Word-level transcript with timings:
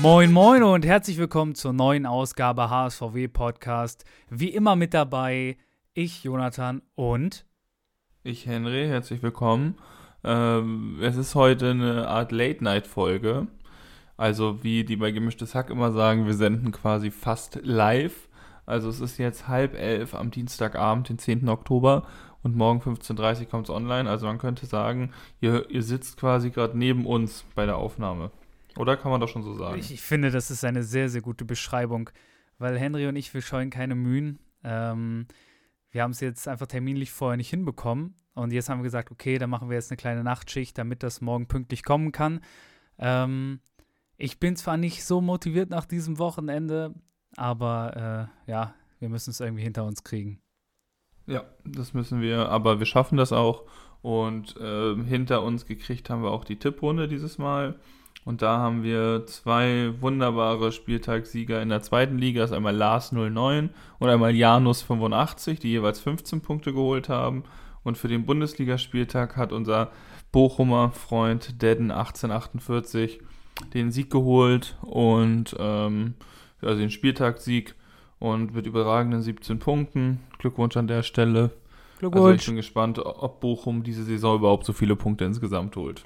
Moin 0.00 0.30
Moin 0.30 0.62
und 0.62 0.84
herzlich 0.84 1.18
willkommen 1.18 1.56
zur 1.56 1.72
neuen 1.72 2.06
Ausgabe 2.06 2.70
HSVW 2.70 3.26
Podcast. 3.26 4.04
Wie 4.30 4.50
immer 4.50 4.76
mit 4.76 4.94
dabei 4.94 5.56
ich, 5.94 6.22
Jonathan 6.22 6.82
und 6.94 7.44
ich, 8.22 8.46
Henry. 8.46 8.86
Herzlich 8.86 9.20
willkommen. 9.24 9.78
Ähm, 10.22 11.00
es 11.02 11.16
ist 11.16 11.34
heute 11.34 11.70
eine 11.70 12.06
Art 12.06 12.30
Late-Night-Folge. 12.30 13.48
Also 14.16 14.62
wie 14.62 14.84
die 14.84 14.94
bei 14.94 15.10
Gemischtes 15.10 15.56
Hack 15.56 15.70
immer 15.70 15.90
sagen, 15.90 16.26
wir 16.26 16.34
senden 16.34 16.70
quasi 16.70 17.10
fast 17.10 17.58
live. 17.64 18.28
Also 18.72 18.88
es 18.88 19.00
ist 19.00 19.18
jetzt 19.18 19.48
halb 19.48 19.74
elf 19.74 20.14
am 20.14 20.30
Dienstagabend, 20.30 21.10
den 21.10 21.18
10. 21.18 21.46
Oktober 21.50 22.06
und 22.42 22.56
morgen 22.56 22.80
15.30 22.80 23.40
Uhr 23.40 23.46
kommt 23.50 23.68
es 23.68 23.74
online. 23.74 24.08
Also 24.08 24.24
man 24.24 24.38
könnte 24.38 24.64
sagen, 24.64 25.12
ihr, 25.42 25.68
ihr 25.68 25.82
sitzt 25.82 26.16
quasi 26.16 26.48
gerade 26.48 26.78
neben 26.78 27.04
uns 27.04 27.44
bei 27.54 27.66
der 27.66 27.76
Aufnahme. 27.76 28.30
Oder 28.78 28.96
kann 28.96 29.10
man 29.10 29.20
das 29.20 29.28
schon 29.28 29.42
so 29.42 29.52
sagen? 29.52 29.78
Ich, 29.78 29.92
ich, 29.92 30.00
finde, 30.00 30.30
das 30.30 30.50
ist 30.50 30.64
eine 30.64 30.82
sehr, 30.84 31.10
sehr 31.10 31.20
gute 31.20 31.44
Beschreibung, 31.44 32.08
weil 32.56 32.78
Henry 32.78 33.06
und 33.08 33.16
ich, 33.16 33.34
wir 33.34 33.42
scheuen 33.42 33.68
keine 33.68 33.94
Mühen. 33.94 34.38
Ähm, 34.64 35.26
wir 35.90 36.02
haben 36.02 36.12
es 36.12 36.20
jetzt 36.20 36.48
einfach 36.48 36.66
terminlich 36.66 37.12
vorher 37.12 37.36
nicht 37.36 37.50
hinbekommen. 37.50 38.14
Und 38.32 38.54
jetzt 38.54 38.70
haben 38.70 38.78
wir 38.78 38.84
gesagt, 38.84 39.10
okay, 39.10 39.36
dann 39.36 39.50
machen 39.50 39.68
wir 39.68 39.76
jetzt 39.76 39.90
eine 39.90 39.98
kleine 39.98 40.24
Nachtschicht, 40.24 40.78
damit 40.78 41.02
das 41.02 41.20
morgen 41.20 41.46
pünktlich 41.46 41.84
kommen 41.84 42.10
kann. 42.10 42.40
Ähm, 42.98 43.60
ich 44.16 44.40
bin 44.40 44.56
zwar 44.56 44.78
nicht 44.78 45.04
so 45.04 45.20
motiviert 45.20 45.68
nach 45.68 45.84
diesem 45.84 46.18
Wochenende, 46.18 46.94
aber 47.36 48.28
äh, 48.46 48.50
ja, 48.50 48.74
wir 49.00 49.08
müssen 49.08 49.30
es 49.30 49.40
irgendwie 49.40 49.62
hinter 49.62 49.84
uns 49.84 50.04
kriegen. 50.04 50.40
Ja, 51.26 51.44
das 51.64 51.94
müssen 51.94 52.20
wir, 52.20 52.48
aber 52.48 52.78
wir 52.78 52.86
schaffen 52.86 53.16
das 53.16 53.32
auch. 53.32 53.64
Und 54.02 54.56
äh, 54.56 54.96
hinter 55.04 55.42
uns 55.42 55.66
gekriegt 55.66 56.10
haben 56.10 56.22
wir 56.22 56.30
auch 56.30 56.44
die 56.44 56.58
Tipprunde 56.58 57.06
dieses 57.06 57.38
Mal. 57.38 57.78
Und 58.24 58.42
da 58.42 58.58
haben 58.58 58.82
wir 58.82 59.26
zwei 59.26 59.94
wunderbare 60.00 60.70
Spieltagssieger 60.72 61.60
in 61.60 61.68
der 61.68 61.82
zweiten 61.82 62.18
Liga. 62.18 62.40
Das 62.40 62.50
ist 62.50 62.56
einmal 62.56 62.74
Lars 62.74 63.12
09 63.12 63.70
und 63.98 64.08
einmal 64.08 64.34
Janus 64.34 64.82
85, 64.82 65.58
die 65.58 65.70
jeweils 65.70 66.00
15 66.00 66.40
Punkte 66.40 66.72
geholt 66.72 67.08
haben. 67.08 67.44
Und 67.82 67.98
für 67.98 68.08
den 68.08 68.26
Bundesligaspieltag 68.26 69.36
hat 69.36 69.52
unser 69.52 69.90
Bochumer 70.30 70.92
Freund 70.92 71.60
Dedden 71.62 71.90
1848 71.90 73.20
den 73.74 73.90
Sieg 73.90 74.10
geholt 74.10 74.76
und 74.82 75.54
ähm, 75.58 76.14
also 76.62 76.78
den 76.78 76.90
Spieltagssieg 76.90 77.74
und 78.18 78.54
mit 78.54 78.66
überragenden 78.66 79.22
17 79.22 79.58
Punkten. 79.58 80.20
Glückwunsch 80.38 80.76
an 80.76 80.86
der 80.86 81.02
Stelle. 81.02 81.50
Glückwunsch. 81.98 82.24
Also 82.24 82.34
ich 82.34 82.46
bin 82.46 82.56
gespannt, 82.56 82.98
ob 82.98 83.40
Bochum 83.40 83.82
diese 83.82 84.04
Saison 84.04 84.36
überhaupt 84.36 84.66
so 84.66 84.72
viele 84.72 84.96
Punkte 84.96 85.24
insgesamt 85.24 85.76
holt. 85.76 86.02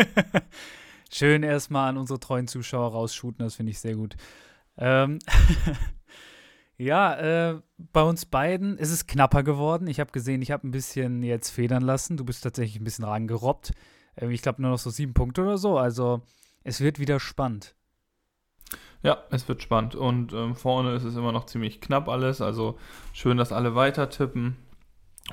Schön 1.10 1.42
erstmal 1.42 1.90
an 1.90 1.96
unsere 1.96 2.20
treuen 2.20 2.48
Zuschauer 2.48 2.90
rausshooten, 2.90 3.44
das 3.44 3.54
finde 3.54 3.70
ich 3.70 3.78
sehr 3.78 3.94
gut. 3.94 4.16
Ähm 4.76 5.18
ja, 6.76 7.50
äh, 7.50 7.60
bei 7.78 8.02
uns 8.02 8.26
beiden 8.26 8.76
ist 8.76 8.90
es 8.90 9.06
knapper 9.06 9.42
geworden. 9.42 9.86
Ich 9.86 10.00
habe 10.00 10.12
gesehen, 10.12 10.42
ich 10.42 10.50
habe 10.50 10.66
ein 10.66 10.72
bisschen 10.72 11.22
jetzt 11.22 11.50
federn 11.50 11.82
lassen. 11.82 12.16
Du 12.16 12.24
bist 12.24 12.42
tatsächlich 12.42 12.80
ein 12.80 12.84
bisschen 12.84 13.04
rangerobbt. 13.04 13.72
Äh, 14.16 14.30
ich 14.32 14.42
glaube 14.42 14.60
nur 14.60 14.72
noch 14.72 14.78
so 14.78 14.90
sieben 14.90 15.14
Punkte 15.14 15.42
oder 15.42 15.58
so. 15.58 15.78
Also 15.78 16.22
es 16.64 16.80
wird 16.80 16.98
wieder 16.98 17.20
spannend. 17.20 17.74
Ja, 19.06 19.18
es 19.30 19.48
wird 19.48 19.62
spannend. 19.62 19.94
Und 19.94 20.32
ähm, 20.32 20.56
vorne 20.56 20.96
ist 20.96 21.04
es 21.04 21.14
immer 21.14 21.30
noch 21.30 21.46
ziemlich 21.46 21.80
knapp 21.80 22.08
alles. 22.08 22.40
Also 22.40 22.76
schön, 23.12 23.36
dass 23.36 23.52
alle 23.52 23.76
weiter 23.76 24.10
tippen. 24.10 24.56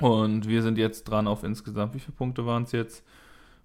Und 0.00 0.46
wir 0.48 0.62
sind 0.62 0.78
jetzt 0.78 1.04
dran 1.04 1.26
auf 1.26 1.42
insgesamt, 1.42 1.92
wie 1.92 1.98
viele 1.98 2.16
Punkte 2.16 2.46
waren 2.46 2.62
es 2.62 2.70
jetzt? 2.70 3.04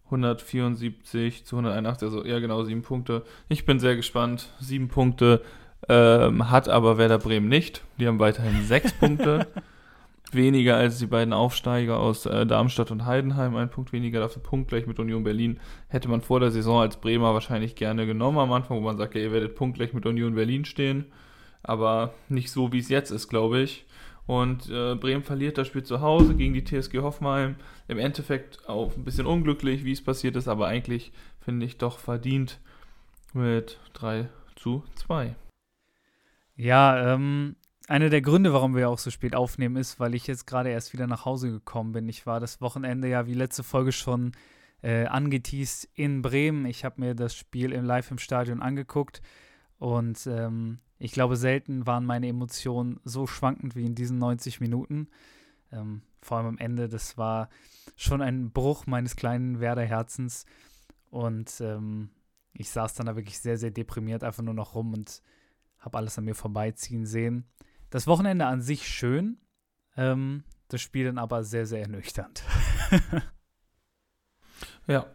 174 0.06 1.46
zu 1.46 1.58
181, 1.58 2.08
also 2.08 2.26
ja 2.26 2.40
genau 2.40 2.64
sieben 2.64 2.82
Punkte. 2.82 3.22
Ich 3.50 3.68
bin 3.68 3.80
sehr 3.80 3.96
gespannt. 3.96 4.50
Sieben 4.60 4.88
Punkte 4.88 5.44
ähm, 5.88 6.50
hat 6.50 6.70
aber 6.70 6.98
Werder 6.98 7.20
Bremen 7.20 7.48
nicht. 7.48 7.84
Die 8.00 8.08
haben 8.08 8.18
weiterhin 8.18 8.66
sechs 8.66 8.92
Punkte. 8.92 9.46
Weniger 10.34 10.78
als 10.78 11.00
die 11.00 11.08
beiden 11.08 11.34
Aufsteiger 11.34 12.00
aus 12.00 12.26
äh, 12.26 12.46
Darmstadt 12.46 12.92
und 12.92 13.06
Heidenheim. 13.06 13.56
Ein 13.56 13.70
Punkt 13.70 13.92
weniger, 13.94 14.20
dafür 14.20 14.44
punktgleich 14.44 14.86
mit 14.86 15.00
Union 15.00 15.24
Berlin. 15.24 15.60
Hätte 15.88 16.08
man 16.08 16.22
vor 16.22 16.40
der 16.40 16.52
Saison 16.52 16.82
als 16.82 16.98
Bremer 16.98 17.34
wahrscheinlich 17.34 17.76
gerne 17.76 18.06
genommen 18.06 18.38
am 18.38 18.52
Anfang, 18.52 18.78
wo 18.78 18.82
man 18.82 18.98
sagt, 18.98 19.16
ja, 19.16 19.22
ihr 19.22 19.32
werdet 19.32 19.56
punktgleich 19.56 19.94
mit 19.94 20.06
Union 20.06 20.36
Berlin 20.36 20.66
stehen. 20.66 21.06
Aber 21.64 22.14
nicht 22.30 22.52
so, 22.52 22.72
wie 22.72 22.80
es 22.80 22.90
jetzt 22.90 23.12
ist, 23.12 23.28
glaube 23.28 23.60
ich. 23.62 23.86
Und 24.28 24.70
äh, 24.70 24.94
Bremen 24.94 25.24
verliert 25.24 25.58
das 25.58 25.68
Spiel 25.68 25.82
zu 25.82 26.02
Hause 26.02 26.36
gegen 26.36 26.54
die 26.54 26.64
TSG 26.64 27.00
Hoffenheim. 27.00 27.56
Im 27.88 27.98
Endeffekt 27.98 28.70
auch 28.70 28.96
ein 28.96 29.04
bisschen 29.04 29.26
unglücklich, 29.26 29.84
wie 29.84 29.92
es 29.92 30.04
passiert 30.04 30.36
ist, 30.36 30.48
aber 30.48 30.68
eigentlich 30.68 31.12
finde 31.40 31.66
ich 31.66 31.80
doch 31.80 31.98
verdient 31.98 32.60
mit 33.34 33.80
3 33.94 34.30
zu 34.56 34.84
2. 34.94 35.36
Ja, 36.56 37.14
ähm, 37.14 37.56
einer 37.90 38.10
der 38.10 38.22
Gründe, 38.22 38.54
warum 38.54 38.76
wir 38.76 38.90
auch 38.90 39.00
so 39.00 39.10
spät 39.10 39.36
aufnehmen, 39.36 39.76
ist, 39.76 40.00
weil 40.00 40.14
ich 40.14 40.28
jetzt 40.28 40.46
gerade 40.46 40.70
erst 40.70 40.94
wieder 40.94 41.08
nach 41.08 41.26
Hause 41.26 41.50
gekommen 41.50 41.92
bin. 41.92 42.08
Ich 42.08 42.28
war 42.28 42.40
das 42.40 42.62
Wochenende 42.62 43.08
ja 43.10 43.26
wie 43.26 43.34
letzte 43.34 43.64
Folge 43.64 43.92
schon 43.92 44.34
äh, 44.84 45.06
angeteased 45.08 45.90
in 45.96 46.22
Bremen. 46.22 46.66
Ich 46.66 46.86
habe 46.86 47.02
mir 47.02 47.16
das 47.16 47.36
Spiel 47.36 47.72
im 47.72 47.86
Live 47.86 48.12
im 48.12 48.20
Stadion 48.20 48.62
angeguckt 48.62 49.24
und 49.80 50.28
ähm, 50.28 50.80
ich 51.00 51.14
glaube, 51.14 51.36
selten 51.36 51.88
waren 51.88 52.06
meine 52.06 52.28
Emotionen 52.28 53.00
so 53.06 53.26
schwankend 53.26 53.76
wie 53.76 53.86
in 53.86 53.96
diesen 53.96 54.20
90 54.20 54.62
Minuten. 54.62 55.08
Ähm, 55.72 56.04
vor 56.22 56.38
allem 56.38 56.48
am 56.48 56.58
Ende, 56.60 56.90
das 56.90 57.18
war 57.18 57.50
schon 57.96 58.22
ein 58.22 58.52
Bruch 58.52 58.86
meines 58.86 59.16
kleinen 59.16 59.62
Werder-Herzens. 59.62 60.46
Und 61.10 61.60
ähm, 61.62 62.10
ich 62.54 62.70
saß 62.70 62.94
dann 62.94 63.08
da 63.08 63.16
wirklich 63.16 63.40
sehr, 63.40 63.58
sehr 63.58 63.72
deprimiert 63.72 64.24
einfach 64.24 64.44
nur 64.44 64.54
noch 64.54 64.76
rum 64.76 64.94
und 64.94 65.24
habe 65.80 65.98
alles 65.98 66.18
an 66.20 66.26
mir 66.26 66.36
vorbeiziehen 66.36 67.06
sehen. 67.06 67.46
Das 67.90 68.08
Wochenende 68.08 68.46
an 68.46 68.62
sich 68.62 68.88
schön, 68.88 69.38
ähm, 69.98 70.44
das 70.68 70.82
Spiel 70.82 71.06
dann 71.06 71.18
aber 71.18 71.44
sehr, 71.44 71.66
sehr 71.66 71.82
ernüchternd. 71.82 72.44
ja, 74.88 75.06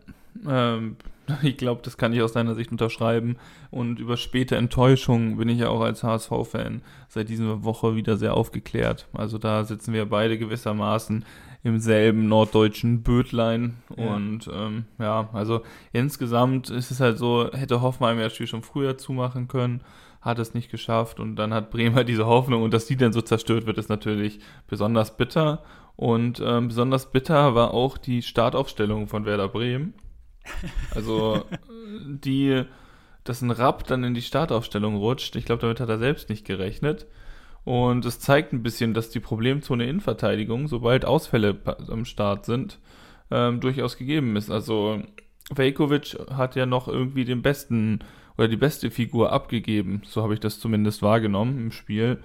ähm, 0.47 0.97
ich 1.43 1.57
glaube, 1.57 1.83
das 1.83 1.97
kann 1.97 2.13
ich 2.13 2.23
aus 2.23 2.33
deiner 2.33 2.55
Sicht 2.55 2.71
unterschreiben. 2.73 3.37
Und 3.71 3.99
über 3.99 4.17
späte 4.17 4.57
Enttäuschung 4.57 5.37
bin 5.37 5.49
ich 5.49 5.59
ja 5.59 5.69
auch 5.69 5.81
als 5.81 6.03
HSV-Fan 6.03 6.83
seit 7.09 7.29
dieser 7.29 7.65
Woche 7.65 7.97
wieder 7.97 8.17
sehr 8.17 8.35
aufgeklärt. 8.35 9.09
Also 9.13 9.39
da 9.39 9.65
sitzen 9.65 9.93
wir 9.93 10.07
beide 10.07 10.39
gewissermaßen 10.39 11.25
im 11.63 11.79
selben 11.79 12.29
norddeutschen 12.29 13.03
Bötlein. 13.03 13.77
Ja. 13.97 14.15
Und 14.15 14.51
ähm, 14.53 14.85
ja, 14.99 15.29
also 15.33 15.63
insgesamt 15.93 16.71
ist 16.71 16.91
es 16.91 17.01
halt 17.01 17.19
so, 17.19 17.51
hätte 17.53 17.81
Hoffenheim 17.81 18.19
ja 18.19 18.25
das 18.25 18.35
Spiel 18.35 18.47
schon 18.47 18.63
früher 18.63 18.99
zumachen 18.99 19.49
können, 19.49 19.81
hat 20.25 20.39
es 20.39 20.55
nicht 20.55 20.71
geschafft. 20.71 21.21
Und 21.21 21.37
dann 21.37 21.53
hat 21.53 21.71
Bremer 21.71 22.05
diese 22.05 22.27
Hoffnung 22.27 22.63
und 22.63 22.75
dass 22.75 22.87
die 22.87 22.97
dann 22.97 23.13
so 23.13 23.21
zerstört 23.21 23.67
wird, 23.67 23.79
ist 23.79 23.91
natürlich 23.91 24.41
besonders 24.67 25.17
bitter. 25.17 25.63
Und 25.97 26.43
ähm, 26.45 26.69
besonders 26.69 27.13
bitter 27.13 27.55
war 27.55 27.73
auch 27.73 27.99
die 27.99 28.23
Startaufstellung 28.23 29.07
von 29.07 29.27
Werder 29.27 29.49
Bremen. 29.49 29.95
Also 30.95 31.45
die, 32.05 32.65
dass 33.23 33.43
ein 33.43 33.51
Rapp 33.51 33.87
dann 33.87 34.03
in 34.03 34.15
die 34.15 34.23
Startaufstellung 34.23 34.97
rutscht, 34.97 35.37
ich 35.37 35.45
glaube, 35.45 35.61
damit 35.63 35.79
hat 35.81 35.89
er 35.89 35.99
selbst 35.99 36.31
nicht 36.31 36.45
gerechnet. 36.47 37.07
Und 37.65 38.05
es 38.05 38.21
zeigt 38.21 38.53
ein 38.53 38.63
bisschen, 38.63 38.93
dass 38.93 39.09
die 39.09 39.21
Problemzone 39.21 39.87
Innenverteidigung, 39.87 40.69
sobald 40.69 41.07
Ausfälle 41.07 41.59
am 41.89 42.05
Start 42.05 42.45
sind, 42.45 42.79
ähm, 43.31 43.61
durchaus 43.61 43.97
gegeben 43.97 44.37
ist. 44.37 44.51
Also 44.51 45.03
Vejkovic 45.51 46.17
hat 46.31 46.57
ja 46.57 46.67
noch 46.67 46.89
irgendwie 46.89 47.25
den 47.25 47.41
besten 47.41 48.01
oder 48.37 48.49
die 48.49 48.57
beste 48.57 48.91
Figur 48.91 49.33
abgegeben, 49.33 50.03
so 50.05 50.23
habe 50.23 50.35
ich 50.35 50.41
das 50.41 50.59
zumindest 50.59 51.03
wahrgenommen 51.03 51.59
im 51.59 51.73
Spiel 51.73 52.23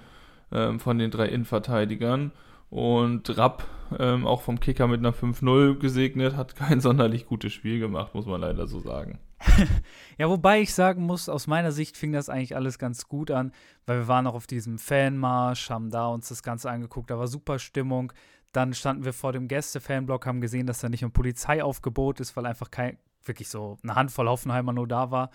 ähm, 0.51 0.79
von 0.79 0.97
den 0.97 1.11
drei 1.11 1.27
Innenverteidigern. 1.27 2.31
Und 2.69 3.35
Rapp, 3.35 3.65
ähm, 3.97 4.27
auch 4.27 4.41
vom 4.41 4.59
Kicker 4.59 4.87
mit 4.87 4.99
einer 4.99 5.13
5-0 5.13 5.79
gesegnet, 5.79 6.35
hat 6.35 6.55
kein 6.55 6.81
sonderlich 6.81 7.25
gutes 7.25 7.53
Spiel 7.53 7.79
gemacht, 7.79 8.13
muss 8.13 8.25
man 8.25 8.41
leider 8.41 8.67
so 8.67 8.79
sagen. 8.79 9.19
ja, 10.17 10.29
wobei 10.29 10.61
ich 10.61 10.73
sagen 10.73 11.03
muss, 11.03 11.29
aus 11.29 11.47
meiner 11.47 11.71
Sicht 11.71 11.97
fing 11.97 12.11
das 12.11 12.29
eigentlich 12.29 12.55
alles 12.55 12.77
ganz 12.77 13.07
gut 13.07 13.31
an, 13.31 13.53
weil 13.85 13.99
wir 13.99 14.07
waren 14.07 14.27
auch 14.27 14.35
auf 14.35 14.47
diesem 14.47 14.77
Fanmarsch, 14.77 15.69
haben 15.69 15.89
da 15.89 16.07
uns 16.07 16.29
das 16.29 16.43
Ganze 16.43 16.69
angeguckt, 16.69 17.09
da 17.09 17.17
war 17.17 17.27
super 17.27 17.57
Stimmung. 17.57 18.13
Dann 18.51 18.73
standen 18.73 19.05
wir 19.05 19.13
vor 19.13 19.31
dem 19.31 19.47
Gäste-Fanblock, 19.47 20.25
haben 20.25 20.41
gesehen, 20.41 20.65
dass 20.65 20.79
da 20.79 20.89
nicht 20.89 21.03
ein 21.03 21.11
Polizeiaufgebot 21.11 22.19
ist, 22.19 22.35
weil 22.35 22.47
einfach 22.47 22.71
kein, 22.71 22.97
wirklich 23.23 23.47
so 23.47 23.77
eine 23.83 23.95
Handvoll 23.95 24.27
Hoffenheimer 24.27 24.73
nur 24.73 24.87
da 24.87 25.11
war. 25.11 25.29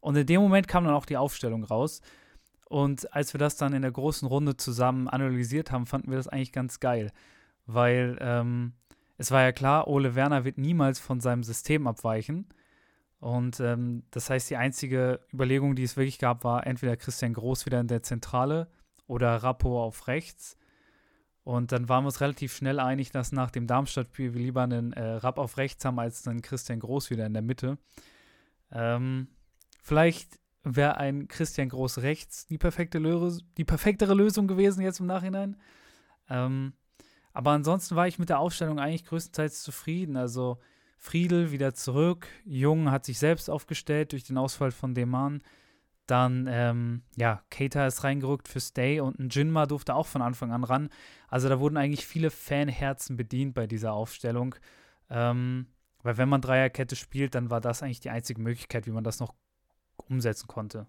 Und 0.00 0.16
in 0.16 0.26
dem 0.26 0.40
Moment 0.40 0.68
kam 0.68 0.84
dann 0.84 0.94
auch 0.94 1.06
die 1.06 1.16
Aufstellung 1.16 1.64
raus. 1.64 2.00
Und 2.64 3.12
als 3.14 3.34
wir 3.34 3.38
das 3.38 3.56
dann 3.56 3.72
in 3.72 3.82
der 3.82 3.90
großen 3.90 4.26
Runde 4.28 4.56
zusammen 4.56 5.08
analysiert 5.08 5.72
haben, 5.72 5.86
fanden 5.86 6.10
wir 6.10 6.16
das 6.16 6.28
eigentlich 6.28 6.52
ganz 6.52 6.80
geil. 6.80 7.12
Weil 7.66 8.16
ähm, 8.20 8.72
es 9.18 9.30
war 9.30 9.42
ja 9.42 9.52
klar, 9.52 9.88
Ole 9.88 10.14
Werner 10.14 10.44
wird 10.44 10.56
niemals 10.56 10.98
von 10.98 11.20
seinem 11.20 11.42
System 11.42 11.86
abweichen. 11.86 12.46
Und 13.18 13.60
ähm, 13.60 14.04
das 14.10 14.30
heißt, 14.30 14.48
die 14.48 14.56
einzige 14.56 15.20
Überlegung, 15.32 15.76
die 15.76 15.82
es 15.82 15.96
wirklich 15.96 16.18
gab, 16.18 16.42
war 16.42 16.66
entweder 16.66 16.96
Christian 16.96 17.34
Groß 17.34 17.66
wieder 17.66 17.80
in 17.80 17.86
der 17.86 18.02
Zentrale 18.02 18.68
oder 19.06 19.36
Rappo 19.36 19.82
auf 19.82 20.06
rechts. 20.06 20.56
Und 21.44 21.72
dann 21.72 21.88
waren 21.88 22.04
wir 22.04 22.08
uns 22.08 22.20
relativ 22.20 22.54
schnell 22.54 22.80
einig, 22.80 23.10
dass 23.10 23.32
nach 23.32 23.50
dem 23.50 23.66
Darmstadt-Spiel 23.66 24.34
wir 24.34 24.40
lieber 24.40 24.62
einen 24.62 24.92
äh, 24.92 25.02
Rapp 25.02 25.38
auf 25.38 25.58
rechts 25.58 25.84
haben 25.84 25.98
als 25.98 26.26
einen 26.26 26.42
Christian 26.42 26.80
Groß 26.80 27.10
wieder 27.10 27.26
in 27.26 27.32
der 27.32 27.42
Mitte. 27.42 27.76
Ähm, 28.72 29.28
vielleicht 29.82 30.38
wäre 30.62 30.96
ein 30.98 31.28
Christian 31.28 31.68
Groß 31.68 31.98
rechts 31.98 32.46
die, 32.46 32.58
perfekte 32.58 33.00
die 33.56 33.64
perfektere 33.64 34.14
Lösung 34.14 34.46
gewesen 34.46 34.82
jetzt 34.82 35.00
im 35.00 35.06
Nachhinein. 35.06 35.56
Ähm, 36.28 36.74
aber 37.32 37.52
ansonsten 37.52 37.96
war 37.96 38.08
ich 38.08 38.18
mit 38.18 38.28
der 38.28 38.40
Aufstellung 38.40 38.78
eigentlich 38.78 39.04
größtenteils 39.04 39.62
zufrieden. 39.62 40.16
Also 40.16 40.58
Friedel 40.98 41.50
wieder 41.50 41.74
zurück, 41.74 42.28
Jung 42.44 42.90
hat 42.90 43.06
sich 43.06 43.18
selbst 43.18 43.48
aufgestellt 43.48 44.12
durch 44.12 44.24
den 44.24 44.36
Ausfall 44.36 44.70
von 44.70 44.94
Deman. 44.94 45.42
Dann, 46.06 46.48
ähm, 46.50 47.02
ja, 47.16 47.42
Keita 47.50 47.86
ist 47.86 48.02
reingerückt 48.02 48.48
für 48.48 48.60
Stay 48.60 49.00
und 49.00 49.18
ein 49.18 49.28
Jinma 49.28 49.66
durfte 49.66 49.94
auch 49.94 50.08
von 50.08 50.22
Anfang 50.22 50.50
an 50.50 50.64
ran. 50.64 50.90
Also 51.28 51.48
da 51.48 51.60
wurden 51.60 51.76
eigentlich 51.76 52.04
viele 52.04 52.30
Fanherzen 52.30 53.16
bedient 53.16 53.54
bei 53.54 53.66
dieser 53.66 53.92
Aufstellung. 53.92 54.56
Ähm, 55.08 55.68
weil 56.02 56.16
wenn 56.16 56.28
man 56.28 56.40
Dreierkette 56.40 56.96
spielt, 56.96 57.34
dann 57.34 57.48
war 57.50 57.60
das 57.60 57.82
eigentlich 57.82 58.00
die 58.00 58.10
einzige 58.10 58.40
Möglichkeit, 58.40 58.86
wie 58.86 58.90
man 58.90 59.04
das 59.04 59.20
noch 59.20 59.34
umsetzen 60.10 60.48
konnte. 60.48 60.86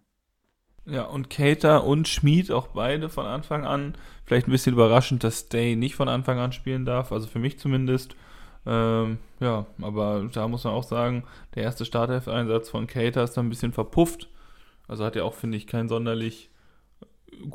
Ja, 0.86 1.04
und 1.04 1.30
Cater 1.30 1.84
und 1.84 2.08
Schmid 2.08 2.52
auch 2.52 2.68
beide 2.68 3.10
von 3.10 3.26
Anfang 3.26 3.66
an. 3.66 3.94
Vielleicht 4.26 4.48
ein 4.48 4.52
bisschen 4.52 4.74
überraschend, 4.74 5.24
dass 5.24 5.42
Stay 5.42 5.76
nicht 5.76 5.96
von 5.96 6.10
Anfang 6.10 6.40
an 6.40 6.54
spielen 6.54 6.86
darf, 6.86 7.12
also 7.12 7.28
für 7.28 7.40
mich 7.40 7.60
zumindest. 7.60 8.16
Ähm, 8.66 9.20
ja, 9.40 9.66
aber 9.82 10.28
da 10.34 10.48
muss 10.48 10.64
man 10.64 10.74
auch 10.74 10.84
sagen, 10.84 11.24
der 11.56 11.64
erste 11.64 11.86
Startelf-Einsatz 11.86 12.70
von 12.70 12.88
Cater 12.88 13.24
ist 13.24 13.36
dann 13.38 13.48
ein 13.48 13.50
bisschen 13.50 13.74
verpufft. 13.74 14.28
Also 14.88 15.06
hat 15.06 15.16
er 15.16 15.26
auch, 15.26 15.36
finde 15.36 15.58
ich, 15.58 15.68
kein 15.68 15.88
sonderlich, 15.88 16.50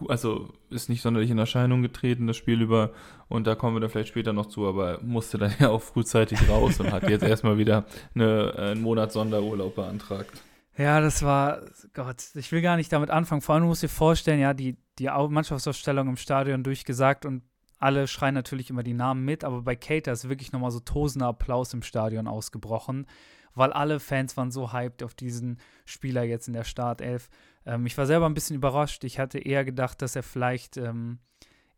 also 0.09 0.53
ist 0.71 0.89
nicht 0.89 1.03
sonderlich 1.03 1.31
in 1.31 1.39
Erscheinung 1.39 1.83
getreten, 1.83 2.27
das 2.27 2.37
Spiel 2.37 2.63
über. 2.63 2.93
Und 3.29 3.47
da 3.47 3.57
kommen 3.57 3.77
wir 3.77 3.81
dann 3.81 3.91
vielleicht 3.91 4.09
später 4.09 4.33
noch 4.33 4.47
zu, 4.47 4.67
aber 4.67 5.01
musste 5.03 5.37
dann 5.37 5.53
ja 5.61 5.71
auch 5.71 5.83
frühzeitig 5.83 6.49
raus 6.49 6.79
und 6.79 6.93
hat 6.93 7.09
jetzt 7.09 7.23
erstmal 7.25 7.59
wieder 7.59 7.85
eine, 8.15 8.55
einen 8.57 8.83
Monat 8.83 9.13
Sonderurlaub 9.13 9.75
beantragt. 9.75 10.43
Ja, 10.79 11.01
das 11.01 11.23
war, 11.23 11.63
Gott, 11.95 12.23
ich 12.35 12.53
will 12.53 12.61
gar 12.61 12.77
nicht 12.77 12.93
damit 12.93 13.11
anfangen. 13.11 13.41
Vor 13.41 13.55
allem 13.55 13.65
musst 13.65 13.83
du 13.83 13.87
dir 13.87 13.93
vorstellen, 13.93 14.41
ja, 14.41 14.53
die, 14.53 14.77
die 14.99 15.07
Mannschaftsausstellung 15.07 16.09
im 16.09 16.17
Stadion 16.17 16.63
durchgesagt 16.63 17.25
und 17.25 17.43
alle 17.79 18.07
schreien 18.07 18.35
natürlich 18.35 18.71
immer 18.71 18.83
die 18.83 18.95
Namen 18.95 19.25
mit, 19.25 19.45
aber 19.45 19.63
bei 19.63 19.77
Cater 19.77 20.13
ist 20.13 20.29
wirklich 20.29 20.53
nochmal 20.53 20.71
so 20.71 20.81
tosender 20.81 21.29
Applaus 21.29 21.73
im 21.75 21.83
Stadion 21.83 22.27
ausgebrochen, 22.27 23.07
weil 23.55 23.73
alle 23.73 24.01
Fans 24.01 24.37
waren 24.37 24.51
so 24.51 24.73
hyped 24.73 25.03
auf 25.03 25.15
diesen 25.15 25.59
Spieler 25.85 26.23
jetzt 26.23 26.49
in 26.49 26.55
der 26.55 26.65
Startelf. 26.65 27.29
Ähm, 27.65 27.87
ich 27.87 27.97
war 27.97 28.07
selber 28.07 28.27
ein 28.27 28.35
bisschen 28.35 28.57
überrascht. 28.57 29.05
Ich 29.05 29.19
hatte 29.19 29.39
eher 29.39 29.65
gedacht, 29.65 30.01
dass 30.03 30.17
er 30.17 30.23
vielleicht 30.23 30.77
ähm, 30.77 31.19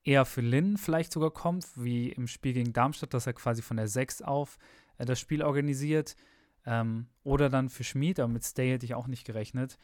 eher 0.05 0.25
für 0.25 0.41
Lin 0.41 0.77
vielleicht 0.77 1.13
sogar 1.13 1.31
kommt, 1.31 1.67
wie 1.77 2.11
im 2.11 2.27
Spiel 2.27 2.53
gegen 2.53 2.73
Darmstadt, 2.73 3.15
dass 3.15 3.27
er 3.27 3.33
quasi 3.33 3.63
von 3.63 3.77
der 3.77 3.89
6 3.89 4.23
auf 4.23 4.59
äh, 4.99 5.05
das 5.05 5.21
Spiel 5.21 5.43
organisiert. 5.43 6.17
Ähm, 6.67 7.07
oder 7.23 7.49
dann 7.49 7.69
für 7.69 7.85
Schmid, 7.85 8.21
aber 8.21 8.33
mit 8.33 8.45
Stay 8.45 8.71
hätte 8.71 8.87
ich 8.87 8.95
auch 8.95 9.07
nicht 9.07 9.25
gerechnet. 9.25 9.79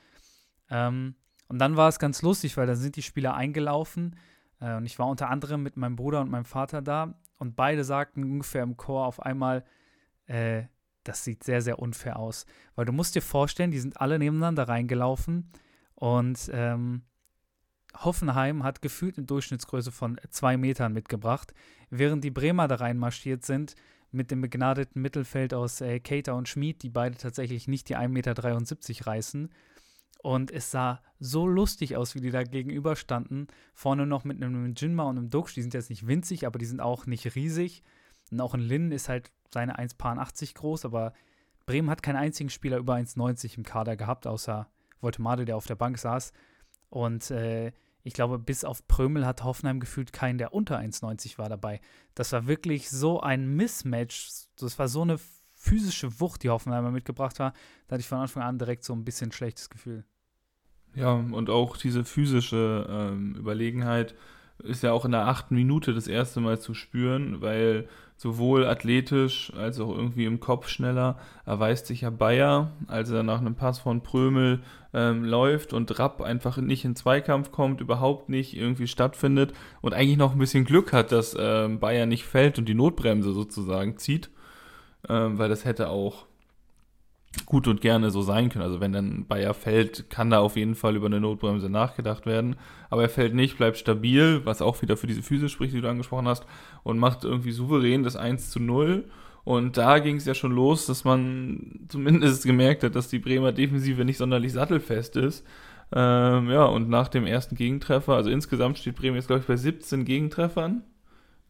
Ähm, 0.71 1.15
und 1.49 1.59
dann 1.59 1.76
war 1.76 1.88
es 1.88 1.99
ganz 1.99 2.23
lustig, 2.23 2.56
weil 2.56 2.67
da 2.67 2.75
sind 2.75 2.97
die 2.97 3.03
Spieler 3.03 3.35
eingelaufen 3.35 4.17
äh, 4.61 4.75
und 4.76 4.87
ich 4.87 4.99
war 4.99 5.09
unter 5.09 5.31
anderem 5.31 5.62
mit 5.62 5.76
meinem 5.76 5.97
Bruder 5.97 6.21
und 6.21 6.31
meinem 6.31 6.44
Vater 6.44 6.82
da 6.82 7.15
und 7.38 7.56
beide 7.56 7.85
sagten 7.85 8.25
ungefähr 8.25 8.62
im 8.62 8.76
Chor 8.76 9.06
auf 9.06 9.21
einmal, 9.21 9.65
äh, 10.26 10.65
das 11.05 11.25
sieht 11.25 11.44
sehr, 11.44 11.61
sehr 11.61 11.79
unfair 11.79 12.19
aus. 12.19 12.47
Weil 12.75 12.87
du 12.87 12.93
musst 12.93 13.15
dir 13.15 13.23
vorstellen, 13.23 13.71
die 13.71 13.79
sind 13.79 14.00
alle 14.00 14.19
nebeneinander 14.19 14.69
reingelaufen 14.69 15.50
und 15.94 16.50
ähm, 16.53 17.03
Hoffenheim 17.97 18.65
hat 18.65 18.82
gefühlt 18.82 19.19
eine 19.19 19.26
Durchschnittsgröße 19.26 19.93
von 19.93 20.19
zwei 20.31 20.56
Metern 20.56 20.93
mitgebracht, 20.93 21.55
während 21.91 22.25
die 22.25 22.31
Bremer 22.31 22.67
da 22.67 22.76
reinmarschiert 22.76 23.44
sind 23.44 23.76
mit 24.14 24.31
dem 24.31 24.40
begnadeten 24.40 25.02
Mittelfeld 25.02 25.52
aus 25.52 25.81
äh, 25.81 26.00
Cater 26.00 26.37
und 26.37 26.49
Schmid, 26.49 26.82
die 26.82 26.90
beide 26.90 27.16
tatsächlich 27.16 27.69
nicht 27.69 27.88
die 27.88 27.96
1,73 27.96 28.08
Meter 28.08 29.06
reißen. 29.06 29.50
Und 30.22 30.50
es 30.50 30.70
sah 30.70 31.02
so 31.19 31.46
lustig 31.46 31.96
aus, 31.96 32.14
wie 32.14 32.20
die 32.20 32.31
da 32.31 32.44
gegenüberstanden. 32.44 33.49
Vorne 33.75 34.06
noch 34.06 34.25
mit 34.25 34.43
einem 34.43 34.72
Jinma 34.75 35.02
und 35.02 35.19
einem 35.19 35.28
Dux. 35.28 35.52
Die 35.52 35.61
sind 35.61 35.75
jetzt 35.75 35.90
nicht 35.90 36.06
winzig, 36.06 36.46
aber 36.46 36.58
die 36.58 36.64
sind 36.64 36.81
auch 36.81 37.05
nicht 37.05 37.34
riesig. 37.34 37.82
Und 38.31 38.40
auch 38.40 38.55
ein 38.55 38.61
Lin 38.61 38.90
ist 38.90 39.11
halt 39.11 39.31
seine 39.52 39.78
1,80 39.78 40.55
groß, 40.55 40.87
aber 40.87 41.12
Bremen 41.66 41.90
hat 41.90 42.02
keinen 42.02 42.16
einzigen 42.16 42.50
Spieler 42.50 42.78
über 42.78 42.94
1,90 42.94 43.58
im 43.58 43.64
Kader 43.64 43.96
gehabt, 43.96 44.26
außer 44.26 44.69
Voltemade, 45.00 45.44
der 45.44 45.56
auf 45.56 45.66
der 45.66 45.76
Bank 45.76 45.99
saß. 45.99 46.32
Und 46.88 47.31
äh, 47.31 47.72
ich 48.04 48.12
glaube, 48.12 48.38
bis 48.38 48.64
auf 48.64 48.86
Prömel 48.86 49.26
hat 49.26 49.42
Hoffenheim 49.42 49.80
gefühlt 49.80 50.12
keinen, 50.12 50.36
der 50.38 50.52
unter 50.52 50.78
1,90 50.78 51.38
war 51.38 51.48
dabei. 51.48 51.80
Das 52.14 52.32
war 52.32 52.46
wirklich 52.46 52.90
so 52.90 53.20
ein 53.20 53.56
Mismatch. 53.56 54.28
Das 54.56 54.78
war 54.78 54.88
so 54.88 55.02
eine 55.02 55.18
physische 55.56 56.20
Wucht, 56.20 56.42
die 56.42 56.50
Hoffenheimer 56.50 56.90
mitgebracht 56.90 57.38
war. 57.38 57.54
Da 57.88 57.94
hatte 57.94 58.02
ich 58.02 58.08
von 58.08 58.18
Anfang 58.18 58.42
an 58.42 58.58
direkt 58.58 58.84
so 58.84 58.92
ein 58.92 59.06
bisschen 59.06 59.32
schlechtes 59.32 59.70
Gefühl. 59.70 60.04
Ja, 60.94 61.12
und 61.12 61.48
auch 61.48 61.78
diese 61.78 62.04
physische 62.04 62.86
ähm, 62.88 63.34
Überlegenheit 63.36 64.14
ist 64.58 64.82
ja 64.82 64.92
auch 64.92 65.06
in 65.06 65.10
der 65.10 65.26
achten 65.26 65.54
Minute 65.54 65.94
das 65.94 66.06
erste 66.06 66.40
Mal 66.40 66.60
zu 66.60 66.74
spüren, 66.74 67.40
weil 67.40 67.88
sowohl 68.16 68.66
athletisch 68.66 69.52
als 69.56 69.81
auch 69.81 69.94
irgendwie 69.94 70.25
im 70.25 70.40
Kopf 70.40 70.69
schneller 70.69 71.19
erweist 71.44 71.87
sich 71.87 72.02
ja 72.02 72.11
Bayer, 72.11 72.72
als 72.87 73.11
er 73.11 73.22
nach 73.22 73.40
einem 73.40 73.55
Pass 73.55 73.81
von 73.81 74.02
Prömel 74.02 74.62
ähm, 74.93 75.25
läuft 75.25 75.72
und 75.72 75.99
Rapp 75.99 76.22
einfach 76.22 76.56
nicht 76.58 76.84
in 76.84 76.96
Zweikampf 76.96 77.50
kommt, 77.50 77.81
überhaupt 77.81 78.28
nicht 78.28 78.56
irgendwie 78.56 78.87
stattfindet 78.87 79.52
und 79.81 79.94
eigentlich 79.94 80.16
noch 80.16 80.32
ein 80.32 80.38
bisschen 80.38 80.64
Glück 80.64 80.93
hat, 80.93 81.11
dass 81.12 81.37
ähm, 81.38 81.81
Bayer 81.81 82.06
nicht 82.06 82.25
fällt 82.25 82.58
und 82.58 82.69
die 82.69 82.75
Notbremse 82.75 83.32
sozusagen 83.32 83.99
zieht, 83.99 84.31
ähm, 85.08 85.38
weil 85.38 85.49
das 85.49 85.64
hätte 85.64 85.88
auch 85.88 86.26
gut 87.46 87.69
und 87.69 87.81
gerne 87.81 88.10
so 88.10 88.22
sein 88.22 88.48
können. 88.48 88.64
Also 88.64 88.81
wenn 88.81 88.92
dann 88.92 89.26
Bayer 89.26 89.54
fällt, 89.54 90.08
kann 90.10 90.31
da 90.31 90.40
auf 90.40 90.56
jeden 90.56 90.75
Fall 90.75 90.96
über 90.96 91.06
eine 91.06 91.20
Notbremse 91.20 91.69
nachgedacht 91.69 92.26
werden. 92.26 92.56
Aber 92.90 93.02
er 93.02 93.08
fällt 93.08 93.34
nicht, 93.34 93.58
bleibt 93.58 93.76
stabil, 93.76 94.42
was 94.44 94.62
auch 94.62 94.82
wieder 94.82 94.96
für 94.96 95.06
diese 95.06 95.22
Füße 95.22 95.48
spricht, 95.48 95.75
die 95.75 95.81
du 95.81 95.88
angesprochen 95.88 96.28
hast, 96.28 96.46
und 96.82 96.98
macht 96.98 97.25
irgendwie 97.25 97.52
souverän 97.52 98.02
das 98.02 98.16
1 98.16 98.50
zu 98.50 98.60
0. 98.60 99.04
Und 99.44 99.76
da 99.76 99.98
ging 99.98 100.16
es 100.16 100.25
ja 100.25 100.34
schon 100.34 100.52
los, 100.52 100.86
dass 100.86 101.04
man 101.04 101.81
zumindest 101.88 102.44
gemerkt 102.44 102.82
hat, 102.82 102.94
dass 102.94 103.08
die 103.08 103.19
Bremer 103.19 103.52
Defensive 103.52 104.04
nicht 104.04 104.19
sonderlich 104.19 104.52
sattelfest 104.52 105.16
ist. 105.16 105.46
Ähm, 105.92 106.50
ja, 106.50 106.64
und 106.64 106.88
nach 106.88 107.08
dem 107.08 107.26
ersten 107.26 107.54
Gegentreffer, 107.56 108.14
also 108.14 108.30
insgesamt 108.30 108.78
steht 108.78 108.96
Bremen 108.96 109.16
jetzt, 109.16 109.26
glaube 109.26 109.40
ich, 109.40 109.46
bei 109.46 109.56
17 109.56 110.04
Gegentreffern. 110.04 110.82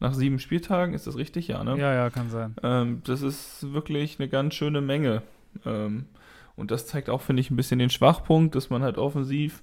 Nach 0.01 0.13
sieben 0.13 0.39
Spieltagen, 0.39 0.93
ist 0.93 1.07
das 1.07 1.15
richtig? 1.15 1.47
Ja, 1.47 1.63
ne? 1.63 1.77
Ja, 1.79 1.93
ja, 1.93 2.09
kann 2.09 2.29
sein. 2.29 2.53
Ähm, 2.63 3.01
das 3.05 3.21
ist 3.21 3.71
wirklich 3.71 4.19
eine 4.19 4.27
ganz 4.27 4.53
schöne 4.53 4.81
Menge. 4.81 5.21
Ähm, 5.65 6.05
und 6.55 6.71
das 6.71 6.87
zeigt 6.87 7.09
auch, 7.09 7.21
finde 7.21 7.41
ich, 7.41 7.51
ein 7.51 7.55
bisschen 7.55 7.79
den 7.79 7.89
Schwachpunkt, 7.89 8.55
dass 8.55 8.69
man 8.69 8.81
halt 8.81 8.97
offensiv 8.97 9.61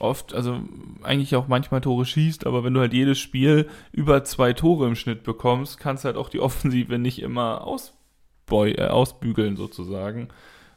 oft, 0.00 0.34
also 0.34 0.60
eigentlich 1.02 1.34
auch 1.36 1.48
manchmal 1.48 1.80
Tore 1.80 2.04
schießt, 2.04 2.46
aber 2.46 2.64
wenn 2.64 2.74
du 2.74 2.80
halt 2.80 2.92
jedes 2.92 3.18
Spiel 3.18 3.68
über 3.92 4.24
zwei 4.24 4.52
Tore 4.52 4.86
im 4.86 4.96
Schnitt 4.96 5.22
bekommst, 5.22 5.78
kannst 5.78 6.04
halt 6.04 6.16
auch 6.16 6.28
die 6.28 6.40
Offensive 6.40 6.98
nicht 6.98 7.20
immer 7.20 7.66
ausbeu 7.66 8.70
äh, 8.70 8.88
ausbügeln 8.88 9.56
sozusagen. 9.56 10.28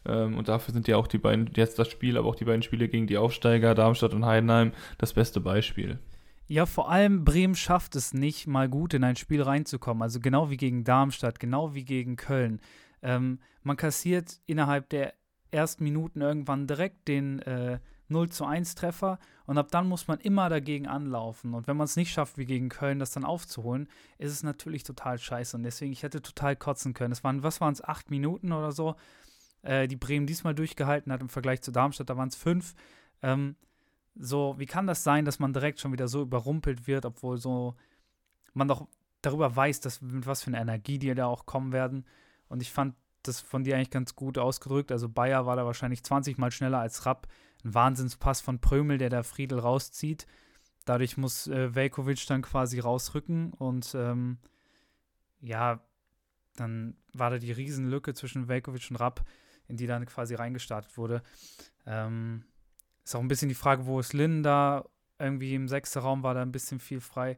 Ähm, 0.06 0.38
und 0.38 0.48
dafür 0.48 0.74
sind 0.74 0.88
ja 0.88 0.98
auch 0.98 1.08
die 1.08 1.20
beiden, 1.20 1.50
jetzt 1.56 1.78
das 1.78 1.90
Spiel, 1.90 2.18
aber 2.18 2.28
auch 2.28 2.36
die 2.36 2.46
beiden 2.46 2.64
Spiele 2.64 2.88
gegen 2.88 3.08
die 3.08 3.18
Aufsteiger, 3.18 3.76
Darmstadt 3.76 4.14
und 4.14 4.26
Heidenheim, 4.26 4.72
das 4.98 5.14
beste 5.14 5.40
Beispiel. 5.40 6.00
Ja, 6.48 6.66
vor 6.66 6.92
allem 6.92 7.24
Bremen 7.24 7.56
schafft 7.56 7.96
es 7.96 8.14
nicht, 8.14 8.46
mal 8.46 8.68
gut 8.68 8.94
in 8.94 9.06
ein 9.06 9.16
Spiel 9.16 9.42
reinzukommen. 9.42 10.04
Also 10.04 10.20
genau 10.20 10.50
wie 10.50 10.58
gegen 10.58 10.84
Darmstadt, 10.84 11.40
genau 11.40 11.74
wie 11.74 11.86
gegen 11.86 12.18
Köln. 12.18 12.60
Ähm, 13.02 13.40
man 13.64 13.78
kassiert 13.78 14.40
innerhalb 14.46 14.90
der 14.90 15.14
ersten 15.52 15.84
Minuten 15.84 16.22
irgendwann 16.22 16.68
direkt 16.68 17.08
den 17.08 17.40
äh, 17.40 17.80
0 18.08 18.30
zu 18.30 18.46
1 18.46 18.76
Treffer 18.76 19.20
und 19.46 19.58
ab 19.58 19.70
dann 19.72 19.88
muss 19.88 20.08
man 20.08 20.20
immer 20.20 20.50
dagegen 20.50 20.88
anlaufen. 20.88 21.54
Und 21.54 21.68
wenn 21.68 21.78
man 21.78 21.86
es 21.86 21.96
nicht 21.96 22.12
schafft, 22.12 22.38
wie 22.38 22.46
gegen 22.46 22.70
Köln, 22.70 23.00
das 23.00 23.12
dann 23.12 23.26
aufzuholen, 23.26 23.88
ist 24.18 24.32
es 24.32 24.44
natürlich 24.44 24.84
total 24.84 25.18
scheiße. 25.18 25.58
Und 25.58 25.64
deswegen, 25.64 25.92
ich 25.92 26.04
hätte 26.04 26.22
total 26.22 26.56
kotzen 26.56 26.94
können. 26.94 27.12
Es 27.12 27.24
waren, 27.24 27.44
was 27.44 27.62
waren 27.62 27.74
es, 27.74 27.84
acht 27.84 28.12
Minuten 28.12 28.52
oder 28.52 28.72
so, 28.72 28.96
äh, 29.64 29.88
die 29.88 29.96
Bremen 29.96 30.28
diesmal 30.28 30.56
durchgehalten 30.56 31.12
hat 31.12 31.22
im 31.22 31.30
Vergleich 31.30 31.62
zu 31.62 31.72
Darmstadt, 31.72 32.10
da 32.10 32.18
waren 32.18 32.30
es 32.30 32.36
fünf. 32.36 32.76
Ähm, 33.22 33.56
so, 34.16 34.56
wie 34.58 34.66
kann 34.66 34.88
das 34.88 35.04
sein, 35.04 35.26
dass 35.26 35.40
man 35.40 35.54
direkt 35.54 35.80
schon 35.80 35.94
wieder 35.94 36.08
so 36.08 36.22
überrumpelt 36.22 36.88
wird, 36.88 37.06
obwohl 37.06 37.38
so 37.38 37.76
man 38.54 38.68
doch 38.68 38.88
darüber 39.22 39.56
weiß, 39.56 39.80
dass 39.80 40.02
mit 40.02 40.26
was 40.26 40.44
für 40.44 40.48
eine 40.48 40.60
Energie 40.60 41.00
die 41.00 41.14
da 41.14 41.28
auch 41.28 41.46
kommen 41.46 41.72
werden. 41.72 42.06
Und 42.52 42.62
ich 42.62 42.72
fand 42.72 42.96
das 43.24 43.40
von 43.40 43.64
dir 43.64 43.76
eigentlich 43.76 43.92
ganz 43.92 44.14
gut 44.14 44.38
ausgedrückt. 44.38 44.92
Also 44.92 45.08
Bayer 45.08 45.46
war 45.46 45.56
da 45.56 45.66
wahrscheinlich 45.66 46.04
20 46.04 46.38
Mal 46.38 46.52
schneller 46.52 46.80
als 46.80 47.06
Rapp. 47.06 47.28
Ein 47.64 47.74
Wahnsinnspass 47.74 48.42
von 48.42 48.60
Prömel, 48.60 48.98
der 48.98 49.10
da 49.10 49.24
Friedel 49.24 49.60
rauszieht. 49.60 50.28
Dadurch 50.84 51.16
muss 51.16 51.48
äh, 51.48 51.74
Velkovic 51.74 52.26
dann 52.28 52.42
quasi 52.42 52.80
rausrücken 52.80 53.54
und 53.54 53.96
ähm, 53.96 54.40
ja, 55.40 55.80
dann 56.58 56.98
war 57.14 57.30
da 57.30 57.38
die 57.38 57.54
Riesenlücke 57.54 58.14
zwischen 58.14 58.50
Velkovic 58.50 58.88
und 58.90 58.98
Rapp, 58.98 59.24
in 59.68 59.78
die 59.78 59.88
dann 59.88 60.06
quasi 60.06 60.36
reingestartet 60.36 60.98
wurde. 60.98 61.22
Ähm, 61.86 62.44
ist 63.06 63.16
auch 63.16 63.22
ein 63.22 63.30
bisschen 63.30 63.50
die 63.50 63.56
Frage, 63.56 63.86
wo 63.86 64.00
ist 64.00 64.12
Lin 64.12 64.44
da? 64.44 64.84
Irgendwie 65.20 65.56
im 65.56 65.70
sechsten 65.70 66.00
Raum 66.00 66.24
war 66.24 66.34
da 66.34 66.42
ein 66.42 66.52
bisschen 66.52 66.80
viel 66.80 67.00
frei. 67.00 67.38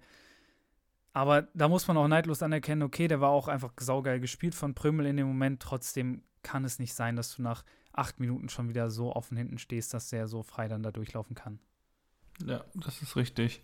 Aber 1.13 1.43
da 1.53 1.67
muss 1.67 1.88
man 1.88 1.98
auch 1.98 2.08
neidlos 2.08 2.41
anerkennen, 2.41 2.82
okay, 2.82 3.08
der 3.08 3.22
war 3.22 3.29
auch 3.29 3.48
einfach 3.48 3.72
saugeil 3.79 4.20
gespielt 4.20 4.55
von 4.55 4.74
Prömel 4.74 5.05
in 5.05 5.17
dem 5.17 5.27
Moment. 5.27 5.62
Trotzdem 5.62 6.24
kann 6.41 6.65
es 6.65 6.79
nicht 6.79 6.93
sein, 6.93 7.15
dass 7.15 7.36
du 7.36 7.41
nach 7.41 7.63
acht 7.93 8.20
Minuten 8.20 8.50
schon 8.50 8.67
wieder 8.67 8.89
so 8.89 9.15
offen 9.15 9.38
hinten 9.38 9.60
stehst, 9.60 9.93
dass 9.93 10.10
der 10.10 10.27
so 10.27 10.41
frei 10.41 10.67
dann 10.67 10.82
da 10.82 10.91
durchlaufen 10.91 11.36
kann. 11.36 11.60
Ja, 12.46 12.63
das 12.74 13.01
ist 13.03 13.15
richtig. 13.15 13.62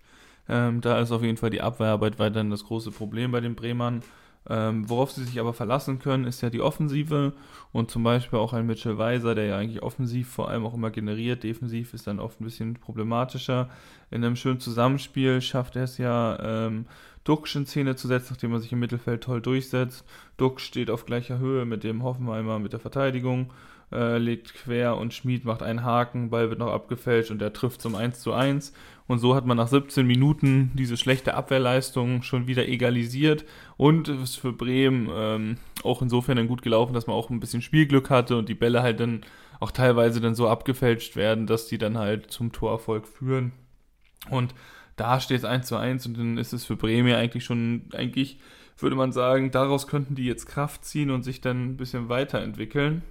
Ähm, 0.48 0.82
da 0.82 1.00
ist 1.00 1.12
auf 1.12 1.24
jeden 1.24 1.38
Fall 1.38 1.50
die 1.50 1.62
Abwehrarbeit 1.62 2.20
weiterhin 2.20 2.52
das 2.52 2.64
große 2.64 2.92
Problem 2.92 3.32
bei 3.32 3.42
den 3.42 3.56
Bremern. 3.56 4.04
Ähm, 4.48 4.90
worauf 4.90 5.12
sie 5.12 5.24
sich 5.26 5.40
aber 5.40 5.54
verlassen 5.54 6.00
können, 6.00 6.26
ist 6.26 6.42
ja 6.42 6.50
die 6.50 6.62
Offensive 6.62 7.34
und 7.72 7.92
zum 7.92 8.04
Beispiel 8.04 8.40
auch 8.40 8.54
ein 8.54 8.66
Mitchell 8.66 8.98
Weiser, 8.98 9.36
der 9.36 9.46
ja 9.46 9.58
eigentlich 9.58 9.84
offensiv 9.84 10.30
vor 10.30 10.50
allem 10.50 10.66
auch 10.66 10.74
immer 10.74 10.92
generiert. 10.92 11.44
Defensiv 11.44 11.94
ist 11.94 12.08
dann 12.08 12.20
oft 12.20 12.40
ein 12.40 12.46
bisschen 12.46 12.76
problematischer. 12.76 13.70
In 14.10 14.24
einem 14.24 14.36
schönen 14.36 14.60
Zusammenspiel 14.60 15.42
schafft 15.42 15.76
er 15.76 15.84
es 15.84 15.98
ja, 15.98 16.40
ähm, 16.42 16.86
Duxch 17.24 17.56
in 17.56 17.66
Szene 17.66 17.96
zu 17.96 18.08
setzen, 18.08 18.34
nachdem 18.34 18.54
er 18.54 18.60
sich 18.60 18.72
im 18.72 18.80
Mittelfeld 18.80 19.24
toll 19.24 19.42
durchsetzt. 19.42 20.04
Duxch 20.38 20.66
steht 20.66 20.90
auf 20.90 21.06
gleicher 21.06 21.38
Höhe 21.38 21.66
mit 21.66 21.84
dem 21.84 22.02
Hoffenheimer 22.02 22.58
mit 22.60 22.74
der 22.74 22.80
Verteidigung, 22.80 23.52
äh, 23.92 24.18
legt 24.18 24.54
quer 24.54 24.98
und 24.98 25.14
Schmied 25.14 25.46
macht 25.46 25.64
einen 25.64 25.84
Haken, 25.84 26.30
Ball 26.30 26.50
wird 26.50 26.60
noch 26.60 26.72
abgefälscht 26.72 27.32
und 27.32 27.42
er 27.42 27.54
trifft 27.54 27.82
zum 27.82 27.96
1 27.96 28.20
zu 28.20 28.34
1. 28.34 28.74
Und 29.08 29.18
so 29.18 29.34
hat 29.34 29.46
man 29.46 29.58
nach 29.58 29.68
17 29.68 30.06
Minuten 30.06 30.72
diese 30.76 30.96
schlechte 30.96 31.34
Abwehrleistung 31.34 32.22
schon 32.22 32.46
wieder 32.46 32.68
egalisiert 32.68 33.44
und 33.76 34.08
es 34.08 34.22
ist 34.22 34.36
für 34.36 34.54
Bremen 34.54 35.10
ähm, 35.12 35.58
auch 35.84 36.04
insofern 36.04 36.38
dann 36.38 36.48
gut 36.48 36.62
gelaufen, 36.62 36.94
dass 36.94 37.08
man 37.08 37.16
auch 37.16 37.32
ein 37.32 37.40
bisschen 37.40 37.64
Spielglück 37.64 38.12
hatte 38.12 38.38
und 38.38 38.50
die 38.50 38.54
Bälle 38.54 38.84
halt 38.84 39.00
dann 39.00 39.22
auch 39.60 39.72
teilweise 39.72 40.22
dann 40.22 40.36
so 40.36 40.48
abgefälscht 40.48 41.16
werden, 41.16 41.48
dass 41.48 41.68
die 41.68 41.80
dann 41.80 41.98
halt 41.98 42.32
zum 42.32 42.52
Torerfolg 42.52 43.08
führen. 43.08 43.52
Und 44.30 44.54
da 44.96 45.20
steht 45.20 45.40
es 45.40 45.46
1 45.46 45.66
zu 45.68 45.76
1 45.76 46.06
und 46.06 46.18
dann 46.18 46.38
ist 46.38 46.54
es 46.54 46.66
für 46.66 46.76
Bremen 46.76 47.14
eigentlich 47.14 47.46
schon, 47.46 47.84
eigentlich 47.94 48.38
würde 48.78 48.96
man 48.96 49.12
sagen, 49.12 49.52
daraus 49.52 49.88
könnten 49.88 50.16
die 50.16 50.26
jetzt 50.26 50.46
Kraft 50.46 50.86
ziehen 50.86 51.12
und 51.12 51.24
sich 51.24 51.42
dann 51.42 51.72
ein 51.72 51.78
bisschen 51.78 52.10
weiterentwickeln. 52.10 53.02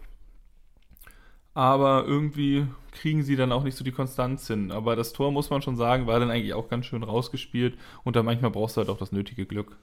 Aber 1.59 2.05
irgendwie 2.07 2.69
kriegen 2.93 3.25
sie 3.25 3.35
dann 3.35 3.51
auch 3.51 3.65
nicht 3.65 3.75
so 3.75 3.83
die 3.83 3.91
Konstanz 3.91 4.47
hin. 4.47 4.71
Aber 4.71 4.95
das 4.95 5.13
Tor, 5.13 5.33
muss 5.33 5.51
man 5.51 5.61
schon 5.61 5.75
sagen, 5.75 6.07
war 6.07 6.21
dann 6.21 6.31
eigentlich 6.31 6.55
auch 6.55 6.69
ganz 6.69 6.87
schön 6.87 7.03
rausgespielt 7.03 7.77
und 8.05 8.15
da 8.15 8.23
manchmal 8.23 8.53
brauchst 8.53 8.77
du 8.77 8.81
halt 8.81 8.89
auch 8.89 8.97
das 8.97 9.11
nötige 9.11 9.45
Glück. 9.45 9.77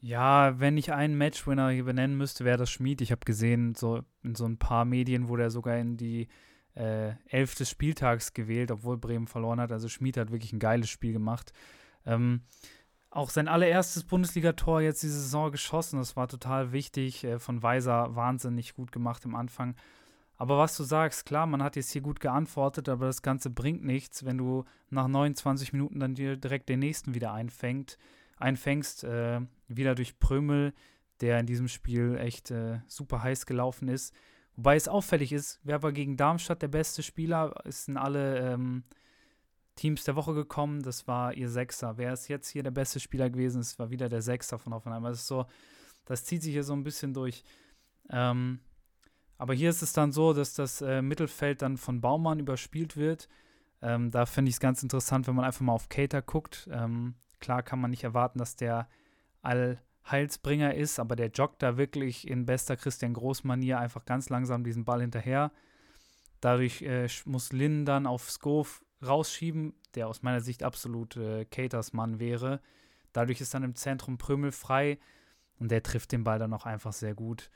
Ja, 0.00 0.58
wenn 0.58 0.76
ich 0.76 0.92
einen 0.92 1.16
Matchwinner 1.16 1.70
hier 1.70 1.84
benennen 1.84 2.16
müsste, 2.16 2.44
wäre 2.44 2.58
das 2.58 2.70
Schmied. 2.70 3.02
Ich 3.02 3.12
habe 3.12 3.24
gesehen, 3.24 3.76
so 3.76 4.02
in 4.24 4.34
so 4.34 4.46
ein 4.46 4.58
paar 4.58 4.84
Medien 4.84 5.28
wurde 5.28 5.44
er 5.44 5.50
sogar 5.52 5.76
in 5.76 5.96
die 5.96 6.26
äh, 6.74 7.12
elf 7.28 7.54
des 7.54 7.70
Spieltags 7.70 8.34
gewählt, 8.34 8.72
obwohl 8.72 8.98
Bremen 8.98 9.28
verloren 9.28 9.60
hat. 9.60 9.70
Also 9.70 9.88
Schmid 9.88 10.16
hat 10.16 10.32
wirklich 10.32 10.52
ein 10.52 10.58
geiles 10.58 10.90
Spiel 10.90 11.12
gemacht. 11.12 11.52
Ähm, 12.04 12.40
auch 13.10 13.30
sein 13.30 13.46
allererstes 13.46 14.02
Bundesligator 14.02 14.80
jetzt 14.80 15.04
diese 15.04 15.20
Saison 15.20 15.52
geschossen. 15.52 16.00
Das 16.00 16.16
war 16.16 16.26
total 16.26 16.72
wichtig. 16.72 17.22
Äh, 17.22 17.38
von 17.38 17.62
Weiser 17.62 18.16
wahnsinnig 18.16 18.74
gut 18.74 18.90
gemacht 18.90 19.24
im 19.24 19.36
Anfang. 19.36 19.76
Aber 20.42 20.58
was 20.58 20.76
du 20.76 20.82
sagst, 20.82 21.24
klar, 21.24 21.46
man 21.46 21.62
hat 21.62 21.76
jetzt 21.76 21.92
hier 21.92 22.00
gut 22.00 22.18
geantwortet, 22.18 22.88
aber 22.88 23.06
das 23.06 23.22
Ganze 23.22 23.48
bringt 23.48 23.84
nichts, 23.84 24.24
wenn 24.24 24.38
du 24.38 24.64
nach 24.90 25.06
29 25.06 25.72
Minuten 25.72 26.00
dann 26.00 26.16
dir 26.16 26.36
direkt 26.36 26.68
den 26.68 26.80
nächsten 26.80 27.14
wieder 27.14 27.32
einfängt, 27.32 27.96
einfängst. 28.38 29.04
Äh, 29.04 29.42
wieder 29.68 29.94
durch 29.94 30.18
Prömel, 30.18 30.74
der 31.20 31.38
in 31.38 31.46
diesem 31.46 31.68
Spiel 31.68 32.16
echt 32.18 32.50
äh, 32.50 32.80
super 32.88 33.22
heiß 33.22 33.46
gelaufen 33.46 33.86
ist. 33.86 34.12
Wobei 34.56 34.74
es 34.74 34.88
auffällig 34.88 35.32
ist, 35.32 35.60
wer 35.62 35.80
war 35.84 35.92
gegen 35.92 36.16
Darmstadt 36.16 36.60
der 36.60 36.66
beste 36.66 37.04
Spieler? 37.04 37.54
Es 37.64 37.84
sind 37.84 37.96
alle 37.96 38.40
ähm, 38.40 38.82
Teams 39.76 40.02
der 40.02 40.16
Woche 40.16 40.34
gekommen, 40.34 40.82
das 40.82 41.06
war 41.06 41.34
ihr 41.34 41.50
Sechser. 41.50 41.98
Wer 41.98 42.14
ist 42.14 42.26
jetzt 42.26 42.48
hier 42.48 42.64
der 42.64 42.72
beste 42.72 42.98
Spieler 42.98 43.30
gewesen? 43.30 43.60
Es 43.60 43.78
war 43.78 43.90
wieder 43.90 44.08
der 44.08 44.22
Sechser 44.22 44.58
von 44.58 44.74
Hoffenheim. 44.74 45.06
Ist 45.06 45.28
so, 45.28 45.46
das 46.04 46.24
zieht 46.24 46.42
sich 46.42 46.52
hier 46.52 46.64
so 46.64 46.72
ein 46.72 46.82
bisschen 46.82 47.14
durch. 47.14 47.44
Ähm, 48.10 48.58
aber 49.38 49.54
hier 49.54 49.70
ist 49.70 49.82
es 49.82 49.92
dann 49.92 50.12
so, 50.12 50.32
dass 50.32 50.54
das 50.54 50.80
äh, 50.82 51.02
Mittelfeld 51.02 51.62
dann 51.62 51.76
von 51.76 52.00
Baumann 52.00 52.38
überspielt 52.38 52.96
wird. 52.96 53.28
Ähm, 53.80 54.10
da 54.10 54.26
finde 54.26 54.50
ich 54.50 54.56
es 54.56 54.60
ganz 54.60 54.82
interessant, 54.82 55.26
wenn 55.26 55.34
man 55.34 55.44
einfach 55.44 55.62
mal 55.62 55.72
auf 55.72 55.88
Cater 55.88 56.22
guckt. 56.22 56.68
Ähm, 56.72 57.14
klar 57.40 57.62
kann 57.62 57.80
man 57.80 57.90
nicht 57.90 58.04
erwarten, 58.04 58.38
dass 58.38 58.56
der 58.56 58.88
all 59.40 59.82
Heilsbringer 60.10 60.74
ist, 60.74 60.98
aber 60.98 61.16
der 61.16 61.30
joggt 61.30 61.62
da 61.62 61.76
wirklich 61.76 62.28
in 62.28 62.46
bester 62.46 62.76
Christian 62.76 63.14
Groß-Manier 63.14 63.78
einfach 63.78 64.04
ganz 64.04 64.28
langsam 64.28 64.64
diesen 64.64 64.84
Ball 64.84 65.00
hinterher. 65.00 65.52
Dadurch 66.40 66.82
äh, 66.82 67.08
muss 67.24 67.52
Lin 67.52 67.84
dann 67.84 68.06
auf 68.06 68.30
Skov 68.30 68.84
rausschieben, 69.04 69.74
der 69.94 70.08
aus 70.08 70.22
meiner 70.22 70.40
Sicht 70.40 70.62
absolut 70.62 71.16
äh, 71.16 71.44
Caters 71.44 71.92
Mann 71.92 72.18
wäre. 72.18 72.60
Dadurch 73.12 73.40
ist 73.40 73.54
dann 73.54 73.62
im 73.62 73.74
Zentrum 73.74 74.18
Prümmel 74.18 74.52
frei 74.52 74.98
und 75.58 75.70
der 75.70 75.82
trifft 75.82 76.12
den 76.12 76.24
Ball 76.24 76.38
dann 76.38 76.52
auch 76.52 76.66
einfach 76.66 76.92
sehr 76.92 77.14
gut. 77.14 77.50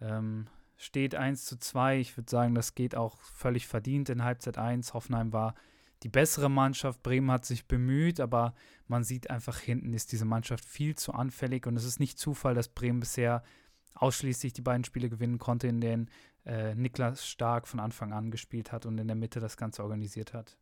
Ähm, 0.00 0.46
steht 0.82 1.14
1 1.14 1.44
zu 1.44 1.58
2. 1.58 2.00
Ich 2.00 2.16
würde 2.16 2.30
sagen, 2.30 2.54
das 2.54 2.74
geht 2.74 2.96
auch 2.96 3.20
völlig 3.20 3.68
verdient 3.68 4.08
in 4.08 4.24
Halbzeit 4.24 4.58
1. 4.58 4.94
Hoffenheim 4.94 5.32
war 5.32 5.54
die 6.02 6.08
bessere 6.08 6.50
Mannschaft. 6.50 7.02
Bremen 7.04 7.30
hat 7.30 7.44
sich 7.44 7.66
bemüht, 7.66 8.18
aber 8.18 8.54
man 8.88 9.04
sieht 9.04 9.30
einfach, 9.30 9.58
hinten 9.58 9.94
ist 9.94 10.10
diese 10.10 10.24
Mannschaft 10.24 10.64
viel 10.64 10.96
zu 10.96 11.12
anfällig 11.12 11.66
und 11.66 11.76
es 11.76 11.84
ist 11.84 12.00
nicht 12.00 12.18
Zufall, 12.18 12.54
dass 12.54 12.68
Bremen 12.68 12.98
bisher 12.98 13.44
ausschließlich 13.94 14.54
die 14.54 14.62
beiden 14.62 14.84
Spiele 14.84 15.08
gewinnen 15.08 15.38
konnte, 15.38 15.68
in 15.68 15.80
denen 15.80 16.10
äh, 16.44 16.74
Niklas 16.74 17.24
Stark 17.26 17.68
von 17.68 17.78
Anfang 17.78 18.12
an 18.12 18.32
gespielt 18.32 18.72
hat 18.72 18.84
und 18.84 18.98
in 18.98 19.06
der 19.06 19.16
Mitte 19.16 19.38
das 19.38 19.56
Ganze 19.56 19.84
organisiert 19.84 20.34
hat. 20.34 20.56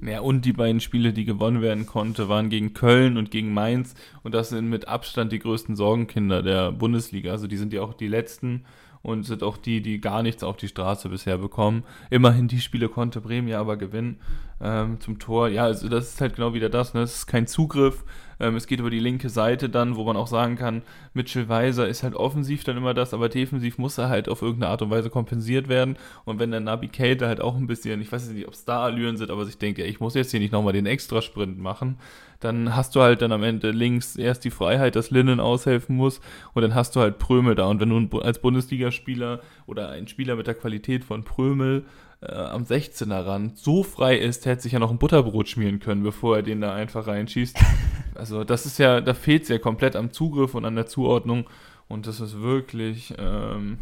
Ja, 0.00 0.20
und 0.20 0.46
die 0.46 0.54
beiden 0.54 0.80
Spiele, 0.80 1.12
die 1.12 1.26
gewonnen 1.26 1.60
werden 1.60 1.84
konnte, 1.84 2.30
waren 2.30 2.48
gegen 2.48 2.72
Köln 2.72 3.18
und 3.18 3.30
gegen 3.30 3.52
Mainz. 3.52 3.94
Und 4.22 4.32
das 4.32 4.48
sind 4.48 4.70
mit 4.70 4.88
Abstand 4.88 5.32
die 5.32 5.38
größten 5.38 5.76
Sorgenkinder 5.76 6.42
der 6.42 6.72
Bundesliga. 6.72 7.32
Also 7.32 7.46
die 7.46 7.58
sind 7.58 7.74
ja 7.74 7.82
auch 7.82 7.92
die 7.92 8.08
letzten 8.08 8.64
und 9.04 9.24
sind 9.24 9.42
auch 9.42 9.58
die, 9.58 9.82
die 9.82 10.00
gar 10.00 10.22
nichts 10.22 10.42
auf 10.42 10.56
die 10.56 10.66
Straße 10.66 11.10
bisher 11.10 11.38
bekommen. 11.38 11.84
Immerhin 12.10 12.48
die 12.48 12.60
Spiele 12.60 12.88
konnte 12.88 13.20
Bremen 13.20 13.46
ja 13.46 13.60
aber 13.60 13.76
gewinnen 13.76 14.16
ähm, 14.60 15.00
zum 15.00 15.18
Tor. 15.18 15.48
Ja, 15.48 15.64
also 15.64 15.88
das 15.88 16.10
ist 16.10 16.20
halt 16.20 16.36
genau 16.36 16.54
wieder 16.54 16.68
das. 16.68 16.94
Ne? 16.94 17.02
Es 17.02 17.16
ist 17.16 17.26
kein 17.26 17.46
Zugriff. 17.46 18.04
Ähm, 18.40 18.56
es 18.56 18.66
geht 18.66 18.80
über 18.80 18.90
die 18.90 18.98
linke 18.98 19.28
Seite 19.28 19.68
dann, 19.68 19.96
wo 19.96 20.04
man 20.04 20.16
auch 20.16 20.26
sagen 20.26 20.56
kann, 20.56 20.82
Mitchell 21.12 21.48
Weiser 21.48 21.88
ist 21.88 22.02
halt 22.02 22.14
offensiv 22.14 22.64
dann 22.64 22.76
immer 22.76 22.94
das, 22.94 23.14
aber 23.14 23.28
defensiv 23.28 23.78
muss 23.78 23.98
er 23.98 24.08
halt 24.08 24.28
auf 24.28 24.42
irgendeine 24.42 24.70
Art 24.70 24.82
und 24.82 24.90
Weise 24.90 25.10
kompensiert 25.10 25.68
werden. 25.68 25.96
Und 26.24 26.38
wenn 26.38 26.50
der 26.50 26.60
Nabi 26.60 26.88
Kate 26.88 27.26
halt 27.26 27.40
auch 27.40 27.56
ein 27.56 27.66
bisschen, 27.66 28.00
ich 28.00 28.10
weiß 28.10 28.28
nicht, 28.30 28.46
ob 28.46 28.54
es 28.54 28.64
da 28.64 28.82
Allüren 28.84 29.16
sind, 29.16 29.30
aber 29.30 29.46
ich 29.46 29.58
denke, 29.58 29.82
ja, 29.82 29.88
ich 29.88 30.00
muss 30.00 30.14
jetzt 30.14 30.30
hier 30.30 30.40
nicht 30.40 30.52
nochmal 30.52 30.72
den 30.72 30.86
Extrasprint 30.86 31.58
machen, 31.58 31.98
dann 32.40 32.76
hast 32.76 32.94
du 32.94 33.00
halt 33.00 33.22
dann 33.22 33.32
am 33.32 33.42
Ende 33.42 33.70
links 33.70 34.16
erst 34.16 34.44
die 34.44 34.50
Freiheit, 34.50 34.96
dass 34.96 35.10
Linnen 35.10 35.40
aushelfen 35.40 35.96
muss 35.96 36.20
und 36.52 36.62
dann 36.62 36.74
hast 36.74 36.94
du 36.96 37.00
halt 37.00 37.18
Prömel 37.18 37.54
da. 37.54 37.66
Und 37.66 37.80
wenn 37.80 38.10
du 38.10 38.18
als 38.18 38.40
Bundesligaspieler 38.40 39.40
oder 39.66 39.90
ein 39.90 40.08
Spieler 40.08 40.36
mit 40.36 40.46
der 40.46 40.54
Qualität 40.54 41.04
von 41.04 41.24
Prömel 41.24 41.84
äh, 42.28 42.34
am 42.34 42.64
16er 42.64 43.26
Rand 43.26 43.58
so 43.58 43.82
frei 43.82 44.16
ist, 44.16 44.46
hätte 44.46 44.62
sich 44.62 44.72
ja 44.72 44.78
noch 44.78 44.90
ein 44.90 44.98
Butterbrot 44.98 45.48
schmieren 45.48 45.80
können, 45.80 46.02
bevor 46.02 46.36
er 46.36 46.42
den 46.42 46.60
da 46.60 46.74
einfach 46.74 47.06
reinschießt. 47.06 47.58
Also 48.16 48.44
das 48.44 48.64
ist 48.64 48.78
ja, 48.78 49.00
da 49.00 49.12
fehlt 49.12 49.42
es 49.42 49.48
ja 49.48 49.58
komplett 49.58 49.96
am 49.96 50.12
Zugriff 50.12 50.54
und 50.54 50.64
an 50.64 50.76
der 50.76 50.86
Zuordnung 50.86 51.50
und 51.88 52.06
das 52.06 52.20
ist 52.20 52.40
wirklich 52.40 53.12
ähm, 53.18 53.78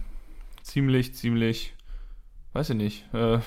ziemlich, 0.63 1.15
ziemlich, 1.15 1.75
weiß 2.55 2.71
ich 2.71 2.77
nicht, 2.77 3.15
äh, 3.15 3.41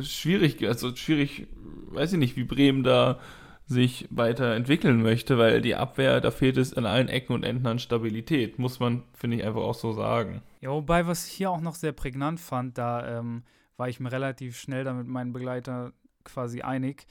schwierig, 0.00 0.66
also 0.68 0.94
schwierig, 0.94 1.48
weiß 1.88 2.12
ich 2.12 2.18
nicht, 2.20 2.36
wie 2.36 2.44
Bremen 2.44 2.84
da 2.84 3.18
sich 3.66 4.08
weiterentwickeln 4.10 5.02
möchte, 5.02 5.36
weil 5.36 5.60
die 5.60 5.74
Abwehr, 5.74 6.20
da 6.20 6.30
fehlt 6.30 6.56
es 6.56 6.72
an 6.74 6.86
allen 6.86 7.08
Ecken 7.08 7.34
und 7.34 7.44
Enden 7.44 7.66
an 7.66 7.78
Stabilität, 7.78 8.58
muss 8.58 8.80
man, 8.80 9.02
finde 9.12 9.36
ich, 9.36 9.44
einfach 9.44 9.60
auch 9.60 9.74
so 9.74 9.92
sagen. 9.92 10.42
Ja, 10.62 10.70
wobei, 10.70 11.06
was 11.06 11.26
ich 11.26 11.32
hier 11.32 11.50
auch 11.50 11.60
noch 11.60 11.74
sehr 11.74 11.92
prägnant 11.92 12.40
fand, 12.40 12.78
da 12.78 13.18
ähm, 13.18 13.42
war 13.78 13.88
ich 13.88 14.00
mir 14.00 14.12
relativ 14.12 14.58
schnell 14.58 14.84
da 14.84 14.92
mit 14.92 15.06
meinen 15.06 15.32
Begleiter 15.32 15.94
quasi 16.24 16.60
einig. 16.60 17.06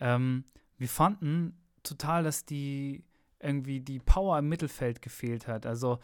Ähm, 0.00 0.44
wir 0.78 0.88
fanden 0.88 1.56
total, 1.84 2.24
dass 2.24 2.44
die 2.44 3.04
irgendwie 3.38 3.80
die 3.80 4.00
Power 4.00 4.38
im 4.38 4.48
Mittelfeld 4.48 5.02
gefehlt 5.02 5.46
hat. 5.46 5.66
Also 5.66 6.00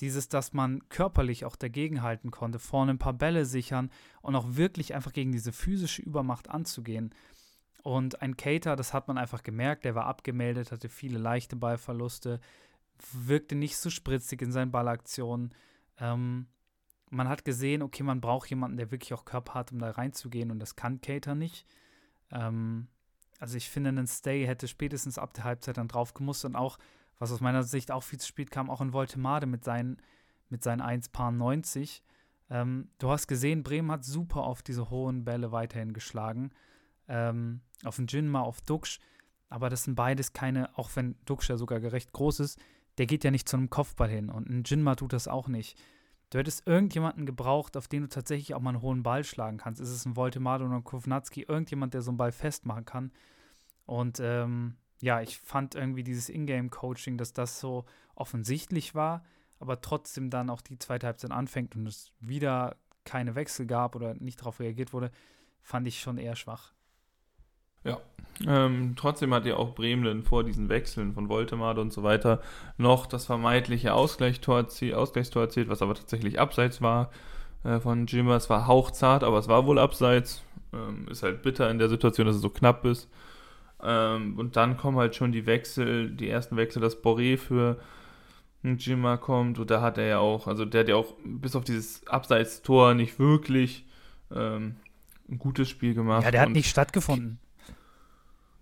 dieses, 0.00 0.28
dass 0.28 0.52
man 0.52 0.88
körperlich 0.88 1.44
auch 1.44 1.56
dagegenhalten 1.56 2.30
konnte, 2.30 2.58
vorne 2.58 2.92
ein 2.92 2.98
paar 2.98 3.12
Bälle 3.12 3.44
sichern 3.44 3.90
und 4.22 4.36
auch 4.36 4.46
wirklich 4.56 4.94
einfach 4.94 5.12
gegen 5.12 5.32
diese 5.32 5.52
physische 5.52 6.02
Übermacht 6.02 6.48
anzugehen. 6.48 7.14
Und 7.82 8.22
ein 8.22 8.36
Cater, 8.36 8.76
das 8.76 8.92
hat 8.92 9.08
man 9.08 9.18
einfach 9.18 9.42
gemerkt, 9.42 9.84
der 9.84 9.94
war 9.94 10.06
abgemeldet, 10.06 10.72
hatte 10.72 10.88
viele 10.88 11.18
leichte 11.18 11.56
Ballverluste, 11.56 12.40
wirkte 13.12 13.54
nicht 13.54 13.78
so 13.78 13.90
spritzig 13.90 14.42
in 14.42 14.52
seinen 14.52 14.70
Ballaktionen. 14.70 15.54
Ähm, 15.98 16.46
man 17.16 17.28
hat 17.28 17.44
gesehen, 17.44 17.82
okay, 17.82 18.02
man 18.02 18.20
braucht 18.20 18.48
jemanden, 18.50 18.76
der 18.76 18.90
wirklich 18.90 19.14
auch 19.14 19.24
Körper 19.24 19.54
hat, 19.54 19.72
um 19.72 19.78
da 19.78 19.90
reinzugehen 19.90 20.50
und 20.50 20.58
das 20.58 20.76
kann 20.76 21.00
Cater 21.00 21.34
nicht. 21.34 21.66
Ähm, 22.30 22.88
also 23.38 23.56
ich 23.56 23.68
finde, 23.68 23.90
ein 23.90 24.06
Stay 24.06 24.46
hätte 24.46 24.68
spätestens 24.68 25.18
ab 25.18 25.34
der 25.34 25.44
Halbzeit 25.44 25.76
dann 25.76 25.88
drauf 25.88 26.14
gemusst 26.14 26.44
und 26.44 26.56
auch, 26.56 26.78
was 27.18 27.32
aus 27.32 27.40
meiner 27.40 27.62
Sicht 27.62 27.90
auch 27.90 28.02
viel 28.02 28.20
zu 28.20 28.28
spät 28.28 28.50
kam, 28.50 28.70
auch 28.70 28.80
in 28.80 28.92
Voltemade 28.92 29.46
mit 29.46 29.64
seinen, 29.64 29.98
mit 30.48 30.62
seinen 30.62 30.82
1,90. 30.82 32.02
Ähm, 32.50 32.90
du 32.98 33.10
hast 33.10 33.26
gesehen, 33.26 33.62
Bremen 33.62 33.90
hat 33.90 34.04
super 34.04 34.44
auf 34.44 34.62
diese 34.62 34.90
hohen 34.90 35.24
Bälle 35.24 35.52
weiterhin 35.52 35.92
geschlagen 35.92 36.50
ähm, 37.08 37.60
auf 37.84 37.96
den 37.96 38.06
Jinma, 38.06 38.40
auf 38.40 38.60
Duxch. 38.60 39.00
aber 39.48 39.70
das 39.70 39.84
sind 39.84 39.94
beides 39.94 40.32
keine, 40.32 40.76
auch 40.78 40.90
wenn 40.94 41.16
Duxcher 41.24 41.56
sogar 41.56 41.80
gerecht 41.80 42.12
groß 42.12 42.40
ist, 42.40 42.58
der 42.98 43.06
geht 43.06 43.24
ja 43.24 43.30
nicht 43.30 43.48
zu 43.48 43.56
einem 43.56 43.70
Kopfball 43.70 44.08
hin 44.08 44.30
und 44.30 44.48
ein 44.48 44.62
Jinma 44.64 44.94
tut 44.94 45.12
das 45.12 45.28
auch 45.28 45.48
nicht. 45.48 45.78
Du 46.30 46.38
hättest 46.38 46.66
irgendjemanden 46.66 47.24
gebraucht, 47.24 47.76
auf 47.76 47.86
den 47.86 48.02
du 48.02 48.08
tatsächlich 48.08 48.54
auch 48.54 48.60
mal 48.60 48.70
einen 48.70 48.82
hohen 48.82 49.02
Ball 49.02 49.22
schlagen 49.22 49.58
kannst. 49.58 49.80
Ist 49.80 49.90
es 49.90 50.04
ein 50.04 50.16
Voltemado 50.16 50.64
oder 50.64 50.74
ein 50.74 50.84
Kovnatski? 50.84 51.42
Irgendjemand, 51.42 51.94
der 51.94 52.02
so 52.02 52.10
einen 52.10 52.18
Ball 52.18 52.32
festmachen 52.32 52.84
kann. 52.84 53.12
Und 53.84 54.18
ähm, 54.20 54.76
ja, 55.00 55.20
ich 55.20 55.38
fand 55.38 55.74
irgendwie 55.74 56.02
dieses 56.02 56.28
Ingame-Coaching, 56.28 57.16
dass 57.16 57.32
das 57.32 57.60
so 57.60 57.84
offensichtlich 58.14 58.94
war, 58.94 59.24
aber 59.60 59.80
trotzdem 59.80 60.30
dann 60.30 60.50
auch 60.50 60.62
die 60.62 60.78
zweite 60.78 61.06
Halbzeit 61.06 61.30
anfängt 61.30 61.76
und 61.76 61.86
es 61.86 62.12
wieder 62.18 62.76
keine 63.04 63.34
Wechsel 63.34 63.66
gab 63.66 63.94
oder 63.94 64.14
nicht 64.14 64.40
darauf 64.40 64.58
reagiert 64.58 64.92
wurde, 64.92 65.12
fand 65.62 65.86
ich 65.86 66.00
schon 66.00 66.18
eher 66.18 66.34
schwach. 66.34 66.75
Ja. 67.86 67.98
Ähm, 68.46 68.94
trotzdem 68.96 69.32
hat 69.32 69.46
ja 69.46 69.56
auch 69.56 69.74
Bremen 69.74 70.22
vor 70.22 70.44
diesen 70.44 70.68
Wechseln 70.68 71.14
von 71.14 71.28
Voltemade 71.28 71.80
und 71.80 71.92
so 71.92 72.02
weiter 72.02 72.42
noch 72.76 73.06
das 73.06 73.24
vermeintliche 73.24 73.94
Ausgleichstor, 73.94 74.66
Ausgleichstor 74.94 75.42
erzielt, 75.42 75.68
was 75.68 75.80
aber 75.80 75.94
tatsächlich 75.94 76.38
abseits 76.38 76.82
war 76.82 77.10
äh, 77.64 77.80
von 77.80 78.06
Jimmer. 78.06 78.36
Es 78.36 78.50
war 78.50 78.66
hauchzart, 78.66 79.24
aber 79.24 79.38
es 79.38 79.48
war 79.48 79.66
wohl 79.66 79.78
abseits. 79.78 80.42
Ähm, 80.72 81.06
ist 81.10 81.22
halt 81.22 81.42
bitter 81.42 81.70
in 81.70 81.78
der 81.78 81.88
Situation, 81.88 82.26
dass 82.26 82.36
es 82.36 82.42
so 82.42 82.50
knapp 82.50 82.84
ist. 82.84 83.08
Ähm, 83.82 84.38
und 84.38 84.56
dann 84.56 84.76
kommen 84.76 84.98
halt 84.98 85.16
schon 85.16 85.32
die 85.32 85.46
Wechsel, 85.46 86.10
die 86.10 86.28
ersten 86.28 86.56
Wechsel, 86.56 86.80
dass 86.80 87.02
Boré 87.02 87.38
für 87.38 87.78
Jimmer 88.62 89.16
kommt. 89.16 89.58
Und 89.58 89.70
da 89.70 89.80
hat 89.80 89.96
er 89.96 90.06
ja 90.06 90.18
auch, 90.18 90.46
also 90.46 90.64
der 90.64 90.80
hat 90.82 90.88
ja 90.88 90.96
auch 90.96 91.14
bis 91.24 91.56
auf 91.56 91.64
dieses 91.64 92.06
Abseitstor 92.06 92.94
nicht 92.94 93.18
wirklich 93.18 93.86
ähm, 94.34 94.76
ein 95.30 95.38
gutes 95.38 95.68
Spiel 95.68 95.94
gemacht. 95.94 96.24
Ja, 96.24 96.30
der 96.30 96.42
hat 96.42 96.50
nicht 96.50 96.68
stattgefunden. 96.68 97.38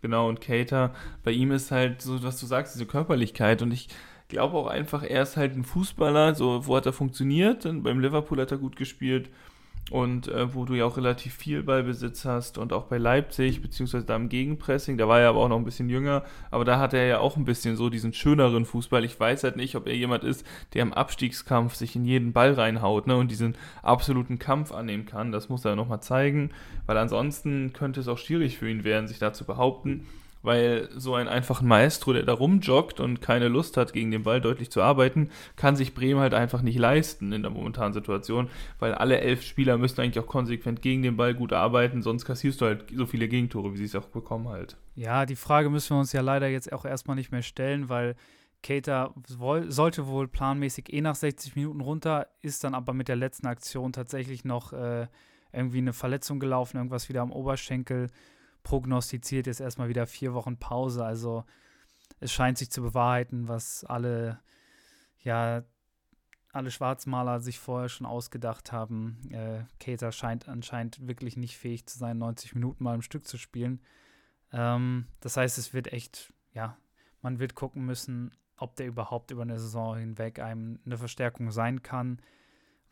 Genau, 0.04 0.28
und 0.28 0.42
Cater, 0.42 0.92
bei 1.22 1.30
ihm 1.30 1.50
ist 1.50 1.70
halt 1.70 2.02
so, 2.02 2.22
was 2.22 2.38
du 2.38 2.44
sagst, 2.44 2.74
diese 2.74 2.84
Körperlichkeit. 2.84 3.62
Und 3.62 3.72
ich 3.72 3.88
glaube 4.28 4.54
auch 4.58 4.66
einfach, 4.66 5.02
er 5.02 5.22
ist 5.22 5.38
halt 5.38 5.56
ein 5.56 5.64
Fußballer, 5.64 6.34
so, 6.34 6.66
wo 6.66 6.76
hat 6.76 6.84
er 6.84 6.92
funktioniert? 6.92 7.64
Denn 7.64 7.82
beim 7.82 8.00
Liverpool 8.00 8.38
hat 8.38 8.50
er 8.52 8.58
gut 8.58 8.76
gespielt 8.76 9.30
und 9.90 10.28
äh, 10.28 10.54
wo 10.54 10.64
du 10.64 10.74
ja 10.74 10.86
auch 10.86 10.96
relativ 10.96 11.34
viel 11.34 11.62
Ballbesitz 11.62 12.24
hast 12.24 12.56
und 12.56 12.72
auch 12.72 12.84
bei 12.84 12.96
Leipzig, 12.96 13.60
beziehungsweise 13.60 14.06
da 14.06 14.16
im 14.16 14.28
Gegenpressing, 14.28 14.96
da 14.96 15.08
war 15.08 15.20
er 15.20 15.28
aber 15.28 15.40
auch 15.40 15.48
noch 15.48 15.58
ein 15.58 15.64
bisschen 15.64 15.90
jünger, 15.90 16.24
aber 16.50 16.64
da 16.64 16.78
hat 16.78 16.94
er 16.94 17.06
ja 17.06 17.18
auch 17.18 17.36
ein 17.36 17.44
bisschen 17.44 17.76
so 17.76 17.90
diesen 17.90 18.12
schöneren 18.12 18.64
Fußball. 18.64 19.04
Ich 19.04 19.18
weiß 19.20 19.44
halt 19.44 19.56
nicht, 19.56 19.76
ob 19.76 19.86
er 19.86 19.94
jemand 19.94 20.24
ist, 20.24 20.46
der 20.72 20.82
im 20.82 20.94
Abstiegskampf 20.94 21.74
sich 21.74 21.96
in 21.96 22.04
jeden 22.04 22.32
Ball 22.32 22.54
reinhaut 22.54 23.06
ne, 23.06 23.16
und 23.16 23.30
diesen 23.30 23.56
absoluten 23.82 24.38
Kampf 24.38 24.72
annehmen 24.72 25.04
kann. 25.04 25.32
Das 25.32 25.48
muss 25.48 25.64
er 25.64 25.76
nochmal 25.76 26.00
zeigen, 26.00 26.50
weil 26.86 26.96
ansonsten 26.96 27.72
könnte 27.74 28.00
es 28.00 28.08
auch 28.08 28.18
schwierig 28.18 28.58
für 28.58 28.70
ihn 28.70 28.84
werden, 28.84 29.06
sich 29.06 29.18
da 29.18 29.32
zu 29.32 29.44
behaupten 29.44 30.06
weil 30.44 30.90
so 30.94 31.14
ein 31.14 31.26
einfacher 31.26 31.64
Maestro, 31.64 32.12
der 32.12 32.22
da 32.22 32.34
rumjoggt 32.34 33.00
und 33.00 33.22
keine 33.22 33.48
Lust 33.48 33.78
hat, 33.78 33.94
gegen 33.94 34.10
den 34.10 34.24
Ball 34.24 34.42
deutlich 34.42 34.70
zu 34.70 34.82
arbeiten, 34.82 35.30
kann 35.56 35.74
sich 35.74 35.94
Bremen 35.94 36.20
halt 36.20 36.34
einfach 36.34 36.60
nicht 36.60 36.78
leisten 36.78 37.32
in 37.32 37.42
der 37.42 37.50
momentanen 37.50 37.94
Situation, 37.94 38.50
weil 38.78 38.94
alle 38.94 39.20
elf 39.20 39.42
Spieler 39.42 39.78
müssen 39.78 40.02
eigentlich 40.02 40.22
auch 40.22 40.28
konsequent 40.28 40.82
gegen 40.82 41.02
den 41.02 41.16
Ball 41.16 41.34
gut 41.34 41.54
arbeiten, 41.54 42.02
sonst 42.02 42.26
kassierst 42.26 42.60
du 42.60 42.66
halt 42.66 42.84
so 42.94 43.06
viele 43.06 43.26
Gegentore, 43.26 43.72
wie 43.72 43.78
sie 43.78 43.84
es 43.84 43.96
auch 43.96 44.08
bekommen 44.08 44.48
halt. 44.48 44.76
Ja, 44.94 45.24
die 45.24 45.34
Frage 45.34 45.70
müssen 45.70 45.96
wir 45.96 46.00
uns 46.00 46.12
ja 46.12 46.20
leider 46.20 46.48
jetzt 46.48 46.72
auch 46.72 46.84
erstmal 46.84 47.16
nicht 47.16 47.32
mehr 47.32 47.42
stellen, 47.42 47.88
weil 47.88 48.14
Cater 48.62 49.14
sollte 49.26 50.06
wohl 50.06 50.28
planmäßig 50.28 50.92
eh 50.92 51.00
nach 51.00 51.14
60 51.14 51.56
Minuten 51.56 51.80
runter, 51.80 52.28
ist 52.42 52.64
dann 52.64 52.74
aber 52.74 52.92
mit 52.92 53.08
der 53.08 53.16
letzten 53.16 53.46
Aktion 53.46 53.92
tatsächlich 53.94 54.44
noch 54.44 54.74
äh, 54.74 55.06
irgendwie 55.52 55.78
eine 55.78 55.94
Verletzung 55.94 56.38
gelaufen, 56.38 56.76
irgendwas 56.76 57.08
wieder 57.08 57.22
am 57.22 57.32
Oberschenkel 57.32 58.08
prognostiziert 58.64 59.46
jetzt 59.46 59.60
erstmal 59.60 59.88
wieder 59.88 60.08
vier 60.08 60.34
Wochen 60.34 60.58
Pause. 60.58 61.04
Also 61.04 61.44
es 62.18 62.32
scheint 62.32 62.58
sich 62.58 62.70
zu 62.70 62.82
bewahrheiten, 62.82 63.46
was 63.46 63.84
alle, 63.84 64.40
ja, 65.20 65.62
alle 66.52 66.70
Schwarzmaler 66.70 67.40
sich 67.40 67.60
vorher 67.60 67.88
schon 67.88 68.06
ausgedacht 68.06 68.72
haben. 68.72 69.20
Äh, 69.30 69.64
Cater 69.78 70.10
scheint 70.10 70.48
anscheinend 70.48 71.06
wirklich 71.06 71.36
nicht 71.36 71.56
fähig 71.56 71.86
zu 71.86 71.98
sein, 71.98 72.18
90 72.18 72.54
Minuten 72.54 72.82
mal 72.82 72.94
im 72.94 73.02
Stück 73.02 73.28
zu 73.28 73.38
spielen. 73.38 73.80
Ähm, 74.52 75.06
das 75.20 75.36
heißt, 75.36 75.58
es 75.58 75.74
wird 75.74 75.92
echt, 75.92 76.32
ja, 76.52 76.76
man 77.22 77.38
wird 77.38 77.54
gucken 77.54 77.84
müssen, 77.84 78.32
ob 78.56 78.76
der 78.76 78.86
überhaupt 78.86 79.30
über 79.30 79.42
eine 79.42 79.58
Saison 79.58 79.96
hinweg 79.96 80.38
einem 80.38 80.78
eine 80.86 80.96
Verstärkung 80.96 81.50
sein 81.50 81.82
kann. 81.82 82.20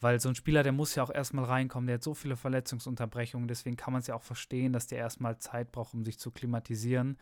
Weil 0.03 0.19
so 0.19 0.29
ein 0.29 0.35
Spieler, 0.35 0.65
der 0.65 0.73
muss 0.73 0.97
ja 0.97 1.05
auch 1.05 1.11
erstmal 1.11 1.45
reinkommen, 1.45 1.87
der 1.87 1.95
hat 1.95 2.03
so 2.03 2.13
viele 2.13 2.35
Verletzungsunterbrechungen, 2.35 3.47
deswegen 3.47 3.77
kann 3.77 3.93
man 3.93 4.01
es 4.01 4.09
ja 4.09 4.17
auch 4.17 4.23
verstehen, 4.23 4.73
dass 4.73 4.89
der 4.89 4.99
erstmal 4.99 5.39
Zeit 5.39 5.71
braucht, 5.71 5.95
um 5.95 6.05
sich 6.05 6.19
zu 6.19 6.33
klimatisieren. 6.33 7.19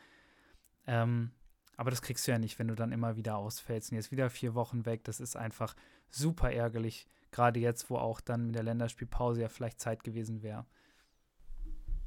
Ähm, 0.86 1.30
aber 1.76 1.90
das 1.90 2.00
kriegst 2.00 2.26
du 2.26 2.32
ja 2.32 2.38
nicht, 2.38 2.58
wenn 2.58 2.68
du 2.68 2.74
dann 2.74 2.90
immer 2.90 3.16
wieder 3.16 3.36
ausfällst. 3.36 3.92
Und 3.92 3.96
jetzt 3.96 4.12
wieder 4.12 4.30
vier 4.30 4.54
Wochen 4.54 4.86
weg, 4.86 5.04
das 5.04 5.20
ist 5.20 5.36
einfach 5.36 5.76
super 6.08 6.52
ärgerlich. 6.52 7.06
Gerade 7.32 7.60
jetzt, 7.60 7.90
wo 7.90 7.96
auch 7.96 8.22
dann 8.22 8.46
mit 8.46 8.54
der 8.54 8.62
Länderspielpause 8.62 9.42
ja 9.42 9.48
vielleicht 9.50 9.78
Zeit 9.78 10.02
gewesen 10.02 10.42
wäre. 10.42 10.64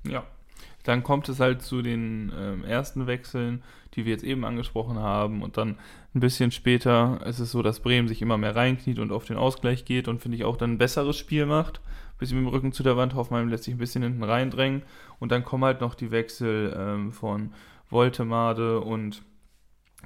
Ja, 0.08 0.26
dann 0.84 1.04
kommt 1.04 1.30
es 1.30 1.40
halt 1.40 1.62
zu 1.62 1.82
den 1.82 2.32
ähm, 2.38 2.66
ersten 2.66 3.08
Wechseln, 3.08 3.64
die 3.94 4.06
wir 4.06 4.12
jetzt 4.12 4.24
eben 4.24 4.44
angesprochen 4.46 5.00
haben. 5.00 5.42
Und 5.42 5.58
dann 5.58 5.78
ein 6.14 6.20
bisschen 6.20 6.52
später 6.52 7.22
ist 7.26 7.40
es 7.40 7.52
so, 7.52 7.62
dass 7.62 7.80
Bremen 7.80 8.08
sich 8.08 8.22
immer 8.22 8.38
mehr 8.38 8.56
reinkniet 8.56 9.00
und 9.00 9.12
auf 9.12 9.26
den 9.26 9.38
Ausgleich 9.38 9.86
geht 9.86 10.08
und 10.08 10.22
finde 10.22 10.38
ich 10.38 10.44
auch 10.44 10.58
dann 10.58 10.74
ein 10.74 10.78
besseres 10.78 11.18
Spiel 11.18 11.46
macht. 11.46 11.80
Ein 11.80 12.18
bisschen 12.20 12.38
mit 12.38 12.48
dem 12.48 12.54
Rücken 12.54 12.74
zu 12.74 12.84
der 12.84 12.98
Wand. 12.98 13.16
Hoffenheim 13.16 13.48
lässt 13.48 13.64
sich 13.64 13.74
ein 13.74 13.80
bisschen 13.80 14.04
hinten 14.04 14.24
reindrängen. 14.24 14.84
Und 15.20 15.32
dann 15.32 15.46
kommen 15.46 15.64
halt 15.64 15.80
noch 15.80 15.96
die 15.96 16.12
Wechsel 16.12 16.76
ähm, 16.78 17.14
von 17.14 17.54
Voltemade 17.90 18.82
und 18.82 19.24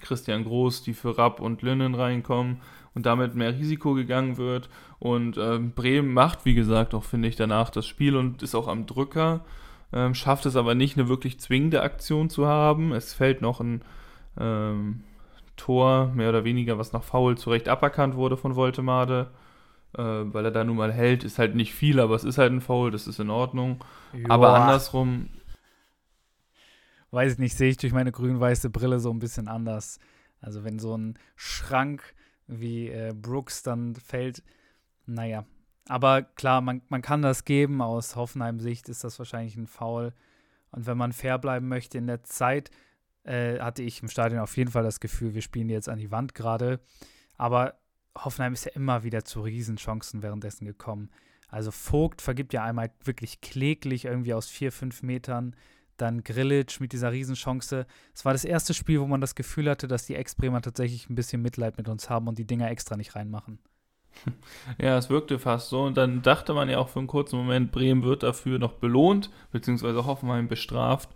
Christian 0.02 0.44
Groß, 0.44 0.84
die 0.84 0.94
für 0.94 1.18
Rapp 1.18 1.40
und 1.40 1.64
Linnen 1.64 1.96
reinkommen 1.96 2.62
und 2.94 3.08
damit 3.08 3.34
mehr 3.34 3.58
Risiko 3.58 3.96
gegangen 3.96 4.38
wird. 4.38 4.70
Und 5.00 5.38
ähm, 5.38 5.72
Bremen 5.72 6.14
macht, 6.14 6.46
wie 6.46 6.54
gesagt, 6.54 6.94
auch 6.94 7.04
finde 7.04 7.30
ich 7.30 7.36
danach 7.36 7.72
das 7.72 7.88
Spiel 7.88 8.16
und 8.16 8.44
ist 8.44 8.54
auch 8.54 8.68
am 8.68 8.86
Drücker 8.86 9.44
ähm, 9.94 10.14
schafft 10.14 10.46
es 10.46 10.56
aber 10.56 10.76
nicht, 10.76 10.98
eine 10.98 11.08
wirklich 11.08 11.40
zwingende 11.40 11.82
Aktion 11.82 12.30
zu 12.30 12.48
haben. 12.48 12.92
Es 12.92 13.14
fällt 13.14 13.42
noch 13.42 13.60
ein 13.60 13.82
ähm, 14.40 15.04
Tor, 15.56 16.12
mehr 16.14 16.30
oder 16.30 16.44
weniger, 16.44 16.78
was 16.78 16.94
nach 16.94 17.04
Foul 17.04 17.38
zurecht 17.38 17.70
aberkannt 17.70 18.16
wurde 18.16 18.38
von 18.38 18.56
Voltemade. 18.56 19.32
Äh, 19.98 20.02
weil 20.02 20.46
er 20.46 20.52
da 20.52 20.64
nun 20.64 20.78
mal 20.78 20.92
hält, 20.92 21.24
ist 21.24 21.40
halt 21.40 21.56
nicht 21.56 21.74
viel, 21.74 22.00
aber 22.00 22.16
es 22.16 22.24
ist 22.24 22.38
halt 22.38 22.52
ein 22.52 22.62
Foul, 22.62 22.92
das 22.92 23.08
ist 23.08 23.20
in 23.20 23.30
Ordnung. 23.30 23.84
Joa. 24.14 24.30
Aber 24.30 24.54
andersrum. 24.54 25.30
Weiß 27.12 27.34
ich 27.34 27.40
nicht, 27.40 27.56
sehe 27.56 27.70
ich 27.70 27.78
durch 27.78 27.94
meine 27.94 28.12
grün-weiße 28.12 28.70
Brille 28.70 29.00
so 29.00 29.10
ein 29.12 29.20
bisschen 29.20 29.48
anders. 29.48 30.00
Also 30.42 30.64
wenn 30.64 30.78
so 30.78 30.96
ein 30.96 31.18
Schrank 31.36 32.04
wie 32.48 32.90
äh, 32.90 33.14
Brooks 33.16 33.64
dann 33.64 33.96
fällt, 33.96 34.44
naja, 35.06 35.46
aber 35.88 36.24
klar, 36.24 36.62
man, 36.62 36.82
man 36.90 37.02
kann 37.02 37.22
das 37.22 37.46
geben. 37.46 37.82
Aus 37.82 38.16
Hoffenheim-Sicht 38.16 38.90
ist 38.90 39.04
das 39.04 39.20
wahrscheinlich 39.20 39.56
ein 39.56 39.68
Foul. 39.68 40.14
Und 40.72 40.86
wenn 40.86 40.98
man 40.98 41.14
fair 41.14 41.38
bleiben 41.38 41.68
möchte 41.68 41.98
in 41.98 42.08
der 42.08 42.24
Zeit, 42.24 42.72
äh, 43.24 43.60
hatte 43.60 43.84
ich 43.84 44.02
im 44.02 44.10
Stadion 44.10 44.40
auf 44.40 44.58
jeden 44.58 44.72
Fall 44.72 44.84
das 44.84 45.00
Gefühl, 45.00 45.34
wir 45.34 45.42
spielen 45.42 45.70
jetzt 45.70 45.90
an 45.90 46.00
die 46.00 46.12
Wand 46.12 46.36
gerade. 46.36 46.80
Aber 47.38 47.76
Hoffenheim 48.18 48.54
ist 48.54 48.66
ja 48.66 48.72
immer 48.74 49.04
wieder 49.04 49.24
zu 49.24 49.42
Riesenchancen 49.42 50.24
währenddessen 50.24 50.66
gekommen. 50.66 51.10
Also 51.50 51.72
Vogt 51.72 52.22
vergibt 52.22 52.54
ja 52.54 52.64
einmal 52.64 52.92
wirklich 53.04 53.42
kläglich 53.42 54.06
irgendwie 54.06 54.34
aus 54.34 54.50
vier, 54.50 54.72
fünf 54.72 55.04
Metern. 55.04 55.56
Dann 55.96 56.24
Grillitsch 56.24 56.80
mit 56.80 56.94
dieser 56.94 57.12
Riesenchance. 57.12 57.88
Es 58.14 58.26
war 58.26 58.34
das 58.34 58.46
erste 58.46 58.74
Spiel, 58.74 59.00
wo 59.02 59.08
man 59.08 59.22
das 59.22 59.36
Gefühl 59.36 59.70
hatte, 59.70 59.88
dass 59.88 60.06
die 60.06 60.16
Ex-Bremer 60.16 60.62
tatsächlich 60.62 61.10
ein 61.10 61.16
bisschen 61.16 61.42
Mitleid 61.42 61.78
mit 61.78 61.88
uns 61.90 62.10
haben 62.10 62.28
und 62.28 62.38
die 62.38 62.46
Dinger 62.46 62.70
extra 62.70 62.98
nicht 62.98 63.16
reinmachen. 63.16 63.60
Ja, 64.82 64.98
es 64.98 65.10
wirkte 65.10 65.40
fast 65.40 65.70
so. 65.70 65.84
Und 65.84 65.98
dann 65.98 66.22
dachte 66.22 66.54
man 66.54 66.70
ja 66.70 66.78
auch 66.80 66.90
für 66.90 67.00
einen 67.00 67.08
kurzen 67.08 67.38
Moment, 67.38 67.72
Bremen 67.72 68.04
wird 68.04 68.24
dafür 68.24 68.60
noch 68.60 68.74
belohnt, 68.74 69.30
beziehungsweise 69.52 70.06
Hoffenheim 70.06 70.48
bestraft. 70.48 71.10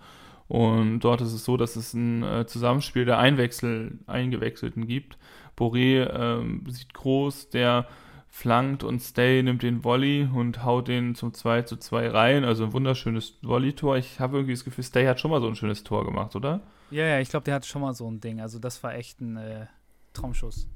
Und 0.48 1.00
dort 1.00 1.22
ist 1.22 1.34
es 1.34 1.46
so, 1.46 1.58
dass 1.58 1.76
es 1.76 1.94
ein 1.94 2.24
äh, 2.24 2.46
Zusammenspiel 2.46 3.06
der 3.06 3.20
Einwechsel, 3.20 4.00
Eingewechselten 4.08 4.86
gibt. 4.86 5.18
Boré 5.58 6.10
ähm, 6.10 6.66
sieht 6.68 6.94
groß, 6.94 7.50
der 7.50 7.88
flankt 8.28 8.84
und 8.84 9.00
Stay 9.02 9.44
nimmt 9.44 9.62
den 9.62 9.84
Volley 9.84 10.28
und 10.34 10.64
haut 10.64 10.88
den 10.88 11.16
zum 11.16 11.34
2 11.34 11.64
zu 11.64 11.78
2 11.78 12.10
rein. 12.10 12.44
Also 12.46 12.66
ein 12.66 12.74
wunderschönes 12.74 13.38
Volley-Tor. 13.42 13.98
Ich 13.98 14.20
habe 14.20 14.38
irgendwie 14.38 14.54
das 14.54 14.64
Gefühl, 14.64 14.84
Stay 14.84 15.06
hat 15.06 15.20
schon 15.20 15.32
mal 15.32 15.42
so 15.42 15.48
ein 15.48 15.56
schönes 15.56 15.84
Tor 15.84 16.06
gemacht, 16.06 16.36
oder? 16.36 16.62
Ja, 16.90 17.06
ja, 17.06 17.20
ich 17.20 17.30
glaube, 17.30 17.44
der 17.44 17.56
hat 17.56 17.66
schon 17.66 17.82
mal 17.82 17.94
so 17.94 18.10
ein 18.10 18.20
Ding. 18.20 18.42
Also 18.42 18.58
das 18.60 18.82
war 18.84 18.96
echt 18.96 19.22
ein 19.22 19.38
äh, 19.38 19.68
Traumschuss. 20.14 20.68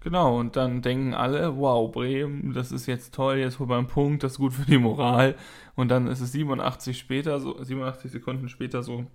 Genau, 0.00 0.38
und 0.38 0.56
dann 0.56 0.82
denken 0.82 1.14
alle, 1.14 1.56
wow, 1.56 1.90
Bremen, 1.90 2.52
das 2.52 2.70
ist 2.70 2.86
jetzt 2.86 3.14
toll, 3.14 3.38
jetzt 3.38 3.58
holen 3.58 3.70
wir 3.70 3.76
einen 3.76 3.88
Punkt, 3.88 4.22
das 4.22 4.32
ist 4.32 4.38
gut 4.38 4.52
für 4.52 4.64
die 4.64 4.78
Moral. 4.78 5.34
Und 5.74 5.88
dann 5.88 6.06
ist 6.06 6.20
es 6.20 6.32
87 6.32 6.98
später, 6.98 7.40
so 7.40 7.62
87 7.62 8.10
Sekunden 8.10 8.48
später 8.48 8.82
so, 8.82 9.06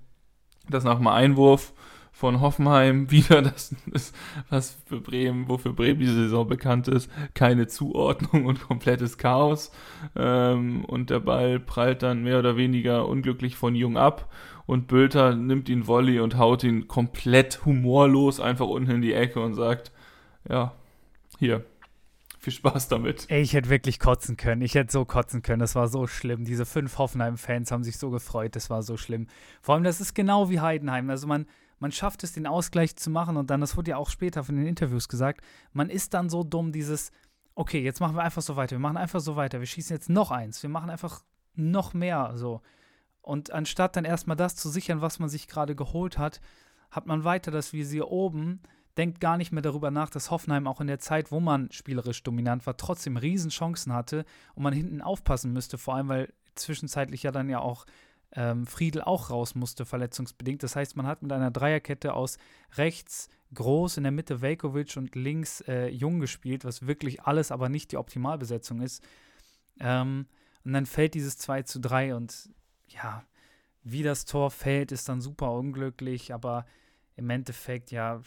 dass 0.69 0.83
nach 0.83 0.97
dem 0.97 1.07
Einwurf 1.07 1.73
von 2.11 2.41
Hoffenheim 2.41 3.09
wieder 3.11 3.41
das 3.41 3.73
ist, 3.93 4.15
was 4.49 4.77
für 4.85 4.99
Bremen, 4.99 5.47
wofür 5.47 5.73
Bremen 5.73 5.99
diese 5.99 6.13
Saison 6.13 6.47
bekannt 6.47 6.87
ist, 6.87 7.09
keine 7.33 7.67
Zuordnung 7.67 8.45
und 8.45 8.61
komplettes 8.67 9.17
Chaos. 9.17 9.71
Ähm, 10.15 10.83
und 10.85 11.09
der 11.09 11.21
Ball 11.21 11.59
prallt 11.59 12.03
dann 12.03 12.23
mehr 12.23 12.39
oder 12.39 12.57
weniger 12.57 13.07
unglücklich 13.07 13.55
von 13.55 13.75
Jung 13.75 13.97
ab 13.97 14.29
und 14.65 14.87
Bülter 14.87 15.35
nimmt 15.35 15.69
ihn 15.69 15.87
Volley 15.87 16.19
und 16.19 16.37
haut 16.37 16.63
ihn 16.63 16.87
komplett 16.87 17.65
humorlos 17.65 18.39
einfach 18.39 18.67
unten 18.67 18.91
in 18.91 19.01
die 19.01 19.13
Ecke 19.13 19.39
und 19.39 19.53
sagt, 19.53 19.91
ja, 20.47 20.73
hier, 21.39 21.65
viel 22.39 22.53
Spaß 22.53 22.87
damit. 22.87 23.29
Ey, 23.29 23.41
ich 23.41 23.53
hätte 23.53 23.69
wirklich 23.69 23.99
kotzen 23.99 24.35
können. 24.35 24.61
Ich 24.63 24.73
hätte 24.73 24.91
so 24.91 25.05
kotzen 25.05 25.43
können. 25.43 25.59
Das 25.59 25.75
war 25.75 25.87
so 25.87 26.07
schlimm. 26.07 26.43
Diese 26.43 26.65
fünf 26.65 26.97
Hoffenheim-Fans 26.97 27.71
haben 27.71 27.83
sich 27.83 27.97
so 27.97 28.09
gefreut. 28.09 28.55
Das 28.55 28.69
war 28.69 28.81
so 28.81 28.97
schlimm. 28.97 29.27
Vor 29.61 29.75
allem, 29.75 29.83
das 29.83 30.01
ist 30.01 30.15
genau 30.15 30.49
wie 30.49 30.59
Heidenheim. 30.59 31.09
Also 31.11 31.27
man, 31.27 31.45
man 31.77 31.91
schafft 31.91 32.23
es, 32.23 32.33
den 32.33 32.47
Ausgleich 32.47 32.95
zu 32.95 33.11
machen 33.11 33.37
und 33.37 33.51
dann, 33.51 33.61
das 33.61 33.77
wurde 33.77 33.91
ja 33.91 33.97
auch 33.97 34.09
später 34.09 34.43
von 34.43 34.55
den 34.55 34.65
Interviews 34.65 35.07
gesagt, 35.07 35.41
man 35.71 35.89
ist 35.89 36.15
dann 36.15 36.29
so 36.29 36.43
dumm, 36.43 36.71
dieses, 36.71 37.11
okay, 37.53 37.83
jetzt 37.83 37.99
machen 37.99 38.15
wir 38.15 38.23
einfach 38.23 38.41
so 38.41 38.55
weiter. 38.55 38.71
Wir 38.71 38.79
machen 38.79 38.97
einfach 38.97 39.19
so 39.19 39.35
weiter. 39.35 39.59
Wir 39.59 39.67
schießen 39.67 39.95
jetzt 39.95 40.09
noch 40.09 40.31
eins. 40.31 40.63
Wir 40.63 40.69
machen 40.69 40.89
einfach 40.89 41.21
noch 41.53 41.93
mehr 41.93 42.31
so. 42.35 42.61
Und 43.21 43.51
anstatt 43.51 43.95
dann 43.95 44.05
erstmal 44.05 44.37
das 44.37 44.55
zu 44.55 44.69
sichern, 44.69 45.01
was 45.01 45.19
man 45.19 45.29
sich 45.29 45.47
gerade 45.47 45.75
geholt 45.75 46.17
hat, 46.17 46.41
hat 46.89 47.05
man 47.05 47.23
weiter 47.23 47.51
das 47.51 47.71
Visier 47.71 48.07
oben 48.07 48.61
denkt 48.97 49.19
gar 49.19 49.37
nicht 49.37 49.51
mehr 49.51 49.61
darüber 49.61 49.91
nach, 49.91 50.09
dass 50.09 50.31
Hoffenheim 50.31 50.67
auch 50.67 50.81
in 50.81 50.87
der 50.87 50.99
Zeit, 50.99 51.31
wo 51.31 51.39
man 51.39 51.71
spielerisch 51.71 52.23
dominant 52.23 52.65
war, 52.65 52.77
trotzdem 52.77 53.17
Riesenchancen 53.17 53.93
hatte 53.93 54.25
und 54.55 54.63
man 54.63 54.73
hinten 54.73 55.01
aufpassen 55.01 55.53
müsste, 55.53 55.77
vor 55.77 55.95
allem 55.95 56.09
weil 56.09 56.33
zwischenzeitlich 56.55 57.23
ja 57.23 57.31
dann 57.31 57.49
ja 57.49 57.59
auch 57.59 57.85
ähm, 58.33 58.65
Friedel 58.65 59.01
auch 59.01 59.29
raus 59.29 59.55
musste, 59.55 59.85
verletzungsbedingt. 59.85 60.63
Das 60.63 60.75
heißt, 60.75 60.95
man 60.95 61.07
hat 61.07 61.21
mit 61.21 61.31
einer 61.31 61.51
Dreierkette 61.51 62.13
aus 62.13 62.37
rechts 62.75 63.29
groß, 63.53 63.97
in 63.97 64.03
der 64.03 64.11
Mitte 64.11 64.41
Velkovic 64.41 64.95
und 64.95 65.15
links 65.15 65.61
äh, 65.61 65.87
Jung 65.87 66.19
gespielt, 66.19 66.63
was 66.63 66.87
wirklich 66.87 67.23
alles 67.23 67.51
aber 67.51 67.69
nicht 67.69 67.91
die 67.91 67.97
Optimalbesetzung 67.97 68.81
ist. 68.81 69.03
Ähm, 69.79 70.27
und 70.63 70.73
dann 70.73 70.85
fällt 70.85 71.13
dieses 71.13 71.37
2 71.37 71.63
zu 71.63 71.79
3 71.79 72.15
und 72.15 72.49
ja, 72.87 73.23
wie 73.83 74.03
das 74.03 74.25
Tor 74.25 74.51
fällt, 74.51 74.91
ist 74.91 75.09
dann 75.09 75.21
super 75.21 75.51
unglücklich, 75.51 76.33
aber 76.33 76.65
im 77.15 77.29
Endeffekt, 77.29 77.91
ja, 77.91 78.21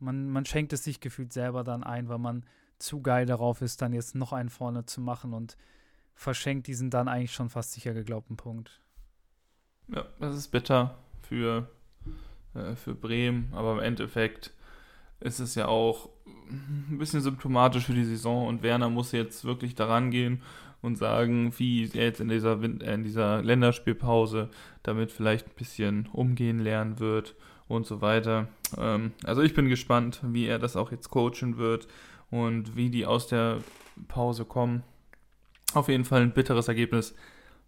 man, 0.00 0.30
man 0.30 0.44
schenkt 0.44 0.72
es 0.72 0.84
sich 0.84 1.00
gefühlt 1.00 1.32
selber 1.32 1.64
dann 1.64 1.82
ein, 1.82 2.08
weil 2.08 2.18
man 2.18 2.44
zu 2.78 3.02
geil 3.02 3.26
darauf 3.26 3.60
ist, 3.62 3.82
dann 3.82 3.92
jetzt 3.92 4.14
noch 4.14 4.32
einen 4.32 4.50
vorne 4.50 4.84
zu 4.86 5.00
machen 5.00 5.34
und 5.34 5.56
verschenkt 6.14 6.66
diesen 6.66 6.90
dann 6.90 7.08
eigentlich 7.08 7.32
schon 7.32 7.50
fast 7.50 7.72
sicher 7.72 7.94
geglaubten 7.94 8.36
Punkt. 8.36 8.80
Ja, 9.88 10.04
das 10.20 10.36
ist 10.36 10.48
bitter 10.48 10.98
für, 11.22 11.68
äh, 12.54 12.74
für 12.74 12.94
Bremen, 12.94 13.52
aber 13.52 13.72
im 13.72 13.80
Endeffekt 13.80 14.52
ist 15.20 15.40
es 15.40 15.54
ja 15.54 15.66
auch 15.66 16.10
ein 16.50 16.98
bisschen 16.98 17.20
symptomatisch 17.20 17.86
für 17.86 17.94
die 17.94 18.04
Saison 18.04 18.46
und 18.46 18.62
Werner 18.62 18.90
muss 18.90 19.12
jetzt 19.12 19.44
wirklich 19.44 19.74
daran 19.74 20.10
gehen 20.10 20.42
und 20.80 20.96
sagen, 20.96 21.52
wie 21.58 21.90
er 21.92 22.04
jetzt 22.04 22.20
in 22.20 22.28
dieser, 22.28 22.62
äh, 22.62 22.94
in 22.94 23.02
dieser 23.02 23.42
Länderspielpause 23.42 24.50
damit 24.82 25.10
vielleicht 25.10 25.48
ein 25.48 25.56
bisschen 25.56 26.06
umgehen 26.12 26.60
lernen 26.60 26.98
wird 26.98 27.34
und 27.68 27.86
so 27.86 28.00
weiter. 28.00 28.48
Ähm, 28.76 29.12
also 29.24 29.42
ich 29.42 29.54
bin 29.54 29.68
gespannt, 29.68 30.20
wie 30.22 30.46
er 30.46 30.58
das 30.58 30.76
auch 30.76 30.90
jetzt 30.90 31.10
coachen 31.10 31.58
wird 31.58 31.86
und 32.30 32.76
wie 32.76 32.90
die 32.90 33.06
aus 33.06 33.26
der 33.26 33.58
Pause 34.08 34.44
kommen. 34.44 34.82
Auf 35.74 35.88
jeden 35.88 36.04
Fall 36.04 36.22
ein 36.22 36.32
bitteres 36.32 36.68
Ergebnis. 36.68 37.14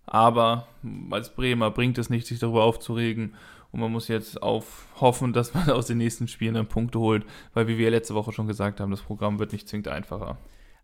Aber 0.06 0.66
als 1.10 1.34
Bremer 1.34 1.70
bringt 1.70 1.98
es 1.98 2.10
nicht, 2.10 2.26
sich 2.26 2.38
darüber 2.38 2.64
aufzuregen. 2.64 3.34
Und 3.72 3.80
man 3.80 3.92
muss 3.92 4.08
jetzt 4.08 4.42
auf 4.42 4.88
hoffen, 5.00 5.32
dass 5.32 5.54
man 5.54 5.70
aus 5.70 5.86
den 5.86 5.98
nächsten 5.98 6.26
Spielen 6.26 6.54
dann 6.54 6.66
Punkte 6.66 6.98
holt, 6.98 7.24
weil 7.54 7.68
wie 7.68 7.78
wir 7.78 7.90
letzte 7.90 8.14
Woche 8.14 8.32
schon 8.32 8.48
gesagt 8.48 8.80
haben, 8.80 8.90
das 8.90 9.02
Programm 9.02 9.38
wird 9.38 9.52
nicht 9.52 9.68
zwingend 9.68 9.88
einfacher. 9.88 10.38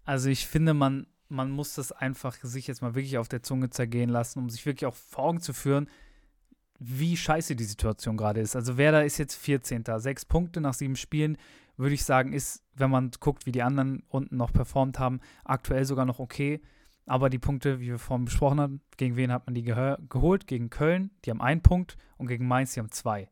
Also 0.05 0.29
ich 0.29 0.47
finde, 0.47 0.73
man, 0.73 1.07
man 1.29 1.51
muss 1.51 1.75
das 1.75 1.91
einfach 1.91 2.37
sich 2.43 2.69
jetzt 2.69 2.83
mal 2.83 2.95
wirklich 2.95 3.19
auf 3.19 3.29
der 3.29 3.43
Zunge 3.43 3.71
zergehen 3.71 4.11
lassen, 4.11 4.39
um 4.39 4.51
sich 4.51 4.65
wirklich 4.67 4.87
auch 4.87 4.95
vor 4.95 5.25
Augen 5.25 5.41
zu 5.41 5.53
führen, 5.53 5.89
wie 6.79 7.17
scheiße 7.17 7.57
die 7.57 7.65
Situation 7.65 8.17
gerade 8.17 8.41
ist. 8.41 8.57
Also 8.57 8.77
Werder 8.77 9.05
ist 9.05 9.19
jetzt 9.19 9.35
14. 9.35 9.85
Sechs 9.99 10.25
Punkte 10.25 10.61
nach 10.61 10.75
sieben 10.75 10.97
Spielen, 10.97 11.37
würde 11.77 11.95
ich 11.95 12.05
sagen, 12.05 12.33
ist, 12.33 12.63
wenn 12.75 12.91
man 12.91 13.11
guckt, 13.21 13.47
wie 13.47 13.53
die 13.53 13.63
anderen 13.63 14.03
unten 14.09 14.37
noch 14.37 14.53
performt 14.53 14.99
haben, 14.99 15.21
aktuell 15.45 15.85
sogar 15.85 16.05
noch 16.05 16.19
okay. 16.19 16.61
Aber 17.07 17.31
die 17.31 17.39
Punkte, 17.39 17.81
wie 17.81 17.87
wir 17.87 17.99
vorhin 17.99 18.25
besprochen 18.25 18.61
haben, 18.61 18.81
gegen 18.97 19.17
wen 19.17 19.31
hat 19.31 19.47
man 19.47 19.55
die 19.55 19.63
geholt? 19.63 20.47
Gegen 20.47 20.71
Köln, 20.71 21.11
die 21.25 21.31
haben 21.31 21.41
einen 21.41 21.63
Punkt 21.63 21.97
und 22.17 22.27
gegen 22.27 22.49
Mainz, 22.49 22.75
die 22.75 22.81
haben 22.81 22.91
zwei. 22.91 23.29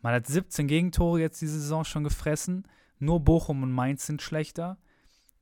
Man 0.00 0.14
hat 0.14 0.26
17 0.26 0.66
Gegentore 0.66 1.20
jetzt 1.20 1.40
diese 1.40 1.60
Saison 1.60 1.84
schon 1.84 2.04
gefressen. 2.04 2.66
Nur 2.98 3.20
Bochum 3.20 3.62
und 3.62 3.72
Mainz 3.72 4.06
sind 4.06 4.22
schlechter. 4.22 4.78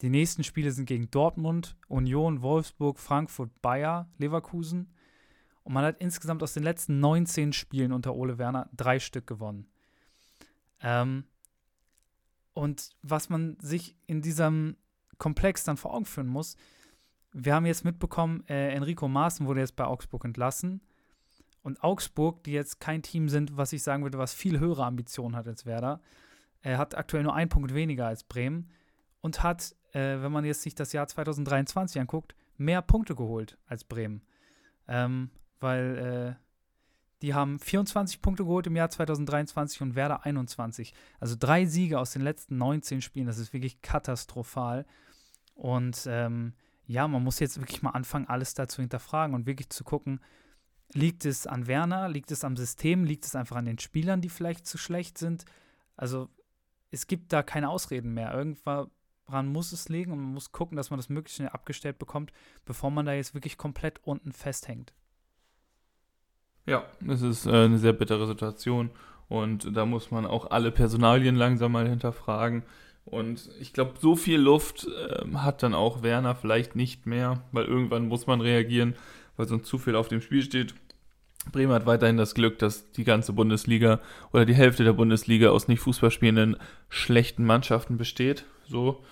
Die 0.03 0.11
nächsten 0.11 0.45
Spiele 0.45 0.73
sind 0.73 0.87
gegen 0.87 1.11
Dortmund, 1.11 1.77
Union, 1.89 2.43
Wolfsburg, 2.43 2.99
Frankfurt, 2.99 3.51
Bayer, 3.63 4.09
Leverkusen. 4.19 4.93
Und 5.63 5.73
man 5.73 5.85
hat 5.85 5.99
insgesamt 5.99 6.43
aus 6.43 6.55
den 6.55 6.63
letzten 6.63 7.01
19 7.01 7.53
Spielen 7.53 7.93
unter 7.93 8.15
Ole 8.15 8.39
Werner 8.39 8.69
drei 8.75 8.99
Stück 8.99 9.27
gewonnen. 9.27 9.67
Ähm, 10.83 11.25
und 12.55 12.91
was 13.03 13.29
man 13.29 13.59
sich 13.61 13.97
in 14.07 14.23
diesem 14.23 14.77
Komplex 15.19 15.65
dann 15.65 15.77
vor 15.77 15.95
Augen 15.95 16.07
führen 16.07 16.27
muss, 16.27 16.57
wir 17.33 17.55
haben 17.55 17.67
jetzt 17.67 17.85
mitbekommen, 17.85 18.45
äh, 18.49 18.75
Enrico 18.75 19.07
Maaßen 19.07 19.47
wurde 19.47 19.61
jetzt 19.61 19.77
bei 19.77 19.85
Augsburg 19.85 20.25
entlassen. 20.25 20.81
Und 21.63 21.83
Augsburg, 21.85 22.43
die 22.45 22.53
jetzt 22.53 22.81
kein 22.81 23.03
Team 23.03 23.29
sind, 23.29 23.57
was 23.57 23.73
ich 23.73 23.83
sagen 23.83 24.03
würde, 24.03 24.19
was 24.19 24.33
viel 24.35 24.59
höhere 24.59 24.85
Ambitionen 24.85 25.37
hat 25.37 25.47
als 25.47 25.67
Werder, 25.67 26.01
äh, 26.63 26.77
hat 26.77 26.97
aktuell 26.97 27.23
nur 27.23 27.35
einen 27.35 27.51
Punkt 27.51 27.75
weniger 27.75 28.07
als 28.07 28.25
Bremen 28.25 28.71
und 29.21 29.43
hat, 29.43 29.77
äh, 29.93 30.23
wenn 30.23 30.33
man 30.33 30.45
jetzt 30.45 30.63
sich 30.63 30.75
das 30.75 30.93
Jahr 30.93 31.07
2023 31.07 32.01
anguckt, 32.01 32.35
mehr 32.57 32.83
Punkte 32.83 33.15
geholt 33.15 33.59
als 33.67 33.85
Bremen. 33.85 34.23
Ähm, 34.89 35.31
weil 35.61 36.37
äh, 36.39 36.45
die 37.23 37.35
haben 37.35 37.59
24 37.59 38.23
Punkte 38.23 38.45
geholt 38.45 38.67
im 38.67 38.77
Jahr 38.77 38.91
2023 38.91 39.83
und 39.83 39.95
Werder 39.95 40.25
21. 40.25 40.95
Also 41.19 41.37
drei 41.39 41.67
Siege 41.67 41.99
aus 41.99 42.13
den 42.13 42.23
letzten 42.23 42.57
19 42.57 43.03
Spielen. 43.03 43.27
Das 43.27 43.39
ist 43.39 43.53
wirklich 43.53 43.83
katastrophal. 43.83 44.87
Und 45.55 46.07
ähm, 46.07 46.55
ja, 46.87 47.07
man 47.07 47.23
muss 47.23 47.39
jetzt 47.39 47.61
wirklich 47.61 47.83
mal 47.83 47.91
anfangen, 47.91 48.27
alles 48.29 48.55
da 48.55 48.69
zu 48.69 48.81
hinterfragen 48.81 49.35
und 49.35 49.47
wirklich 49.47 49.69
zu 49.69 49.85
gucken, 49.85 50.21
liegt 50.93 51.25
es 51.25 51.47
an 51.47 51.67
Werner, 51.67 52.09
liegt 52.09 52.31
es 52.31 52.43
am 52.43 52.57
System, 52.57 53.05
liegt 53.05 53.25
es 53.27 53.37
einfach 53.37 53.57
an 53.57 53.67
den 53.67 53.79
Spielern, 53.79 54.23
die 54.23 54.31
vielleicht 54.31 54.67
zu 54.67 54.79
schlecht 54.79 55.19
sind. 55.19 55.45
Also 55.97 56.31
es 56.91 57.07
gibt 57.07 57.33
da 57.33 57.43
keine 57.43 57.69
Ausreden 57.69 58.15
mehr. 58.15 58.33
Irgendwann 58.35 59.53
muss 59.53 59.73
es 59.73 59.91
liegen 59.91 60.13
und 60.13 60.21
man 60.21 60.33
muss 60.33 60.53
gucken, 60.53 60.77
dass 60.77 60.91
man 60.91 60.99
das 60.99 61.11
möglichst 61.11 61.37
schnell 61.37 61.51
abgestellt 61.51 61.99
bekommt, 61.99 62.33
bevor 62.65 62.91
man 62.91 63.07
da 63.07 63.13
jetzt 63.13 63.35
wirklich 63.35 63.59
komplett 63.59 64.03
unten 64.03 64.33
festhängt. 64.33 64.95
Ja, 66.67 66.85
es 67.09 67.23
ist 67.23 67.47
äh, 67.47 67.51
eine 67.51 67.79
sehr 67.79 67.93
bittere 67.93 68.27
Situation 68.27 68.91
und 69.29 69.77
da 69.77 69.87
muss 69.87 70.11
man 70.11 70.27
auch 70.27 70.51
alle 70.51 70.71
Personalien 70.71 71.37
langsam 71.37 71.73
mal 71.73 71.89
hinterfragen. 71.89 72.63
Und 73.05 73.49
ich 73.61 73.73
glaube, 73.73 73.95
so 74.01 74.15
viel 74.15 74.39
Luft 74.39 74.87
äh, 74.87 75.35
hat 75.37 75.63
dann 75.63 75.75
auch 75.75 76.03
Werner 76.03 76.35
vielleicht 76.35 76.77
nicht 76.77 77.07
mehr, 77.07 77.43
weil 77.53 77.65
irgendwann 77.65 78.09
muss 78.09 78.27
man 78.27 78.41
reagieren, 78.41 78.95
weil 79.37 79.49
sonst 79.49 79.67
zu 79.67 79.79
viel 79.79 79.97
auf 79.97 80.09
dem 80.09 80.21
Spiel 80.21 80.43
steht. 80.43 80.75
Bremen 81.53 81.73
hat 81.73 81.87
weiterhin 81.87 82.19
das 82.19 82.35
Glück, 82.35 82.59
dass 82.59 82.93
die 82.93 83.05
ganze 83.05 83.33
Bundesliga 83.33 84.01
oder 84.33 84.45
die 84.45 84.55
Hälfte 84.55 84.85
der 84.85 84.93
Bundesliga 84.93 85.51
aus 85.51 85.69
nicht 85.69 85.81
Fußball 85.81 86.11
spielenden 86.11 86.57
schlechten 86.89 87.45
Mannschaften 87.45 87.97
besteht. 87.97 88.45
So. 88.69 89.03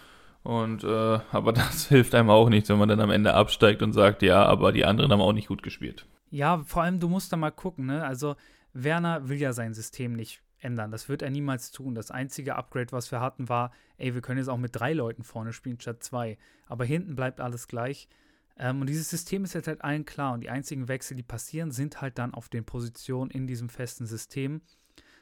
Und 0.42 0.84
äh, 0.84 1.18
aber 1.32 1.52
das 1.54 1.88
hilft 1.88 2.14
einem 2.14 2.30
auch 2.30 2.50
nichts, 2.50 2.68
wenn 2.68 2.78
man 2.78 2.88
dann 2.88 3.00
am 3.00 3.11
Ende 3.11 3.34
absteigt 3.34 3.82
und 3.82 3.92
sagt, 3.92 4.22
ja, 4.22 4.44
aber 4.44 4.72
die 4.72 4.84
anderen 4.84 5.11
haben 5.11 5.22
auch 5.22 5.32
nicht 5.32 5.48
gut 5.48 5.62
gespielt. 5.62 6.06
Ja, 6.30 6.58
vor 6.64 6.82
allem, 6.82 7.00
du 7.00 7.08
musst 7.08 7.32
da 7.32 7.36
mal 7.36 7.50
gucken, 7.50 7.86
ne? 7.86 8.04
Also, 8.04 8.36
Werner 8.72 9.28
will 9.28 9.38
ja 9.38 9.52
sein 9.52 9.74
System 9.74 10.12
nicht 10.12 10.42
ändern. 10.60 10.90
Das 10.90 11.08
wird 11.08 11.22
er 11.22 11.30
niemals 11.30 11.70
tun. 11.70 11.94
Das 11.94 12.10
einzige 12.10 12.56
Upgrade, 12.56 12.92
was 12.92 13.10
wir 13.10 13.20
hatten, 13.20 13.48
war, 13.48 13.72
ey, 13.96 14.14
wir 14.14 14.20
können 14.20 14.38
jetzt 14.38 14.48
auch 14.48 14.58
mit 14.58 14.74
drei 14.74 14.92
Leuten 14.92 15.22
vorne 15.22 15.52
spielen 15.52 15.80
statt 15.80 16.02
zwei. 16.02 16.38
Aber 16.66 16.84
hinten 16.84 17.16
bleibt 17.16 17.40
alles 17.40 17.68
gleich. 17.68 18.08
Ähm, 18.56 18.80
und 18.80 18.88
dieses 18.88 19.08
System 19.08 19.44
ist 19.44 19.54
jetzt 19.54 19.68
halt 19.68 19.82
allen 19.82 20.04
klar. 20.04 20.34
Und 20.34 20.40
die 20.40 20.50
einzigen 20.50 20.88
Wechsel, 20.88 21.16
die 21.16 21.22
passieren, 21.22 21.70
sind 21.70 22.00
halt 22.00 22.18
dann 22.18 22.34
auf 22.34 22.48
den 22.48 22.64
Positionen 22.64 23.30
in 23.30 23.46
diesem 23.46 23.68
festen 23.68 24.06
System. 24.06 24.60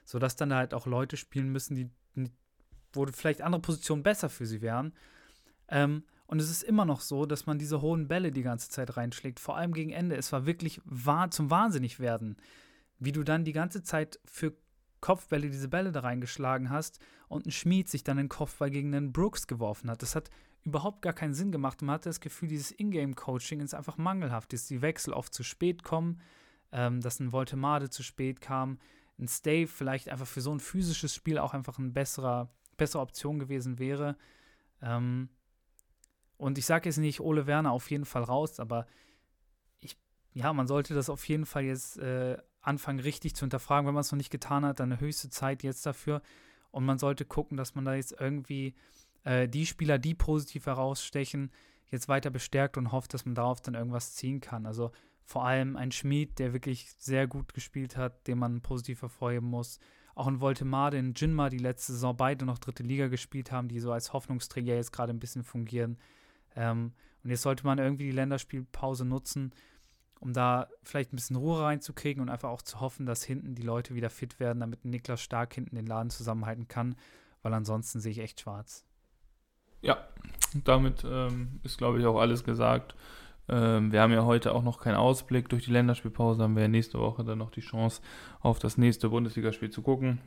Sodass 0.04 0.36
dann 0.36 0.50
da 0.50 0.56
halt 0.56 0.74
auch 0.74 0.86
Leute 0.86 1.16
spielen 1.16 1.50
müssen, 1.50 1.74
die, 1.74 1.90
wo 2.92 3.06
vielleicht 3.06 3.42
andere 3.42 3.62
Positionen 3.62 4.02
besser 4.02 4.28
für 4.28 4.46
sie 4.46 4.62
wären. 4.62 4.92
Ähm, 5.68 6.04
und 6.26 6.40
es 6.40 6.50
ist 6.50 6.62
immer 6.62 6.84
noch 6.84 7.00
so, 7.00 7.24
dass 7.26 7.46
man 7.46 7.58
diese 7.58 7.80
hohen 7.80 8.08
Bälle 8.08 8.32
die 8.32 8.42
ganze 8.42 8.68
Zeit 8.68 8.96
reinschlägt, 8.96 9.38
vor 9.40 9.56
allem 9.56 9.72
gegen 9.72 9.90
Ende. 9.90 10.16
Es 10.16 10.32
war 10.32 10.46
wirklich 10.46 10.80
wahr, 10.84 11.30
zum 11.30 11.50
Wahnsinnig 11.50 12.00
werden, 12.00 12.36
wie 12.98 13.12
du 13.12 13.22
dann 13.22 13.44
die 13.44 13.52
ganze 13.52 13.82
Zeit 13.82 14.18
für 14.24 14.54
Kopfbälle 15.00 15.50
diese 15.50 15.68
Bälle 15.68 15.92
da 15.92 16.00
reingeschlagen 16.00 16.70
hast 16.70 16.98
und 17.28 17.46
ein 17.46 17.52
Schmied 17.52 17.88
sich 17.88 18.02
dann 18.02 18.16
den 18.16 18.28
Kopfball 18.28 18.70
gegen 18.70 18.94
einen 18.94 19.12
Brooks 19.12 19.46
geworfen 19.46 19.90
hat. 19.90 20.02
Das 20.02 20.16
hat 20.16 20.30
überhaupt 20.64 21.02
gar 21.02 21.12
keinen 21.12 21.34
Sinn 21.34 21.52
gemacht 21.52 21.80
man 21.82 21.94
hatte 21.94 22.08
das 22.08 22.20
Gefühl, 22.20 22.48
dieses 22.48 22.72
Ingame-Coaching 22.72 23.60
ist 23.60 23.74
einfach 23.74 23.98
mangelhaft, 23.98 24.52
dass 24.52 24.66
die 24.66 24.82
Wechsel 24.82 25.12
oft 25.12 25.32
zu 25.32 25.44
spät 25.44 25.84
kommen, 25.84 26.20
ähm, 26.72 27.00
dass 27.00 27.20
ein 27.20 27.30
Voltemade 27.30 27.88
zu 27.88 28.02
spät 28.02 28.40
kam, 28.40 28.78
ein 29.18 29.28
Stave 29.28 29.68
vielleicht 29.68 30.08
einfach 30.08 30.26
für 30.26 30.40
so 30.40 30.52
ein 30.52 30.60
physisches 30.60 31.14
Spiel 31.14 31.38
auch 31.38 31.54
einfach 31.54 31.78
eine 31.78 31.90
bessere, 31.90 32.50
bessere 32.76 33.02
Option 33.02 33.38
gewesen 33.38 33.78
wäre. 33.78 34.16
Ähm, 34.82 35.28
und 36.36 36.58
ich 36.58 36.66
sage 36.66 36.88
jetzt 36.88 36.98
nicht 36.98 37.20
Ole 37.20 37.46
Werner 37.46 37.72
auf 37.72 37.90
jeden 37.90 38.04
Fall 38.04 38.22
raus, 38.22 38.60
aber 38.60 38.86
ich, 39.80 39.96
ja, 40.34 40.52
man 40.52 40.66
sollte 40.66 40.94
das 40.94 41.08
auf 41.08 41.26
jeden 41.28 41.46
Fall 41.46 41.64
jetzt 41.64 41.98
äh, 41.98 42.36
anfangen, 42.60 43.00
richtig 43.00 43.34
zu 43.34 43.42
hinterfragen. 43.42 43.86
Wenn 43.86 43.94
man 43.94 44.02
es 44.02 44.12
noch 44.12 44.18
nicht 44.18 44.30
getan 44.30 44.64
hat, 44.64 44.80
dann 44.80 45.00
höchste 45.00 45.30
Zeit 45.30 45.62
jetzt 45.62 45.86
dafür. 45.86 46.20
Und 46.70 46.84
man 46.84 46.98
sollte 46.98 47.24
gucken, 47.24 47.56
dass 47.56 47.74
man 47.74 47.84
da 47.84 47.94
jetzt 47.94 48.14
irgendwie 48.20 48.74
äh, 49.24 49.48
die 49.48 49.66
Spieler, 49.66 49.98
die 49.98 50.14
positiv 50.14 50.66
herausstechen, 50.66 51.50
jetzt 51.88 52.08
weiter 52.08 52.30
bestärkt 52.30 52.76
und 52.76 52.92
hofft, 52.92 53.14
dass 53.14 53.24
man 53.24 53.34
darauf 53.34 53.60
dann 53.60 53.74
irgendwas 53.74 54.14
ziehen 54.14 54.40
kann. 54.40 54.66
Also 54.66 54.90
vor 55.24 55.44
allem 55.44 55.76
ein 55.76 55.92
Schmied, 55.92 56.38
der 56.38 56.52
wirklich 56.52 56.92
sehr 56.98 57.26
gut 57.26 57.54
gespielt 57.54 57.96
hat, 57.96 58.26
den 58.26 58.38
man 58.38 58.60
positiv 58.60 59.02
hervorheben 59.02 59.48
muss. 59.48 59.78
Auch 60.14 60.26
ein 60.26 60.40
Voltemade, 60.40 60.98
ein 60.98 61.14
Jinma, 61.14 61.50
die 61.50 61.58
letzte 61.58 61.92
Saison 61.92 62.16
beide 62.16 62.44
noch 62.44 62.58
dritte 62.58 62.82
Liga 62.82 63.08
gespielt 63.08 63.52
haben, 63.52 63.68
die 63.68 63.80
so 63.80 63.92
als 63.92 64.12
Hoffnungsträger 64.12 64.74
jetzt 64.74 64.92
gerade 64.92 65.12
ein 65.12 65.20
bisschen 65.20 65.44
fungieren. 65.44 65.98
Ähm, 66.56 66.92
und 67.22 67.30
jetzt 67.30 67.42
sollte 67.42 67.64
man 67.66 67.78
irgendwie 67.78 68.04
die 68.04 68.12
Länderspielpause 68.12 69.04
nutzen, 69.04 69.52
um 70.20 70.32
da 70.32 70.68
vielleicht 70.82 71.12
ein 71.12 71.16
bisschen 71.16 71.36
Ruhe 71.36 71.60
reinzukriegen 71.60 72.22
und 72.22 72.28
einfach 72.28 72.48
auch 72.48 72.62
zu 72.62 72.80
hoffen, 72.80 73.06
dass 73.06 73.22
hinten 73.22 73.54
die 73.54 73.62
Leute 73.62 73.94
wieder 73.94 74.10
fit 74.10 74.40
werden, 74.40 74.60
damit 74.60 74.84
Niklas 74.84 75.20
Stark 75.20 75.54
hinten 75.54 75.76
den 75.76 75.86
Laden 75.86 76.10
zusammenhalten 76.10 76.68
kann, 76.68 76.96
weil 77.42 77.52
ansonsten 77.52 78.00
sehe 78.00 78.12
ich 78.12 78.18
echt 78.18 78.40
schwarz. 78.40 78.84
Ja, 79.82 79.98
damit 80.64 81.04
ähm, 81.08 81.60
ist, 81.62 81.78
glaube 81.78 82.00
ich, 82.00 82.06
auch 82.06 82.18
alles 82.18 82.44
gesagt. 82.44 82.94
Ähm, 83.48 83.92
wir 83.92 84.00
haben 84.00 84.12
ja 84.12 84.24
heute 84.24 84.54
auch 84.54 84.62
noch 84.62 84.80
keinen 84.80 84.96
Ausblick. 84.96 85.48
Durch 85.48 85.64
die 85.64 85.70
Länderspielpause 85.70 86.42
haben 86.42 86.56
wir 86.56 86.62
ja 86.62 86.68
nächste 86.68 86.98
Woche 86.98 87.24
dann 87.24 87.38
noch 87.38 87.50
die 87.50 87.60
Chance, 87.60 88.00
auf 88.40 88.58
das 88.58 88.78
nächste 88.78 89.10
Bundesligaspiel 89.10 89.70
zu 89.70 89.82
gucken. 89.82 90.20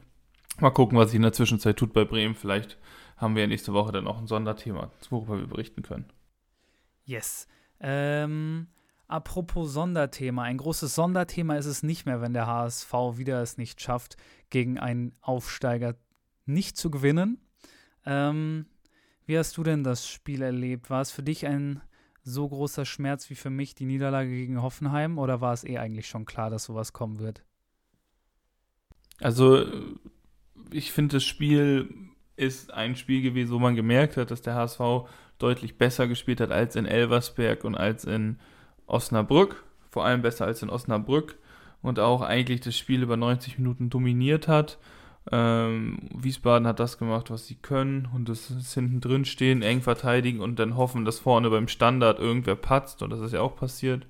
Mal 0.60 0.72
gucken, 0.72 0.98
was 0.98 1.10
sich 1.10 1.16
in 1.16 1.24
der 1.24 1.34
Zwischenzeit 1.34 1.78
tut 1.78 1.94
bei 1.94 2.06
Bremen. 2.06 2.36
Vielleicht 2.36 2.78
haben 3.18 3.36
wir 3.36 3.44
ja 3.44 3.48
nächste 3.48 3.74
Woche 3.74 3.92
dann 3.92 4.08
auch 4.08 4.20
ein 4.20 4.28
Sonderthema, 4.28 4.92
worüber 5.10 5.40
wir 5.40 5.48
berichten 5.48 5.82
können. 5.82 6.06
Yes. 7.10 7.48
Ähm, 7.80 8.68
apropos 9.08 9.74
Sonderthema. 9.74 10.44
Ein 10.44 10.58
großes 10.58 10.94
Sonderthema 10.94 11.56
ist 11.56 11.66
es 11.66 11.82
nicht 11.82 12.06
mehr, 12.06 12.22
wenn 12.22 12.34
der 12.34 12.46
HSV 12.46 12.94
wieder 13.16 13.42
es 13.42 13.58
nicht 13.58 13.82
schafft, 13.82 14.16
gegen 14.52 14.78
einen 14.78 15.16
Aufsteiger 15.22 15.96
nicht 16.46 16.78
zu 16.78 16.92
gewinnen. 16.92 17.40
Ähm, 18.06 18.68
wie 19.26 19.40
hast 19.40 19.58
du 19.58 19.64
denn 19.64 19.84
das 19.84 20.08
Spiel 20.08 20.44
erlebt? 20.44 20.92
War 20.92 21.02
es 21.02 21.10
für 21.10 21.24
dich 21.24 21.48
ein 21.48 21.82
so 22.22 22.48
großer 22.48 22.86
Schmerz 22.86 23.32
wie 23.32 23.36
für 23.36 23.50
mich 23.50 23.74
die 23.74 23.86
Niederlage 23.86 24.30
gegen 24.30 24.62
Hoffenheim 24.62 25.18
oder 25.18 25.42
war 25.42 25.54
es 25.54 25.64
eh 25.64 25.80
eigentlich 25.80 26.08
schon 26.08 26.26
klar, 26.26 26.52
dass 26.52 26.66
sowas 26.66 26.94
kommen 26.94 27.18
wird? 27.18 27.44
Also, 29.20 29.66
ich 30.70 30.92
finde, 30.92 31.16
das 31.16 31.24
Spiel 31.24 31.90
ist 32.40 32.74
ein 32.74 32.96
Spiel 32.96 33.22
gewesen, 33.22 33.52
wo 33.52 33.60
man 33.60 33.76
gemerkt 33.76 34.18
hat, 34.18 34.32
dass 34.32 34.42
der 34.42 34.56
HSV 34.56 34.80
deutlich 35.38 35.78
besser 35.78 36.08
gespielt 36.08 36.42
hat 36.42 36.52
als 36.52 36.76
in 36.76 36.86
Elversberg 36.86 37.64
und 37.64 37.76
als 37.76 38.06
in 38.06 38.38
Osnabrück. 38.88 39.64
Vor 39.90 40.06
allem 40.06 40.22
besser 40.22 40.46
als 40.46 40.62
in 40.62 40.70
Osnabrück. 40.70 41.36
Und 41.82 42.00
auch 42.00 42.22
eigentlich 42.22 42.62
das 42.62 42.78
Spiel 42.78 43.04
über 43.04 43.18
90 43.18 43.58
Minuten 43.58 43.90
dominiert 43.90 44.48
hat. 44.48 44.78
Ähm, 45.32 46.00
Wiesbaden 46.16 46.68
hat 46.68 46.80
das 46.80 46.98
gemacht, 46.98 47.30
was 47.30 47.46
sie 47.46 47.56
können 47.56 48.08
und 48.14 48.30
das 48.30 48.50
ist 48.50 48.74
hinten 48.74 49.00
drin 49.00 49.26
stehen, 49.26 49.62
eng 49.62 49.82
verteidigen 49.82 50.40
und 50.40 50.58
dann 50.58 50.76
hoffen, 50.76 51.06
dass 51.06 51.20
vorne 51.20 51.50
beim 51.50 51.68
Standard 51.68 52.20
irgendwer 52.20 52.56
patzt 52.56 53.04
und 53.04 53.12
das 53.12 53.20
ist 53.20 53.34
ja 53.34 53.42
auch 53.42 53.56
passiert. 53.56 54.08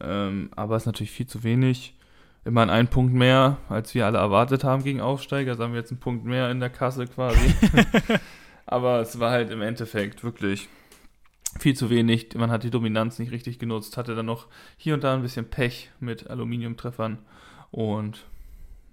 Ähm, 0.00 0.50
aber 0.56 0.76
es 0.76 0.82
ist 0.82 0.86
natürlich 0.86 1.12
viel 1.12 1.28
zu 1.28 1.44
wenig. 1.44 1.94
Immerhin 2.44 2.70
ein 2.70 2.88
Punkt 2.88 3.14
mehr, 3.14 3.58
als 3.68 3.94
wir 3.94 4.06
alle 4.06 4.18
erwartet 4.18 4.64
haben 4.64 4.82
gegen 4.82 5.00
Aufsteiger. 5.00 5.52
Also 5.52 5.62
haben 5.62 5.72
wir 5.72 5.80
jetzt 5.80 5.92
einen 5.92 6.00
Punkt 6.00 6.24
mehr 6.24 6.50
in 6.50 6.60
der 6.60 6.70
Kasse 6.70 7.06
quasi. 7.06 7.54
aber 8.66 9.00
es 9.00 9.20
war 9.20 9.30
halt 9.30 9.50
im 9.50 9.62
Endeffekt 9.62 10.24
wirklich 10.24 10.68
viel 11.58 11.74
zu 11.74 11.90
wenig. 11.90 12.34
Man 12.36 12.50
hat 12.50 12.64
die 12.64 12.70
Dominanz 12.70 13.18
nicht 13.18 13.32
richtig 13.32 13.58
genutzt, 13.58 13.96
hatte 13.96 14.14
dann 14.14 14.26
noch 14.26 14.46
hier 14.76 14.94
und 14.94 15.04
da 15.04 15.14
ein 15.14 15.22
bisschen 15.22 15.50
Pech 15.50 15.90
mit 16.00 16.30
Aluminiumtreffern 16.30 17.18
und 17.70 18.24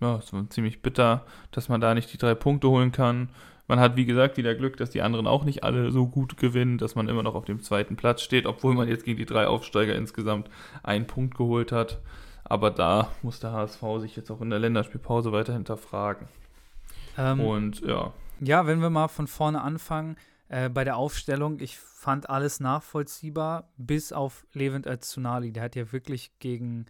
ja, 0.01 0.17
es 0.17 0.31
war 0.31 0.49
ziemlich 0.49 0.81
bitter, 0.81 1.25
dass 1.51 1.69
man 1.69 1.81
da 1.81 1.93
nicht 1.93 2.11
die 2.13 2.17
drei 2.17 2.33
Punkte 2.35 2.69
holen 2.69 2.91
kann. 2.91 3.29
Man 3.67 3.79
hat, 3.79 3.95
wie 3.97 4.05
gesagt, 4.05 4.37
wieder 4.37 4.55
Glück, 4.55 4.77
dass 4.77 4.89
die 4.89 5.01
anderen 5.01 5.27
auch 5.27 5.43
nicht 5.43 5.63
alle 5.63 5.91
so 5.91 6.07
gut 6.07 6.37
gewinnen, 6.37 6.77
dass 6.77 6.95
man 6.95 7.07
immer 7.07 7.21
noch 7.21 7.35
auf 7.35 7.45
dem 7.45 7.61
zweiten 7.61 7.97
Platz 7.97 8.21
steht, 8.21 8.45
obwohl 8.45 8.73
man 8.73 8.87
jetzt 8.87 9.05
gegen 9.05 9.17
die 9.17 9.25
drei 9.25 9.45
Aufsteiger 9.45 9.93
insgesamt 9.95 10.49
einen 10.81 11.05
Punkt 11.05 11.35
geholt 11.35 11.71
hat. 11.71 11.99
Aber 12.49 12.71
da 12.71 13.11
muss 13.21 13.39
der 13.39 13.51
HSV 13.51 13.81
sich 13.99 14.15
jetzt 14.15 14.31
auch 14.31 14.41
in 14.41 14.49
der 14.49 14.59
Länderspielpause 14.59 15.31
weiter 15.31 15.53
hinterfragen. 15.53 16.27
Ähm, 17.17 17.39
Und 17.39 17.81
ja. 17.81 18.13
Ja, 18.41 18.65
wenn 18.65 18.81
wir 18.81 18.89
mal 18.89 19.07
von 19.07 19.27
vorne 19.27 19.61
anfangen, 19.61 20.17
äh, 20.47 20.69
bei 20.69 20.83
der 20.83 20.97
Aufstellung, 20.97 21.59
ich 21.59 21.77
fand 21.77 22.29
alles 22.29 22.59
nachvollziehbar, 22.59 23.69
bis 23.77 24.11
auf 24.11 24.45
Levent 24.53 24.87
Öztunali. 24.87 25.51
Der 25.51 25.63
hat 25.63 25.75
ja 25.75 25.91
wirklich 25.91 26.31
gegen 26.39 26.85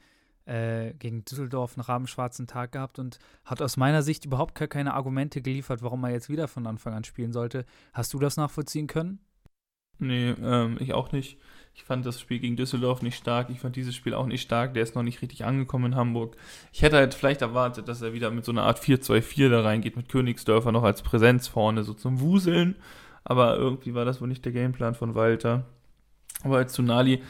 äh, 0.45 0.93
gegen 0.95 1.23
Düsseldorf 1.25 1.77
einen 1.77 1.83
rabenschwarzen 1.83 2.47
Tag 2.47 2.71
gehabt 2.71 2.97
und 2.97 3.19
hat 3.45 3.61
aus 3.61 3.77
meiner 3.77 4.01
Sicht 4.01 4.25
überhaupt 4.25 4.55
gar 4.55 4.67
keine 4.67 4.95
Argumente 4.95 5.41
geliefert, 5.41 5.83
warum 5.83 6.03
er 6.03 6.11
jetzt 6.11 6.29
wieder 6.29 6.47
von 6.47 6.65
Anfang 6.65 6.93
an 6.93 7.03
spielen 7.03 7.33
sollte. 7.33 7.65
Hast 7.93 8.13
du 8.13 8.19
das 8.19 8.35
nachvollziehen 8.35 8.87
können? 8.87 9.19
Nee, 9.99 10.31
ähm, 10.41 10.77
ich 10.79 10.93
auch 10.93 11.11
nicht. 11.11 11.37
Ich 11.73 11.83
fand 11.83 12.05
das 12.05 12.19
Spiel 12.19 12.39
gegen 12.39 12.55
Düsseldorf 12.55 13.01
nicht 13.01 13.15
stark. 13.15 13.49
Ich 13.49 13.59
fand 13.59 13.75
dieses 13.75 13.95
Spiel 13.95 14.13
auch 14.13 14.25
nicht 14.25 14.41
stark. 14.41 14.73
Der 14.73 14.83
ist 14.83 14.95
noch 14.95 15.03
nicht 15.03 15.21
richtig 15.21 15.45
angekommen 15.45 15.93
in 15.93 15.95
Hamburg. 15.95 16.35
Ich 16.73 16.81
hätte 16.81 16.97
halt 16.97 17.13
vielleicht 17.13 17.41
erwartet, 17.41 17.87
dass 17.87 18.01
er 18.01 18.13
wieder 18.13 18.31
mit 18.31 18.45
so 18.45 18.51
einer 18.51 18.63
Art 18.63 18.79
4-2-4 18.79 19.49
da 19.49 19.61
reingeht, 19.61 19.95
mit 19.95 20.09
Königsdörfer 20.09 20.71
noch 20.71 20.83
als 20.83 21.01
Präsenz 21.01 21.47
vorne, 21.47 21.83
so 21.83 21.93
zum 21.93 22.19
Wuseln. 22.19 22.75
Aber 23.23 23.55
irgendwie 23.57 23.93
war 23.93 24.05
das 24.05 24.21
wohl 24.21 24.27
nicht 24.27 24.45
der 24.45 24.51
Gameplan 24.51 24.95
von 24.95 25.15
Walter. 25.15 25.65
Aber 26.43 26.57
als 26.57 26.73
Tsunali 26.73 27.21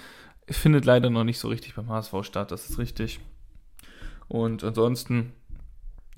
findet 0.47 0.85
leider 0.85 1.09
noch 1.09 1.23
nicht 1.23 1.39
so 1.39 1.47
richtig 1.47 1.75
beim 1.75 1.89
HSV 1.89 2.13
statt, 2.23 2.51
das 2.51 2.69
ist 2.69 2.79
richtig. 2.79 3.19
Und 4.27 4.63
ansonsten 4.63 5.33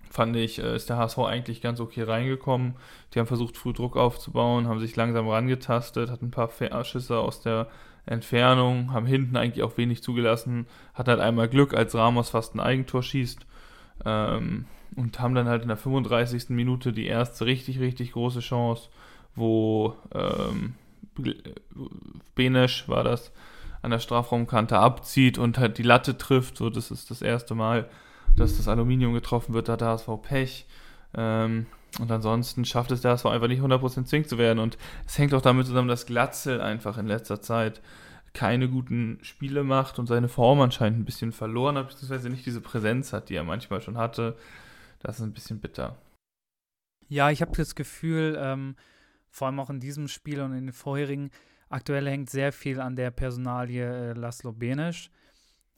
fand 0.09 0.35
ich, 0.35 0.59
äh, 0.59 0.75
ist 0.75 0.89
der 0.89 0.97
HSV 0.97 1.19
eigentlich 1.19 1.61
ganz 1.61 1.79
okay 1.79 2.03
reingekommen. 2.03 2.75
Die 3.13 3.19
haben 3.19 3.27
versucht, 3.27 3.57
früh 3.57 3.73
Druck 3.73 3.95
aufzubauen, 3.95 4.67
haben 4.67 4.79
sich 4.79 4.95
langsam 4.95 5.27
rangetastet, 5.27 6.09
hatten 6.09 6.27
ein 6.27 6.31
paar 6.31 6.51
Schüsse 6.83 7.17
aus 7.17 7.41
der 7.41 7.67
Entfernung, 8.05 8.91
haben 8.91 9.05
hinten 9.05 9.37
eigentlich 9.37 9.63
auch 9.63 9.77
wenig 9.77 10.03
zugelassen, 10.03 10.65
hatten 10.93 11.09
halt 11.09 11.19
einmal 11.19 11.47
Glück, 11.47 11.73
als 11.73 11.95
Ramos 11.95 12.29
fast 12.29 12.55
ein 12.55 12.59
Eigentor 12.59 13.03
schießt. 13.03 13.45
Ähm, 14.05 14.65
und 14.95 15.19
haben 15.19 15.35
dann 15.35 15.47
halt 15.47 15.61
in 15.61 15.69
der 15.69 15.77
35. 15.77 16.49
Minute 16.49 16.91
die 16.91 17.05
erste 17.05 17.45
richtig, 17.45 17.79
richtig 17.79 18.11
große 18.13 18.41
Chance, 18.41 18.89
wo 19.35 19.95
ähm, 20.13 20.73
Benesch 22.35 22.87
war 22.89 23.03
das, 23.03 23.31
an 23.81 23.91
der 23.91 23.99
Strafraumkante 23.99 24.77
abzieht 24.77 25.37
und 25.37 25.57
halt 25.57 25.77
die 25.77 25.83
Latte 25.83 26.17
trifft. 26.17 26.57
So, 26.57 26.69
das 26.69 26.91
ist 26.91 27.09
das 27.09 27.21
erste 27.21 27.55
Mal, 27.55 27.89
dass 28.35 28.57
das 28.57 28.67
Aluminium 28.67 29.13
getroffen 29.13 29.53
wird, 29.53 29.67
da 29.67 29.73
hat 29.73 29.81
der 29.81 29.89
HSV 29.89 30.09
Pech. 30.21 30.65
Ähm, 31.15 31.67
und 31.99 32.11
ansonsten 32.11 32.65
schafft 32.65 32.91
es 32.91 33.01
der 33.01 33.11
HSV 33.11 33.25
einfach 33.25 33.47
nicht 33.47 33.61
100% 33.61 34.05
Zink 34.05 34.29
zu 34.29 34.37
werden. 34.37 34.59
Und 34.59 34.77
es 35.05 35.17
hängt 35.17 35.33
auch 35.33 35.41
damit 35.41 35.67
zusammen, 35.67 35.87
dass 35.87 36.05
Glatzel 36.05 36.61
einfach 36.61 36.97
in 36.97 37.07
letzter 37.07 37.41
Zeit 37.41 37.81
keine 38.33 38.69
guten 38.69 39.19
Spiele 39.23 39.63
macht 39.63 39.99
und 39.99 40.07
seine 40.07 40.29
Form 40.29 40.61
anscheinend 40.61 40.99
ein 40.99 41.05
bisschen 41.05 41.33
verloren 41.33 41.77
hat, 41.77 41.89
beziehungsweise 41.89 42.29
nicht 42.29 42.45
diese 42.45 42.61
Präsenz 42.61 43.11
hat, 43.11 43.27
die 43.29 43.35
er 43.35 43.43
manchmal 43.43 43.81
schon 43.81 43.97
hatte. 43.97 44.37
Das 44.99 45.17
ist 45.17 45.25
ein 45.25 45.33
bisschen 45.33 45.59
bitter. 45.59 45.97
Ja, 47.09 47.29
ich 47.29 47.41
habe 47.41 47.51
das 47.57 47.75
Gefühl, 47.75 48.37
ähm, 48.39 48.75
vor 49.29 49.47
allem 49.47 49.59
auch 49.59 49.69
in 49.69 49.81
diesem 49.81 50.07
Spiel 50.07 50.39
und 50.39 50.53
in 50.53 50.67
den 50.67 50.73
vorherigen, 50.73 51.29
Aktuell 51.71 52.05
hängt 52.09 52.29
sehr 52.29 52.51
viel 52.51 52.81
an 52.81 52.97
der 52.97 53.11
Personalie 53.11 54.11
äh, 54.11 54.13
Laszlo 54.13 54.51
Benisch, 54.51 55.09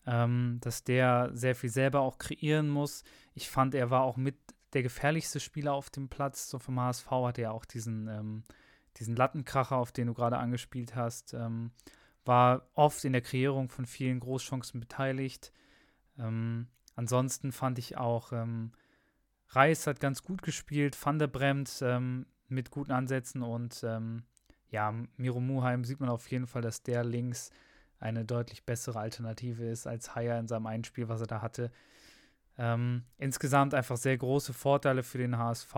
ähm, 0.07 0.57
dass 0.61 0.83
der 0.83 1.29
sehr 1.33 1.53
viel 1.53 1.69
selber 1.69 1.99
auch 1.99 2.17
kreieren 2.17 2.67
muss. 2.67 3.03
Ich 3.35 3.47
fand, 3.47 3.75
er 3.75 3.91
war 3.91 4.01
auch 4.01 4.17
mit 4.17 4.35
der 4.73 4.83
gefährlichste 4.83 5.39
Spieler 5.39 5.73
auf 5.73 5.89
dem 5.89 6.09
Platz. 6.09 6.49
So 6.49 6.59
vom 6.59 6.79
HSV 6.79 7.09
hat 7.09 7.37
er 7.37 7.53
auch 7.53 7.65
diesen, 7.65 8.07
ähm, 8.07 8.43
diesen 8.97 9.15
Lattenkracher, 9.15 9.77
auf 9.77 9.91
den 9.91 10.07
du 10.07 10.13
gerade 10.13 10.37
angespielt 10.37 10.95
hast. 10.95 11.33
Ähm, 11.33 11.71
war 12.25 12.67
oft 12.73 13.03
in 13.05 13.13
der 13.13 13.21
Kreierung 13.21 13.69
von 13.69 13.85
vielen 13.85 14.19
Großchancen 14.19 14.79
beteiligt. 14.79 15.51
Ähm, 16.17 16.67
ansonsten 16.95 17.51
fand 17.51 17.79
ich 17.79 17.97
auch, 17.97 18.31
ähm, 18.31 18.71
Reis 19.49 19.87
hat 19.87 19.99
ganz 19.99 20.23
gut 20.23 20.41
gespielt, 20.41 20.97
Van 21.03 21.19
der 21.19 21.27
Bremt 21.27 21.79
ähm, 21.81 22.25
mit 22.47 22.71
guten 22.71 22.91
Ansätzen 22.91 23.41
und 23.41 23.83
ähm, 23.83 24.23
ja, 24.69 24.93
Miro 25.17 25.39
Muheim 25.39 25.83
sieht 25.83 25.99
man 25.99 26.09
auf 26.09 26.29
jeden 26.31 26.47
Fall, 26.47 26.61
dass 26.61 26.81
der 26.81 27.03
links 27.03 27.51
eine 27.99 28.25
deutlich 28.25 28.65
bessere 28.65 28.99
Alternative 28.99 29.65
ist 29.65 29.87
als 29.87 30.15
Haier 30.15 30.39
in 30.39 30.47
seinem 30.47 30.65
einen 30.65 30.83
Spiel, 30.83 31.09
was 31.09 31.21
er 31.21 31.27
da 31.27 31.41
hatte. 31.41 31.71
Ähm, 32.57 33.03
insgesamt 33.17 33.73
einfach 33.73 33.97
sehr 33.97 34.17
große 34.17 34.53
Vorteile 34.53 35.03
für 35.03 35.17
den 35.17 35.37
HSV. 35.37 35.73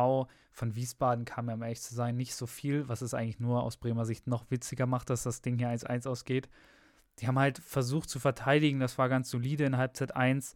Von 0.51 0.75
Wiesbaden 0.75 1.25
kam 1.25 1.47
ja, 1.47 1.55
um 1.55 1.61
ehrlich 1.61 1.81
zu 1.81 1.95
sein, 1.95 2.17
nicht 2.17 2.35
so 2.35 2.47
viel, 2.47 2.87
was 2.89 3.01
es 3.01 3.13
eigentlich 3.13 3.39
nur 3.39 3.63
aus 3.63 3.77
Bremer 3.77 4.05
Sicht 4.05 4.27
noch 4.27 4.49
witziger 4.49 4.85
macht, 4.85 5.09
dass 5.09 5.23
das 5.23 5.41
Ding 5.41 5.57
hier 5.57 5.69
1-1 5.69 6.07
ausgeht. 6.07 6.49
Die 7.19 7.27
haben 7.27 7.39
halt 7.39 7.59
versucht 7.59 8.09
zu 8.09 8.19
verteidigen, 8.19 8.79
das 8.79 8.97
war 8.97 9.07
ganz 9.07 9.29
solide 9.29 9.63
in 9.63 9.77
Halbzeit 9.77 10.15
1, 10.15 10.55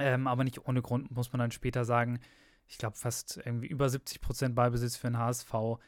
ähm, 0.00 0.26
aber 0.26 0.44
nicht 0.44 0.66
ohne 0.66 0.82
Grund, 0.82 1.10
muss 1.10 1.32
man 1.32 1.40
dann 1.40 1.50
später 1.50 1.84
sagen. 1.86 2.20
Ich 2.66 2.76
glaube, 2.76 2.96
fast 2.96 3.38
irgendwie 3.38 3.68
über 3.68 3.88
70 3.88 4.20
Prozent 4.20 4.54
Ballbesitz 4.54 4.96
für 4.96 5.08
den 5.08 5.18
HSV 5.18 5.78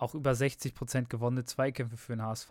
auch 0.00 0.14
über 0.14 0.34
60 0.34 0.74
Prozent 0.74 1.10
gewonnene 1.10 1.44
Zweikämpfe 1.44 1.96
für 1.96 2.14
den 2.14 2.22
HSV. 2.22 2.50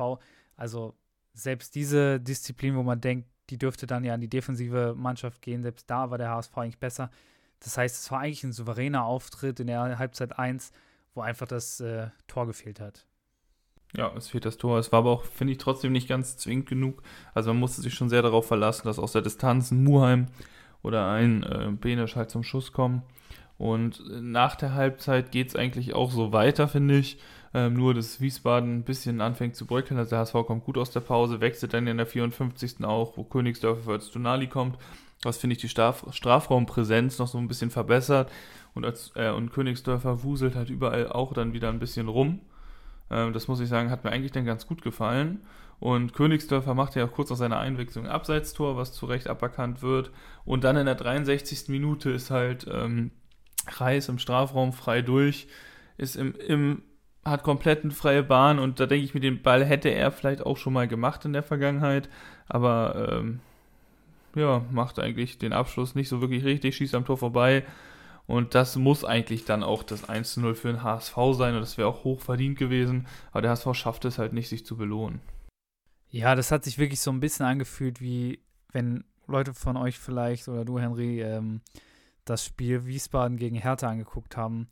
Also 0.55 0.95
selbst 1.33 1.75
diese 1.75 2.19
Disziplin, 2.19 2.75
wo 2.75 2.83
man 2.83 3.01
denkt, 3.01 3.27
die 3.49 3.57
dürfte 3.57 3.87
dann 3.87 4.03
ja 4.03 4.13
an 4.13 4.21
die 4.21 4.29
defensive 4.29 4.95
Mannschaft 4.97 5.41
gehen. 5.41 5.63
Selbst 5.63 5.89
da 5.89 6.09
war 6.11 6.17
der 6.17 6.29
HSV 6.29 6.57
eigentlich 6.57 6.79
besser. 6.79 7.09
Das 7.59 7.77
heißt, 7.77 8.03
es 8.03 8.11
war 8.11 8.19
eigentlich 8.19 8.43
ein 8.43 8.53
souveräner 8.53 9.03
Auftritt 9.03 9.59
in 9.59 9.67
der 9.67 9.99
Halbzeit 9.99 10.37
1, 10.37 10.71
wo 11.13 11.21
einfach 11.21 11.47
das 11.47 11.79
äh, 11.81 12.07
Tor 12.27 12.47
gefehlt 12.47 12.79
hat. 12.79 13.05
Ja, 13.97 14.13
es 14.15 14.29
fehlt 14.29 14.45
das 14.45 14.57
Tor. 14.57 14.77
Es 14.77 14.91
war 14.91 14.99
aber 14.99 15.09
auch, 15.09 15.25
finde 15.25 15.53
ich, 15.53 15.57
trotzdem 15.57 15.91
nicht 15.91 16.07
ganz 16.07 16.37
zwingend 16.37 16.67
genug. 16.67 17.01
Also 17.33 17.49
man 17.49 17.59
musste 17.59 17.81
sich 17.81 17.93
schon 17.95 18.09
sehr 18.09 18.21
darauf 18.21 18.47
verlassen, 18.47 18.85
dass 18.85 18.99
aus 18.99 19.13
der 19.13 19.23
Distanz 19.23 19.71
ein 19.71 19.83
Muheim 19.83 20.27
oder 20.83 21.09
ein 21.09 21.43
äh, 21.43 21.71
Benisch 21.71 22.15
halt 22.15 22.29
zum 22.29 22.43
Schuss 22.43 22.71
kommen. 22.71 23.01
Und 23.57 24.03
nach 24.21 24.55
der 24.55 24.73
Halbzeit 24.73 25.31
geht 25.31 25.49
es 25.49 25.55
eigentlich 25.55 25.93
auch 25.93 26.11
so 26.11 26.31
weiter, 26.31 26.67
finde 26.67 26.97
ich. 26.97 27.19
Ähm, 27.53 27.73
nur, 27.73 27.93
dass 27.93 28.21
Wiesbaden 28.21 28.79
ein 28.79 28.83
bisschen 28.83 29.21
anfängt 29.21 29.55
zu 29.55 29.65
bröckeln. 29.65 29.99
Also 29.99 30.11
der 30.11 30.19
HSV 30.19 30.33
kommt 30.45 30.65
gut 30.65 30.77
aus 30.77 30.91
der 30.91 30.99
Pause, 30.99 31.41
wechselt 31.41 31.73
dann 31.73 31.87
in 31.87 31.97
der 31.97 32.05
54. 32.05 32.83
auch, 32.83 33.17
wo 33.17 33.23
Königsdörfer 33.23 33.83
für 33.83 33.95
Öztunali 33.95 34.47
kommt. 34.47 34.77
Was 35.23 35.37
finde 35.37 35.55
ich 35.55 35.61
die 35.61 35.69
Straf 35.69 36.05
Strafraumpräsenz 36.11 37.17
noch 37.19 37.27
so 37.27 37.37
ein 37.37 37.47
bisschen 37.47 37.71
verbessert. 37.71 38.31
Und, 38.75 38.85
als, 38.85 39.11
äh, 39.15 39.31
und 39.31 39.51
Königsdörfer 39.51 40.23
wuselt 40.23 40.55
halt 40.55 40.69
überall 40.69 41.09
auch 41.09 41.33
dann 41.33 41.53
wieder 41.53 41.69
ein 41.69 41.79
bisschen 41.79 42.07
rum. 42.07 42.39
Ähm, 43.09 43.33
das 43.33 43.47
muss 43.47 43.59
ich 43.59 43.67
sagen, 43.67 43.89
hat 43.89 44.03
mir 44.03 44.11
eigentlich 44.11 44.31
dann 44.31 44.45
ganz 44.45 44.67
gut 44.67 44.81
gefallen. 44.81 45.41
Und 45.79 46.13
Königsdörfer 46.13 46.73
macht 46.73 46.95
ja 46.95 47.05
auch 47.05 47.11
kurz 47.11 47.29
nach 47.29 47.37
seiner 47.37 47.59
Einwechslung 47.59 48.05
ein 48.05 48.11
Abseitstor, 48.11 48.75
was 48.77 48.93
zu 48.93 49.05
Recht 49.05 49.27
aberkannt 49.27 49.81
wird. 49.81 50.11
Und 50.45 50.63
dann 50.63 50.77
in 50.77 50.85
der 50.85 50.95
63. 50.95 51.69
Minute 51.69 52.11
ist 52.11 52.31
halt 52.31 52.67
ähm, 52.69 53.11
Reis 53.67 54.09
im 54.09 54.19
Strafraum 54.19 54.73
frei 54.73 55.01
durch, 55.01 55.47
ist 55.97 56.15
im, 56.15 56.35
im 56.35 56.83
hat 57.29 57.43
komplett 57.43 57.83
eine 57.83 57.93
freie 57.93 58.23
Bahn 58.23 58.59
und 58.59 58.79
da 58.79 58.85
denke 58.85 59.05
ich 59.05 59.13
mir, 59.13 59.19
den 59.19 59.41
Ball 59.41 59.63
hätte 59.63 59.89
er 59.89 60.11
vielleicht 60.11 60.45
auch 60.45 60.57
schon 60.57 60.73
mal 60.73 60.87
gemacht 60.87 61.25
in 61.25 61.33
der 61.33 61.43
Vergangenheit, 61.43 62.09
aber 62.47 63.09
ähm, 63.11 63.39
ja, 64.35 64.63
macht 64.71 64.99
eigentlich 64.99 65.37
den 65.37 65.53
Abschluss 65.53 65.95
nicht 65.95 66.09
so 66.09 66.21
wirklich 66.21 66.43
richtig, 66.43 66.75
schießt 66.75 66.95
am 66.95 67.05
Tor 67.05 67.17
vorbei 67.17 67.63
und 68.29 68.53
das 68.53 68.75
muss 68.75 69.03
eigentlich 69.03 69.45
dann 69.45 69.63
auch 69.63 69.81
das 69.81 70.07
1-0 70.07 70.53
für 70.53 70.67
den 70.67 70.83
HSV 70.83 71.15
sein 71.31 71.55
und 71.55 71.61
das 71.61 71.79
wäre 71.79 71.87
auch 71.87 72.03
hoch 72.03 72.21
verdient 72.21 72.59
gewesen. 72.59 73.07
Aber 73.31 73.41
der 73.41 73.49
HSV 73.49 73.73
schafft 73.73 74.05
es 74.05 74.19
halt 74.19 74.33
nicht, 74.33 74.49
sich 74.49 74.67
zu 74.67 74.77
belohnen. 74.77 75.19
Ja, 76.11 76.35
das 76.35 76.51
hat 76.51 76.63
sich 76.63 76.77
wirklich 76.77 77.01
so 77.01 77.09
ein 77.09 77.21
bisschen 77.21 77.47
angefühlt, 77.47 78.01
wie 78.01 78.39
wenn 78.71 79.03
Leute 79.25 79.55
von 79.55 79.77
euch 79.77 79.97
vielleicht 79.97 80.47
oder 80.47 80.63
du, 80.63 80.77
Henry, 80.77 81.23
ähm, 81.23 81.61
das 82.23 82.45
Spiel 82.45 82.85
Wiesbaden 82.85 83.37
gegen 83.37 83.55
Hertha 83.55 83.89
angeguckt 83.89 84.37
haben. 84.37 84.67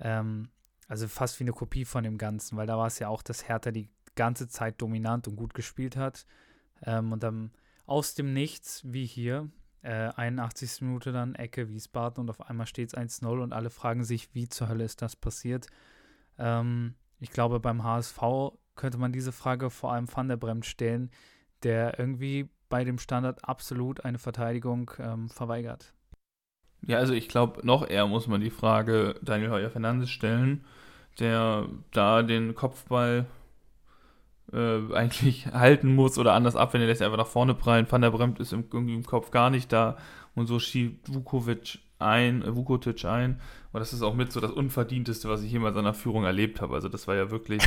Ähm, 0.00 0.50
also 0.92 1.08
fast 1.08 1.40
wie 1.40 1.44
eine 1.44 1.54
Kopie 1.54 1.86
von 1.86 2.04
dem 2.04 2.18
Ganzen, 2.18 2.58
weil 2.58 2.66
da 2.66 2.76
war 2.76 2.86
es 2.86 2.98
ja 2.98 3.08
auch, 3.08 3.22
dass 3.22 3.48
Hertha 3.48 3.70
die 3.70 3.88
ganze 4.14 4.46
Zeit 4.46 4.82
dominant 4.82 5.26
und 5.26 5.36
gut 5.36 5.54
gespielt 5.54 5.96
hat. 5.96 6.26
Ähm, 6.84 7.12
und 7.12 7.22
dann 7.22 7.50
aus 7.86 8.14
dem 8.14 8.34
Nichts, 8.34 8.82
wie 8.84 9.06
hier, 9.06 9.48
äh, 9.80 10.10
81. 10.14 10.82
Minute 10.82 11.10
dann 11.10 11.34
Ecke 11.34 11.70
Wiesbaden 11.70 12.20
und 12.20 12.28
auf 12.28 12.42
einmal 12.42 12.66
steht 12.66 12.88
es 12.88 12.94
1-0 12.94 13.40
und 13.40 13.54
alle 13.54 13.70
fragen 13.70 14.04
sich, 14.04 14.34
wie 14.34 14.50
zur 14.50 14.68
Hölle 14.68 14.84
ist 14.84 15.00
das 15.00 15.16
passiert. 15.16 15.68
Ähm, 16.36 16.94
ich 17.20 17.30
glaube, 17.30 17.58
beim 17.58 17.84
HSV 17.84 18.20
könnte 18.74 18.98
man 18.98 19.12
diese 19.12 19.32
Frage 19.32 19.70
vor 19.70 19.94
allem 19.94 20.14
Van 20.14 20.28
der 20.28 20.36
Bremt 20.36 20.66
stellen, 20.66 21.10
der 21.62 21.98
irgendwie 21.98 22.50
bei 22.68 22.84
dem 22.84 22.98
Standard 22.98 23.48
absolut 23.48 24.04
eine 24.04 24.18
Verteidigung 24.18 24.90
ähm, 24.98 25.30
verweigert. 25.30 25.94
Ja, 26.84 26.98
also 26.98 27.14
ich 27.14 27.28
glaube, 27.28 27.66
noch 27.66 27.88
eher 27.88 28.06
muss 28.06 28.26
man 28.26 28.42
die 28.42 28.50
Frage 28.50 29.14
Daniel 29.22 29.52
Heuer 29.52 29.70
Fernandes 29.70 30.10
stellen, 30.10 30.66
der 31.18 31.66
da 31.92 32.22
den 32.22 32.54
Kopfball 32.54 33.26
äh, 34.52 34.94
eigentlich 34.94 35.46
halten 35.52 35.94
muss 35.94 36.18
oder 36.18 36.34
anders 36.34 36.56
ab, 36.56 36.72
wenn 36.74 36.80
er 36.80 36.86
lässt 36.86 37.02
einfach 37.02 37.18
nach 37.18 37.26
vorne 37.26 37.54
prallen. 37.54 37.90
Van 37.90 38.02
der 38.02 38.10
Bremt 38.10 38.40
ist 38.40 38.52
im, 38.52 38.64
irgendwie 38.72 38.94
im 38.94 39.04
Kopf 39.04 39.30
gar 39.30 39.50
nicht 39.50 39.72
da 39.72 39.96
und 40.34 40.46
so 40.46 40.58
schiebt 40.58 41.12
Vukovic 41.12 41.78
ein, 41.98 42.42
äh, 42.42 42.56
Vukotic 42.56 43.04
ein. 43.04 43.40
Und 43.72 43.80
das 43.80 43.92
ist 43.92 44.02
auch 44.02 44.14
mit 44.14 44.32
so 44.32 44.40
das 44.40 44.50
Unverdienteste, 44.50 45.28
was 45.28 45.42
ich 45.42 45.52
jemals 45.52 45.76
an 45.76 45.84
der 45.84 45.94
Führung 45.94 46.24
erlebt 46.24 46.60
habe. 46.60 46.74
Also 46.74 46.88
das 46.88 47.08
war 47.08 47.14
ja 47.14 47.30
wirklich 47.30 47.62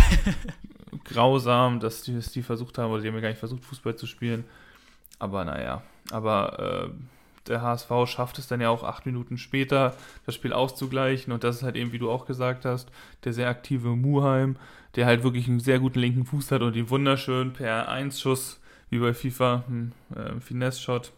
grausam, 1.04 1.80
dass 1.80 2.04
die, 2.04 2.16
dass 2.16 2.32
die 2.32 2.44
versucht 2.44 2.78
haben, 2.78 2.92
oder 2.92 3.02
die 3.02 3.08
haben 3.08 3.16
ja 3.16 3.22
gar 3.22 3.30
nicht 3.30 3.40
versucht, 3.40 3.66
Fußball 3.66 3.96
zu 3.96 4.06
spielen. 4.06 4.44
Aber 5.18 5.46
naja, 5.46 5.82
aber 6.12 6.90
äh, 6.90 6.90
der 7.48 7.62
HSV 7.62 7.92
schafft 8.06 8.40
es 8.40 8.48
dann 8.48 8.62
ja 8.62 8.70
auch 8.70 8.84
acht 8.84 9.06
Minuten 9.06 9.38
später, 9.38 9.96
das 10.26 10.36
Spiel 10.36 10.54
auszugleichen. 10.54 11.34
Und 11.34 11.44
das 11.44 11.58
ist 11.58 11.64
halt 11.64 11.76
eben, 11.76 11.92
wie 11.92 12.00
du 12.00 12.10
auch 12.10 12.26
gesagt 12.26 12.66
hast, 12.66 12.90
der 13.24 13.34
sehr 13.34 13.50
aktive 13.50 13.96
Muheim, 13.96 14.58
der 14.96 15.06
halt 15.06 15.24
wirklich 15.24 15.48
einen 15.48 15.60
sehr 15.60 15.80
guten 15.80 16.00
linken 16.00 16.26
Fuß 16.26 16.52
hat 16.52 16.62
und 16.62 16.76
den 16.76 16.90
wunderschön 16.90 17.54
per 17.54 17.92
1-Schuss, 17.92 18.60
wie 18.90 19.00
bei 19.00 19.14
FIFA, 19.14 19.64
ein 19.68 19.94
äh, 20.16 20.40
Finesse-Shot, 20.40 21.12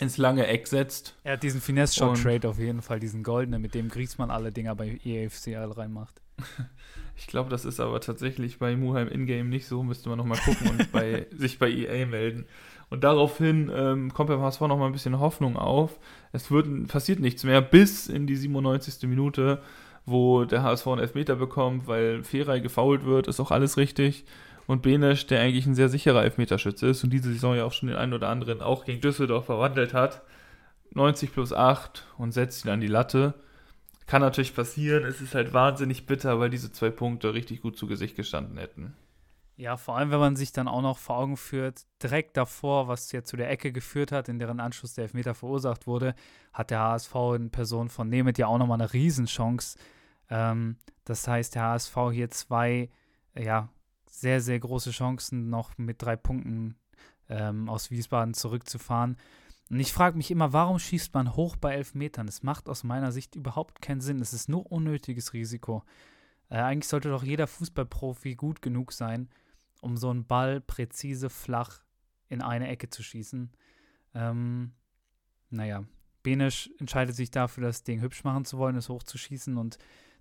ins 0.00 0.16
lange 0.16 0.46
Eck 0.46 0.66
setzt. 0.66 1.14
Er 1.22 1.34
hat 1.34 1.42
diesen 1.42 1.60
Finesse-Shot-Trade 1.60 2.48
auf 2.48 2.58
jeden 2.58 2.82
Fall, 2.82 2.98
diesen 2.98 3.22
goldenen, 3.22 3.62
mit 3.62 3.74
dem 3.74 3.88
Griezmann 3.88 4.30
alle 4.30 4.52
Dinger 4.52 4.74
bei 4.74 4.98
EFCL 5.04 5.72
reinmacht. 5.72 6.20
Ich 7.16 7.28
glaube, 7.28 7.48
das 7.48 7.64
ist 7.64 7.78
aber 7.78 8.00
tatsächlich 8.00 8.58
bei 8.58 8.76
Muheim 8.76 9.08
Ingame 9.08 9.48
nicht 9.48 9.66
so, 9.66 9.82
müsste 9.84 10.08
man 10.08 10.18
nochmal 10.18 10.38
gucken 10.38 10.70
und 10.70 10.90
bei, 10.90 11.26
sich 11.36 11.60
bei 11.60 11.70
EA 11.70 12.06
melden. 12.06 12.46
Und 12.94 13.02
daraufhin 13.02 13.72
ähm, 13.74 14.14
kommt 14.14 14.28
beim 14.28 14.40
HSV 14.40 14.60
nochmal 14.60 14.86
ein 14.86 14.92
bisschen 14.92 15.18
Hoffnung 15.18 15.56
auf. 15.56 15.98
Es 16.30 16.52
wird, 16.52 16.86
passiert 16.86 17.18
nichts 17.18 17.42
mehr 17.42 17.60
bis 17.60 18.06
in 18.06 18.28
die 18.28 18.36
97. 18.36 19.08
Minute, 19.08 19.60
wo 20.06 20.44
der 20.44 20.62
HSV 20.62 20.86
einen 20.86 21.00
Elfmeter 21.00 21.34
bekommt, 21.34 21.88
weil 21.88 22.22
Feray 22.22 22.60
gefault 22.60 23.04
wird, 23.04 23.26
ist 23.26 23.40
auch 23.40 23.50
alles 23.50 23.78
richtig. 23.78 24.24
Und 24.68 24.82
Benesch, 24.82 25.26
der 25.26 25.40
eigentlich 25.40 25.66
ein 25.66 25.74
sehr 25.74 25.88
sicherer 25.88 26.22
Elfmeterschütze 26.22 26.86
ist 26.86 27.02
und 27.02 27.10
diese 27.10 27.32
Saison 27.32 27.56
ja 27.56 27.64
auch 27.64 27.72
schon 27.72 27.88
den 27.88 27.98
einen 27.98 28.12
oder 28.12 28.28
anderen 28.28 28.62
auch 28.62 28.84
gegen 28.84 29.00
Düsseldorf 29.00 29.46
verwandelt 29.46 29.92
hat, 29.92 30.22
90 30.92 31.32
plus 31.32 31.52
8 31.52 32.06
und 32.16 32.30
setzt 32.30 32.64
ihn 32.64 32.70
an 32.70 32.80
die 32.80 32.86
Latte. 32.86 33.34
Kann 34.06 34.22
natürlich 34.22 34.54
passieren, 34.54 35.04
es 35.04 35.20
ist 35.20 35.34
halt 35.34 35.52
wahnsinnig 35.52 36.06
bitter, 36.06 36.38
weil 36.38 36.48
diese 36.48 36.70
zwei 36.70 36.90
Punkte 36.90 37.34
richtig 37.34 37.60
gut 37.60 37.76
zu 37.76 37.88
Gesicht 37.88 38.14
gestanden 38.14 38.56
hätten. 38.56 38.94
Ja, 39.56 39.76
vor 39.76 39.96
allem, 39.96 40.10
wenn 40.10 40.18
man 40.18 40.36
sich 40.36 40.50
dann 40.52 40.66
auch 40.66 40.82
noch 40.82 40.98
vor 40.98 41.16
Augen 41.16 41.36
führt, 41.36 41.82
direkt 42.02 42.36
davor, 42.36 42.88
was 42.88 43.12
ja 43.12 43.22
zu 43.22 43.36
der 43.36 43.50
Ecke 43.50 43.70
geführt 43.72 44.10
hat, 44.10 44.28
in 44.28 44.40
deren 44.40 44.58
Anschluss 44.58 44.94
der 44.94 45.02
Elfmeter 45.04 45.34
verursacht 45.34 45.86
wurde, 45.86 46.14
hat 46.52 46.70
der 46.70 46.80
HSV 46.80 47.14
in 47.36 47.50
Person 47.50 47.88
von 47.88 48.08
Nemeth 48.08 48.38
ja 48.38 48.48
auch 48.48 48.58
nochmal 48.58 48.80
eine 48.80 48.92
Riesenchance. 48.92 49.78
Ähm, 50.28 50.76
das 51.04 51.28
heißt, 51.28 51.54
der 51.54 51.62
HSV 51.62 51.96
hier 52.12 52.30
zwei, 52.30 52.90
ja, 53.38 53.68
sehr, 54.10 54.40
sehr 54.40 54.58
große 54.58 54.90
Chancen, 54.90 55.50
noch 55.50 55.78
mit 55.78 56.02
drei 56.02 56.16
Punkten 56.16 56.76
ähm, 57.28 57.68
aus 57.68 57.92
Wiesbaden 57.92 58.34
zurückzufahren. 58.34 59.16
Und 59.70 59.78
ich 59.80 59.92
frage 59.92 60.16
mich 60.16 60.30
immer, 60.30 60.52
warum 60.52 60.78
schießt 60.80 61.14
man 61.14 61.36
hoch 61.36 61.56
bei 61.56 61.74
Elfmetern? 61.74 62.26
Es 62.28 62.42
macht 62.42 62.68
aus 62.68 62.84
meiner 62.84 63.12
Sicht 63.12 63.34
überhaupt 63.34 63.80
keinen 63.80 64.00
Sinn. 64.00 64.20
Es 64.20 64.32
ist 64.32 64.48
nur 64.48 64.70
unnötiges 64.70 65.32
Risiko. 65.32 65.84
Äh, 66.48 66.56
eigentlich 66.56 66.88
sollte 66.88 67.08
doch 67.08 67.22
jeder 67.22 67.46
Fußballprofi 67.46 68.34
gut 68.34 68.60
genug 68.60 68.92
sein, 68.92 69.28
um 69.84 69.96
so 69.96 70.10
einen 70.10 70.26
Ball 70.26 70.60
präzise 70.60 71.28
flach 71.30 71.82
in 72.28 72.40
eine 72.42 72.68
Ecke 72.68 72.88
zu 72.88 73.02
schießen. 73.02 73.52
Ähm, 74.14 74.72
naja, 75.50 75.84
Benisch 76.22 76.70
entscheidet 76.78 77.14
sich 77.14 77.30
dafür, 77.30 77.64
das 77.64 77.84
Ding 77.84 78.00
hübsch 78.00 78.24
machen 78.24 78.46
zu 78.46 78.56
wollen, 78.56 78.76
es 78.76 78.88
hochzuschießen 78.88 79.58
und 79.58 79.78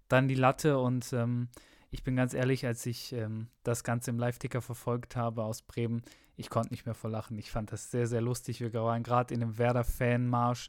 dann 0.10 0.28
die 0.28 0.36
Latte. 0.36 0.78
Und 0.78 1.14
ähm, 1.14 1.48
ich 1.92 2.04
bin 2.04 2.18
ganz 2.18 2.34
ehrlich, 2.34 2.66
als 2.66 2.86
ich 2.86 3.14
ähm, 3.14 3.48
das 3.64 3.86
Ganze 3.86 4.12
im 4.12 4.20
Live-Ticker 4.20 4.62
verfolgt 4.62 5.16
habe 5.16 5.44
aus 5.44 5.62
Bremen, 5.62 6.04
ich 6.36 6.50
konnte 6.50 6.74
nicht 6.74 6.86
mehr 6.86 6.96
vor 6.96 7.10
Lachen. 7.10 7.38
Ich 7.38 7.52
fand 7.52 7.72
das 7.72 7.90
sehr, 7.90 8.08
sehr 8.08 8.22
lustig. 8.22 8.60
Wir 8.60 8.74
waren 8.74 9.04
gerade 9.04 9.34
in 9.34 9.42
einem 9.42 9.58
Werder-Fan-Marsch 9.58 10.68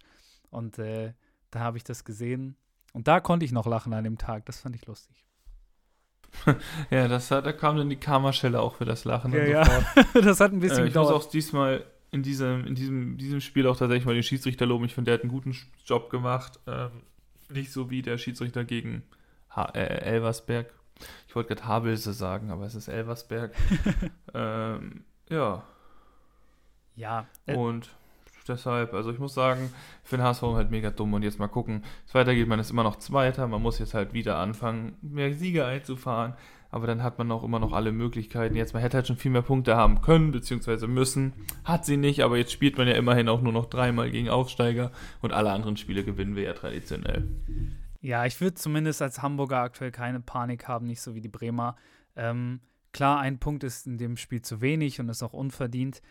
und 0.51 0.79
äh, 0.79 1.15
da 1.51 1.61
habe 1.61 1.79
ich 1.79 1.85
das 1.85 2.05
gesehen. 2.05 2.57
Und 2.93 3.09
da 3.09 3.19
konnte 3.19 3.45
ich 3.45 3.51
noch 3.51 3.67
lachen 3.67 3.93
an 3.93 4.05
dem 4.05 4.19
Tag. 4.19 4.47
Das 4.47 4.61
fand 4.61 4.77
ich 4.77 4.87
lustig. 4.87 5.24
ja, 6.91 7.09
das 7.09 7.31
hat, 7.31 7.47
da 7.47 7.53
kam 7.53 7.77
dann 7.77 7.89
die 7.89 7.97
Karma-Schelle 7.97 8.61
auch 8.61 8.77
für 8.77 8.85
das 8.85 9.05
Lachen. 9.05 9.33
Ja, 9.33 9.45
ja. 9.45 9.85
das 10.15 10.41
hat 10.41 10.53
ein 10.53 10.61
bisschen 10.61 10.85
äh, 10.85 10.87
Ich 10.87 10.93
gedauert. 10.93 11.13
muss 11.15 11.25
auch 11.27 11.31
diesmal 11.31 11.85
in 12.11 12.23
diesem, 12.23 12.67
in 12.67 12.75
diesem, 12.75 13.19
diesem 13.19 13.41
Spiel 13.41 13.67
auch 13.67 13.77
tatsächlich 13.77 14.05
mal 14.07 14.15
den 14.15 14.23
Schiedsrichter 14.23 14.67
loben. 14.67 14.85
Ich 14.85 14.95
finde, 14.95 15.11
der 15.11 15.19
hat 15.19 15.23
einen 15.23 15.33
guten 15.33 15.57
Job 15.85 16.11
gemacht. 16.11 16.61
Ähm, 16.67 16.91
nicht 17.51 17.73
so 17.73 17.91
wie 17.91 18.03
der 18.03 18.19
Schiedsrichter 18.19 18.65
gegen 18.65 19.03
ha 19.51 19.71
äh, 19.75 19.81
Elversberg. 19.81 20.73
Ich 21.27 21.35
wollte 21.35 21.55
gerade 21.55 21.67
Habelse 21.67 22.13
sagen, 22.13 22.51
aber 22.51 22.67
es 22.67 22.75
ist 22.75 22.89
Elversberg. 22.89 23.53
ähm, 24.35 25.05
ja. 25.29 25.65
Ja. 26.97 27.27
Äh, 27.47 27.57
Und 27.57 27.91
deshalb, 28.49 28.95
also 28.95 29.11
ich 29.11 29.19
muss 29.19 29.35
sagen, 29.35 29.71
ich 30.03 30.09
finde 30.09 30.25
HSV 30.27 30.43
halt 30.43 30.71
mega 30.71 30.91
dumm 30.91 31.15
und 31.15 31.23
jetzt 31.23 31.39
mal 31.39 31.49
gucken, 31.49 31.83
es 32.07 32.15
weitergeht. 32.15 32.49
Man 32.49 32.59
ist 32.59 32.71
immer 32.71 32.83
noch 32.83 32.97
Zweiter, 32.97 33.47
man 33.47 33.63
muss 33.63 33.79
jetzt 33.79 33.95
halt 33.95 34.13
wieder 34.13 34.39
anfangen, 34.39 34.97
mehr 35.03 35.33
Siege 35.35 35.65
einzufahren, 35.65 36.35
aber 36.71 36.87
dann 36.87 37.03
hat 37.03 37.19
man 37.19 37.31
auch 37.31 37.45
immer 37.45 37.59
noch 37.59 37.73
alle 37.73 37.93
Möglichkeiten. 37.93 38.57
Jetzt, 38.57 38.75
man 38.75 38.83
hätte 38.83 38.97
halt 38.97 39.07
schon 39.07 39.17
viel 39.17 39.31
mehr 39.31 39.43
Punkte 39.43 39.77
haben 39.77 40.01
können, 40.01 40.33
beziehungsweise 40.33 40.89
müssen. 40.89 41.33
Hat 41.65 41.85
sie 41.85 41.97
nicht, 41.97 42.23
aber 42.25 42.37
jetzt 42.37 42.53
spielt 42.53 42.79
man 42.79 42.89
ja 42.89 42.95
immerhin 42.95 43.29
auch 43.29 43.43
nur 43.43 43.53
noch 43.53 43.67
dreimal 43.67 44.11
gegen 44.11 44.29
Aufsteiger 44.29 44.91
und 45.23 45.33
alle 45.33 45.53
anderen 45.53 45.77
Spiele 45.77 46.05
gewinnen 46.05 46.37
wir 46.37 46.43
ja 46.43 46.53
traditionell. 46.53 47.29
Ja, 48.01 48.27
ich 48.27 48.41
würde 48.41 48.55
zumindest 48.55 49.01
als 49.01 49.23
Hamburger 49.23 49.61
aktuell 49.61 49.91
keine 49.91 50.21
Panik 50.21 50.69
haben, 50.69 50.87
nicht 50.87 51.01
so 51.01 51.15
wie 51.15 51.21
die 51.21 51.29
Bremer. 51.29 51.77
Ähm, 52.17 52.61
klar, 52.93 53.21
ein 53.21 53.39
Punkt 53.39 53.65
ist 53.65 53.87
in 53.87 53.97
dem 53.97 54.17
Spiel 54.17 54.43
zu 54.43 54.61
wenig 54.61 55.01
und 55.01 55.09
ist 55.09 55.23
auch 55.23 55.33
unverdient. 55.33 56.03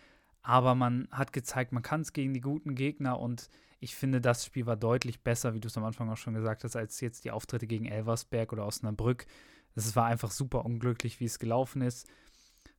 Aber 0.44 0.74
man 0.74 1.08
hat 1.10 1.32
gezeigt, 1.32 1.72
man 1.72 1.82
kann 1.82 2.02
es 2.02 2.12
gegen 2.12 2.34
die 2.34 2.42
guten 2.42 2.74
Gegner 2.74 3.18
und 3.18 3.48
ich 3.80 3.96
finde, 3.96 4.20
das 4.20 4.44
Spiel 4.44 4.66
war 4.66 4.76
deutlich 4.76 5.22
besser, 5.22 5.54
wie 5.54 5.60
du 5.60 5.68
es 5.68 5.76
am 5.76 5.84
Anfang 5.84 6.08
auch 6.10 6.16
schon 6.18 6.34
gesagt 6.34 6.64
hast, 6.64 6.76
als 6.76 7.00
jetzt 7.00 7.24
die 7.24 7.30
Auftritte 7.30 7.66
gegen 7.66 7.86
Elversberg 7.86 8.52
oder 8.52 8.66
Osnabrück. 8.66 9.26
Es 9.74 9.96
war 9.96 10.04
einfach 10.04 10.30
super 10.30 10.64
unglücklich, 10.64 11.18
wie 11.18 11.24
es 11.24 11.38
gelaufen 11.38 11.82
ist. 11.82 12.06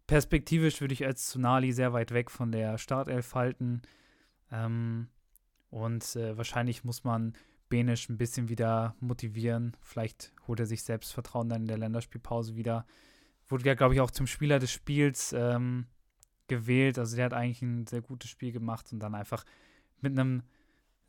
Perspektivisch 0.08 0.80
würde 0.80 0.94
ich 0.94 1.06
als 1.06 1.26
Tsunali 1.28 1.72
sehr 1.72 1.92
weit 1.92 2.12
weg 2.12 2.30
von 2.30 2.52
der 2.52 2.78
Startelf 2.78 3.34
halten. 3.34 3.82
Ähm, 4.52 5.08
und 5.70 6.16
äh, 6.16 6.38
wahrscheinlich 6.38 6.84
muss 6.84 7.04
man 7.04 7.34
Benisch 7.68 8.10
ein 8.10 8.18
bisschen 8.18 8.48
wieder 8.48 8.96
motivieren. 9.00 9.76
Vielleicht 9.82 10.34
holt 10.48 10.60
er 10.60 10.68
sich 10.68 10.84
Selbstvertrauen 10.84 11.50
dann 11.50 11.64
in 11.64 11.68
der 11.68 11.80
Länderspielpause 11.80 12.56
wieder. 12.56 12.86
Wurde 13.48 13.66
ja, 13.66 13.74
glaube 13.74 13.96
ich, 13.96 14.02
auch 14.02 14.12
zum 14.12 14.28
Spieler 14.28 14.60
des 14.60 14.72
Spiels 14.72 15.34
ähm, 15.34 15.88
gewählt. 16.48 16.98
Also 16.98 17.16
der 17.16 17.26
hat 17.26 17.34
eigentlich 17.34 17.62
ein 17.62 17.88
sehr 17.88 18.02
gutes 18.02 18.30
Spiel 18.30 18.52
gemacht 18.52 18.92
und 18.92 19.00
dann 19.00 19.16
einfach 19.16 19.46
mit 20.02 20.18
einem 20.18 20.44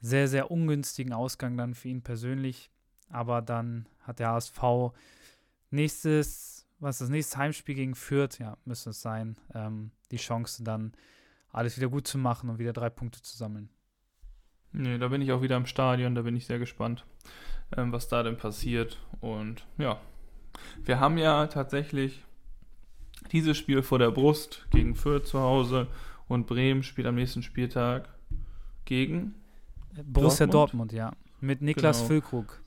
sehr, 0.01 0.29
sehr 0.29 0.51
ungünstigen 0.51 1.13
Ausgang 1.13 1.57
dann 1.57 1.75
für 1.75 1.89
ihn 1.89 2.03
persönlich. 2.03 2.71
Aber 3.11 3.43
dann 3.43 3.89
hat 4.01 4.19
der 4.19 4.31
HSV 4.31 4.93
nächstes, 5.71 6.67
was 6.79 6.99
das 6.99 7.09
nächste 7.09 7.39
Heimspiel 7.39 7.75
gegen 7.75 7.95
Fürth, 7.95 8.39
ja, 8.39 8.57
müsste 8.65 8.91
es 8.91 9.01
sein, 9.01 9.37
ähm, 9.55 9.91
die 10.11 10.17
Chance 10.17 10.65
dann 10.65 10.93
alles 11.51 11.77
wieder 11.77 11.89
gut 11.89 12.07
zu 12.07 12.19
machen 12.19 12.51
und 12.51 12.59
wieder 12.59 12.73
drei 12.73 12.91
Punkte 12.91 13.23
zu 13.23 13.37
sammeln. 13.37 13.71
Nee, 14.73 14.99
da 14.99 15.09
bin 15.09 15.23
ich 15.23 15.33
auch 15.33 15.41
wieder 15.41 15.57
im 15.57 15.67
Stadion, 15.67 16.15
da 16.15 16.23
bin 16.23 16.37
ich 16.37 16.47
sehr 16.47 16.59
gespannt, 16.59 17.07
ähm, 17.77 17.93
was 17.93 18.09
da 18.09 18.23
denn 18.23 18.37
passiert. 18.37 18.99
Und 19.21 19.67
ja, 19.79 20.01
wir 20.85 21.01
haben 21.01 21.17
ja 21.17 21.47
tatsächlich 21.47 22.25
dieses 23.33 23.57
Spiel 23.57 23.83
vor 23.83 23.99
der 23.99 24.11
Brust 24.11 24.67
gegen 24.71 24.95
Fürth 24.95 25.27
zu 25.27 25.41
Hause 25.41 25.89
und 26.29 26.47
Bremen 26.47 26.83
spielt 26.83 27.07
am 27.07 27.15
nächsten 27.15 27.43
Spieltag 27.43 28.09
gegen 28.85 29.35
Borussia 30.05 30.47
Dortmund, 30.47 30.93
Dortmund 30.93 30.93
ja. 30.93 31.13
Mit 31.41 31.63
Niklas 31.63 31.99
genau. 31.99 32.09
Füllkrug. 32.09 32.61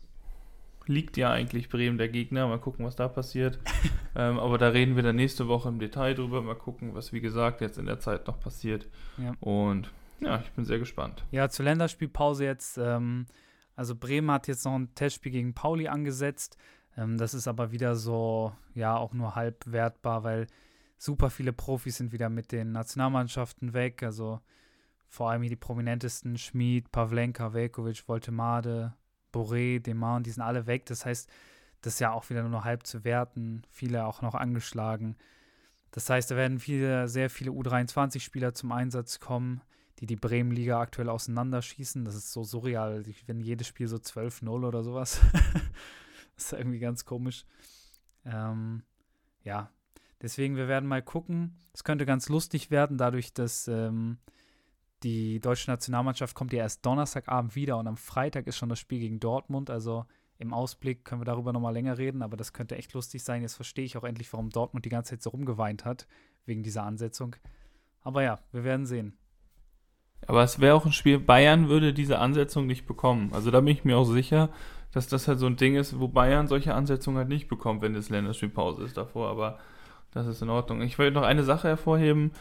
Liegt 0.86 1.18
ja 1.18 1.32
eigentlich 1.32 1.70
Bremen 1.70 1.98
der 1.98 2.10
Gegner. 2.10 2.48
Mal 2.48 2.60
gucken, 2.60 2.86
was 2.86 2.96
da 2.96 3.08
passiert. 3.08 3.60
ähm, 4.16 4.40
aber 4.40 4.58
da 4.58 4.70
reden 4.70 4.96
wir 4.96 5.04
dann 5.04 5.16
nächste 5.16 5.48
Woche 5.48 5.70
im 5.70 5.80
Detail 5.80 6.16
drüber. 6.16 6.42
Mal 6.42 6.56
gucken, 6.56 6.96
was 6.96 7.14
wie 7.14 7.22
gesagt 7.22 7.62
jetzt 7.62 7.78
in 7.78 7.86
der 7.86 8.00
Zeit 8.00 8.28
noch 8.28 8.40
passiert. 8.40 8.88
Ja. 9.18 9.34
Und 9.40 9.92
ja, 10.20 10.42
ich 10.42 10.52
bin 10.52 10.66
sehr 10.66 10.80
gespannt. 10.80 11.24
Ja, 11.32 11.50
zur 11.50 11.66
Länderspielpause 11.66 12.44
jetzt. 12.44 12.78
Ähm, 12.78 13.28
also 13.76 13.96
Bremen 13.96 14.32
hat 14.32 14.48
jetzt 14.48 14.66
noch 14.66 14.76
ein 14.76 14.94
Testspiel 14.96 15.32
gegen 15.32 15.54
Pauli 15.54 15.88
angesetzt. 15.88 16.58
Ähm, 17.00 17.18
das 17.18 17.34
ist 17.34 17.48
aber 17.48 17.72
wieder 17.72 17.96
so, 17.96 18.54
ja, 18.76 18.98
auch 18.98 19.14
nur 19.14 19.36
halb 19.36 19.64
wertbar, 19.72 20.24
weil 20.24 20.48
super 20.98 21.30
viele 21.30 21.54
Profis 21.54 21.98
sind 21.98 22.12
wieder 22.12 22.30
mit 22.30 22.52
den 22.52 22.74
Nationalmannschaften 22.74 23.74
weg. 23.74 24.04
Also 24.04 24.42
vor 25.08 25.32
allem 25.32 25.44
die 25.44 25.56
prominentesten, 25.56 26.38
Schmid, 26.38 26.92
Pavlenka, 26.92 27.54
Velkovic, 27.54 28.08
Voltemade, 28.08 28.94
Boré, 29.34 29.80
Deman, 29.80 30.24
die 30.24 30.32
sind 30.32 30.44
alle 30.44 30.68
weg. 30.68 30.86
Das 30.88 31.06
heißt, 31.06 31.30
das 31.82 31.94
ist 31.94 32.00
ja 32.00 32.12
auch 32.12 32.30
wieder 32.30 32.44
nur 32.44 32.66
halb 32.66 32.86
zu 32.86 33.04
werten. 33.06 33.64
Viele 33.70 34.06
auch 34.06 34.22
noch 34.22 34.36
angeschlagen. 34.36 35.16
Das 35.92 36.10
heißt, 36.10 36.30
da 36.32 36.36
werden 36.36 36.60
viele, 36.60 37.08
sehr 37.08 37.30
viele 37.30 37.52
U23-Spieler 37.52 38.54
zum 38.54 38.72
Einsatz 38.72 39.20
kommen, 39.20 39.62
die 40.00 40.06
die 40.06 40.18
Bremen-Liga 40.18 40.80
aktuell 40.80 41.10
auseinanderschießen. 41.10 42.06
Das 42.06 42.16
ist 42.16 42.32
so 42.32 42.44
surreal. 42.44 43.08
Ich 43.08 43.24
finde 43.24 43.46
jedes 43.46 43.68
Spiel 43.68 43.88
so 43.88 43.98
12-0 43.98 44.50
oder 44.50 44.84
sowas. 44.84 45.22
das 46.40 46.54
ist 46.54 46.60
irgendwie 46.60 46.80
ganz 46.80 47.06
komisch. 47.06 47.46
Ähm, 48.26 48.84
ja, 49.44 49.70
deswegen, 50.22 50.56
wir 50.56 50.68
werden 50.68 50.88
mal 50.88 51.02
gucken. 51.02 51.58
Es 51.74 51.84
könnte 51.84 52.06
ganz 52.06 52.30
lustig 52.30 52.72
werden, 52.72 52.98
dadurch, 52.98 53.34
dass 53.34 53.68
ähm, 53.68 54.18
die 55.04 55.40
deutsche 55.40 55.70
Nationalmannschaft 55.70 56.36
kommt 56.36 56.54
ja 56.54 56.60
erst 56.60 56.86
Donnerstagabend 56.86 57.56
wieder 57.56 57.78
und 57.78 57.88
am 57.88 57.98
Freitag 57.98 58.48
ist 58.48 58.58
schon 58.58 58.70
das 58.70 58.80
Spiel 58.80 59.00
gegen 59.00 59.20
Dortmund. 59.20 59.70
Also 59.70 60.06
im 60.38 60.54
Ausblick 60.54 61.04
können 61.04 61.22
wir 61.22 61.26
darüber 61.26 61.52
nochmal 61.52 61.74
länger 61.74 61.98
reden, 61.98 62.22
aber 62.22 62.38
das 62.38 62.54
könnte 62.54 62.78
echt 62.78 62.94
lustig 62.94 63.24
sein. 63.24 63.42
Jetzt 63.42 63.56
verstehe 63.56 63.86
ich 63.86 63.98
auch 63.98 64.06
endlich, 64.06 64.32
warum 64.32 64.50
Dortmund 64.50 64.86
die 64.86 64.90
ganze 64.90 65.12
Zeit 65.12 65.22
so 65.22 65.32
rumgeweint 65.32 65.84
hat, 65.84 66.08
wegen 66.46 66.64
dieser 66.64 66.84
Ansetzung. 66.84 67.36
Aber 68.02 68.24
ja, 68.24 68.40
wir 68.54 68.64
werden 68.64 68.86
sehen. 68.86 69.18
Aber 70.28 70.44
es 70.44 70.60
wäre 70.60 70.76
auch 70.76 70.86
ein 70.86 70.94
Spiel, 70.94 71.20
Bayern 71.20 71.70
würde 71.70 71.94
diese 71.94 72.20
Ansetzung 72.20 72.66
nicht 72.66 72.86
bekommen. 72.86 73.32
Also 73.34 73.52
da 73.52 73.60
bin 73.60 73.74
ich 73.74 73.84
mir 73.84 73.98
auch 73.98 74.06
sicher, 74.06 74.50
dass 74.92 75.08
das 75.08 75.28
halt 75.28 75.40
so 75.40 75.46
ein 75.46 75.56
Ding 75.56 75.76
ist, 75.76 76.00
wo 76.00 76.08
Bayern 76.08 76.48
solche 76.48 76.74
Ansetzungen 76.74 77.18
halt 77.18 77.30
nicht 77.30 77.48
bekommt, 77.48 77.82
wenn 77.82 77.94
das 77.94 78.10
Länderspielpause 78.10 78.84
ist 78.84 78.98
davor. 78.98 79.30
Aber 79.30 79.60
das 80.12 80.28
ist 80.28 80.42
in 80.42 80.50
Ordnung. 80.50 80.82
Ich 80.82 80.98
wollte 80.98 81.14
noch 81.14 81.24
eine 81.24 81.44
Sache 81.44 81.68
hervorheben, 81.68 82.32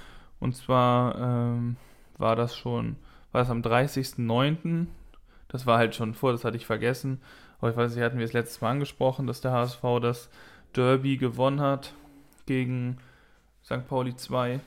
und 0.40 0.57
zwar 0.57 1.18
ähm, 1.18 1.76
war 2.16 2.36
das 2.36 2.57
schon, 2.57 2.96
war 3.32 3.42
das 3.42 3.51
am 3.51 3.61
30.09. 3.61 4.86
Das 5.49 5.66
war 5.66 5.78
halt 5.78 5.94
schon 5.94 6.14
vor, 6.14 6.32
das 6.32 6.44
hatte 6.44 6.57
ich 6.57 6.66
vergessen. 6.66 7.20
Aber 7.59 7.70
ich 7.70 7.76
weiß 7.76 7.94
nicht, 7.94 8.05
hatten 8.05 8.18
wir 8.18 8.24
es 8.24 8.32
letztes 8.32 8.61
Mal 8.61 8.70
angesprochen, 8.70 9.26
dass 9.26 9.40
der 9.40 9.53
HSV 9.53 9.82
das 10.01 10.30
Derby 10.76 11.16
gewonnen 11.16 11.61
hat 11.61 11.92
gegen 12.46 12.99
St. 13.64 13.86
Pauli 13.88 14.14
2. 14.14 14.61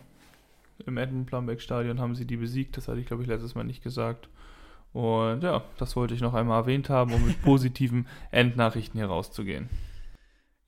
Im 0.85 0.97
Edmund 0.97 1.27
Plumbeck 1.27 1.61
Stadion 1.61 1.99
haben 1.99 2.15
sie 2.15 2.25
die 2.25 2.37
besiegt. 2.37 2.75
Das 2.75 2.87
hatte 2.87 2.99
ich, 2.99 3.05
glaube 3.05 3.23
ich, 3.23 3.29
letztes 3.29 3.55
Mal 3.55 3.63
nicht 3.63 3.83
gesagt. 3.83 4.27
Und 4.93 5.43
ja, 5.43 5.63
das 5.77 5.95
wollte 5.95 6.13
ich 6.13 6.21
noch 6.21 6.33
einmal 6.33 6.61
erwähnt 6.61 6.89
haben, 6.89 7.13
um 7.13 7.25
mit 7.25 7.41
positiven 7.43 8.07
Endnachrichten 8.31 8.99
hier 8.99 9.07
rauszugehen. 9.07 9.69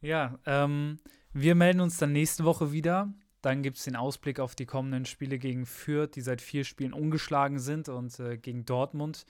Ja, 0.01 0.37
ähm, 0.45 0.99
wir 1.33 1.55
melden 1.55 1.81
uns 1.81 1.97
dann 1.97 2.11
nächste 2.11 2.45
Woche 2.45 2.71
wieder. 2.71 3.13
Dann 3.41 3.61
gibt 3.61 3.77
es 3.77 3.83
den 3.83 3.97
Ausblick 3.97 4.39
auf 4.39 4.55
die 4.55 4.65
kommenden 4.65 5.05
Spiele 5.05 5.37
gegen 5.37 5.65
Fürth, 5.65 6.15
die 6.15 6.21
seit 6.21 6.41
vier 6.41 6.63
Spielen 6.63 6.93
ungeschlagen 6.93 7.59
sind 7.59 7.89
und 7.89 8.17
äh, 8.19 8.37
gegen 8.37 8.65
Dortmund. 8.65 9.25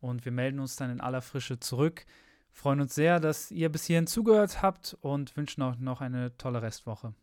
Und 0.00 0.24
wir 0.24 0.32
melden 0.32 0.60
uns 0.60 0.76
dann 0.76 0.90
in 0.90 1.00
aller 1.00 1.22
Frische 1.22 1.58
zurück. 1.58 2.06
Freuen 2.52 2.80
uns 2.80 2.94
sehr, 2.94 3.18
dass 3.18 3.50
ihr 3.50 3.68
bis 3.68 3.84
hierhin 3.86 4.06
zugehört 4.06 4.62
habt 4.62 4.96
und 5.00 5.36
wünschen 5.36 5.62
euch 5.62 5.78
noch 5.78 6.00
eine 6.00 6.36
tolle 6.36 6.62
Restwoche. 6.62 7.14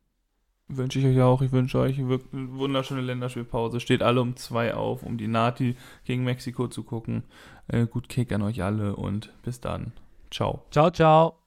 Wünsche 0.68 1.00
ich 1.00 1.06
euch 1.06 1.22
auch. 1.22 1.42
Ich 1.42 1.52
wünsche 1.52 1.80
euch 1.80 2.00
eine 2.00 2.20
wunderschöne 2.32 3.02
Länderspielpause. 3.02 3.80
Steht 3.80 4.02
alle 4.02 4.22
um 4.22 4.36
zwei 4.36 4.74
auf, 4.74 5.04
um 5.04 5.18
die 5.18 5.28
Nati 5.28 5.76
gegen 6.06 6.24
Mexiko 6.24 6.68
zu 6.68 6.84
gucken. 6.84 7.24
Äh, 7.68 7.86
gut 7.86 8.10
Kick 8.10 8.32
an 8.32 8.42
euch 8.42 8.64
alle 8.64 8.96
und 8.96 9.32
bis 9.44 9.60
dann. 9.62 9.94
Ciao. 10.32 10.66
Ciao, 10.72 10.90
ciao. 10.90 11.45